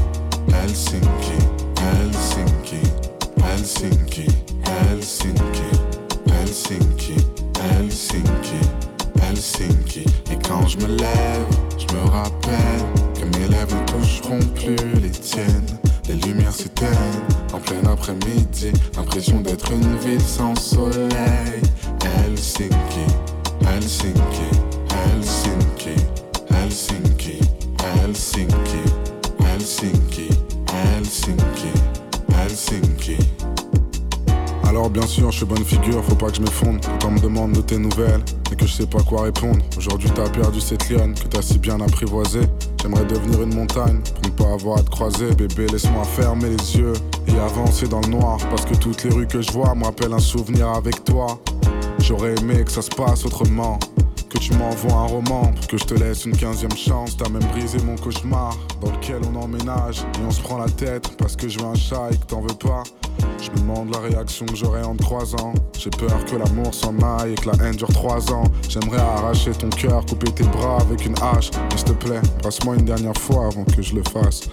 Helsinki, 0.48 1.15
Aujourd'hui 39.76 40.08
t'as 40.14 40.28
perdu 40.28 40.60
cette 40.60 40.88
lionne 40.88 41.14
que 41.14 41.26
t'as 41.26 41.42
si 41.42 41.58
bien 41.58 41.80
apprivoisée. 41.80 42.42
J'aimerais 42.80 43.04
devenir 43.06 43.42
une 43.42 43.56
montagne 43.56 44.00
pour 44.00 44.22
ne 44.22 44.36
pas 44.36 44.52
avoir 44.52 44.78
à 44.78 44.82
te 44.82 44.90
croiser. 44.90 45.34
Bébé, 45.34 45.66
laisse-moi 45.66 46.04
fermer 46.04 46.50
les 46.50 46.76
yeux 46.76 46.92
et 47.26 47.36
avancer 47.38 47.88
dans 47.88 48.00
le 48.02 48.08
noir 48.08 48.38
parce 48.50 48.64
que 48.64 48.74
toutes 48.76 49.02
les 49.02 49.10
rues 49.10 49.26
que 49.26 49.42
je 49.42 49.50
vois 49.50 49.74
me 49.74 49.84
rappellent 49.84 50.12
un 50.12 50.20
souvenir 50.20 50.68
avec 50.68 51.02
toi. 51.02 51.40
J'aurais 51.98 52.36
aimé 52.36 52.62
que 52.64 52.70
ça 52.70 52.82
se 52.82 52.90
passe 52.90 53.24
autrement. 53.24 53.80
Que 54.30 54.38
tu 54.38 54.52
m'envoies 54.54 54.92
un 54.92 55.06
roman 55.06 55.52
que 55.68 55.76
je 55.76 55.84
te 55.84 55.94
laisse 55.94 56.24
une 56.24 56.36
quinzième 56.36 56.76
chance. 56.76 57.16
T'as 57.16 57.28
même 57.28 57.44
brisé 57.50 57.78
mon 57.84 57.96
cauchemar 57.96 58.56
dans 58.80 58.92
lequel 58.92 59.20
on 59.32 59.42
emménage 59.42 60.00
et 60.20 60.24
on 60.24 60.30
se 60.30 60.40
prend 60.40 60.58
la 60.58 60.68
tête 60.68 61.16
parce 61.18 61.34
que 61.34 61.48
je 61.48 61.58
veux 61.58 61.66
un 61.66 61.74
chat 61.74 62.10
et 62.12 62.16
que 62.16 62.26
t'en 62.26 62.42
veux 62.42 62.54
pas. 62.54 62.84
Je 63.40 63.50
me 63.50 63.56
demande 63.56 63.92
la 63.92 64.00
réaction 64.00 64.46
que 64.46 64.56
j'aurai 64.56 64.82
en 64.82 64.94
te 64.96 65.02
croisant. 65.02 65.54
J'ai 65.78 65.90
peur 65.90 66.24
que 66.24 66.36
l'amour 66.36 66.72
s'en 66.72 66.96
aille 66.98 67.32
et 67.32 67.34
que 67.34 67.50
la 67.50 67.64
haine 67.64 67.76
dure 67.76 67.88
trois 67.88 68.32
ans. 68.32 68.44
J'aimerais 68.68 69.00
arracher 69.00 69.52
ton 69.52 69.68
cœur, 69.68 70.04
couper 70.06 70.30
tes 70.32 70.44
bras 70.44 70.78
avec 70.80 71.04
une 71.04 71.14
hache. 71.22 71.50
Mais 71.70 71.76
s'il 71.76 71.84
te 71.84 71.92
plaît, 71.92 72.20
passe-moi 72.42 72.76
une 72.76 72.84
dernière 72.84 73.16
fois 73.18 73.46
avant 73.46 73.64
que 73.64 73.82
je 73.82 73.94
le 73.94 74.02
fasse. 74.12 74.48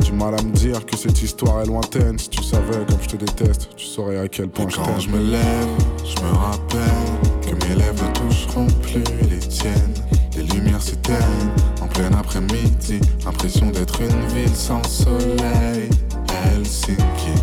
Du 0.00 0.12
mal 0.12 0.34
à 0.38 0.42
me 0.42 0.52
dire 0.52 0.84
que 0.86 0.96
cette 0.96 1.20
histoire 1.22 1.62
est 1.62 1.66
lointaine. 1.66 2.18
Si 2.18 2.28
tu 2.28 2.42
savais 2.42 2.84
comme 2.88 3.00
je 3.02 3.08
te 3.08 3.16
déteste, 3.16 3.70
tu 3.76 3.86
saurais 3.86 4.18
à 4.18 4.28
quel 4.28 4.48
point 4.48 4.68
je 4.68 4.76
Quand 4.76 5.00
je 5.00 5.08
me 5.10 5.18
lève, 5.18 5.68
je 6.04 6.22
me 6.22 6.32
rappelle 6.32 7.40
que 7.42 7.66
mes 7.66 7.74
lèvres 7.74 8.04
ne 8.04 8.28
toucheront 8.28 8.66
plus 8.82 9.04
les 9.28 9.38
tiennes. 9.38 9.94
Les 10.36 10.42
lumières 10.42 10.82
s'éteignent 10.82 11.52
en 11.80 11.86
plein 11.86 12.12
après-midi. 12.18 13.00
Impression 13.26 13.70
d'être 13.70 14.00
une 14.00 14.26
ville 14.34 14.54
sans 14.54 14.82
soleil. 14.84 15.88
Helsinki, 16.44 17.34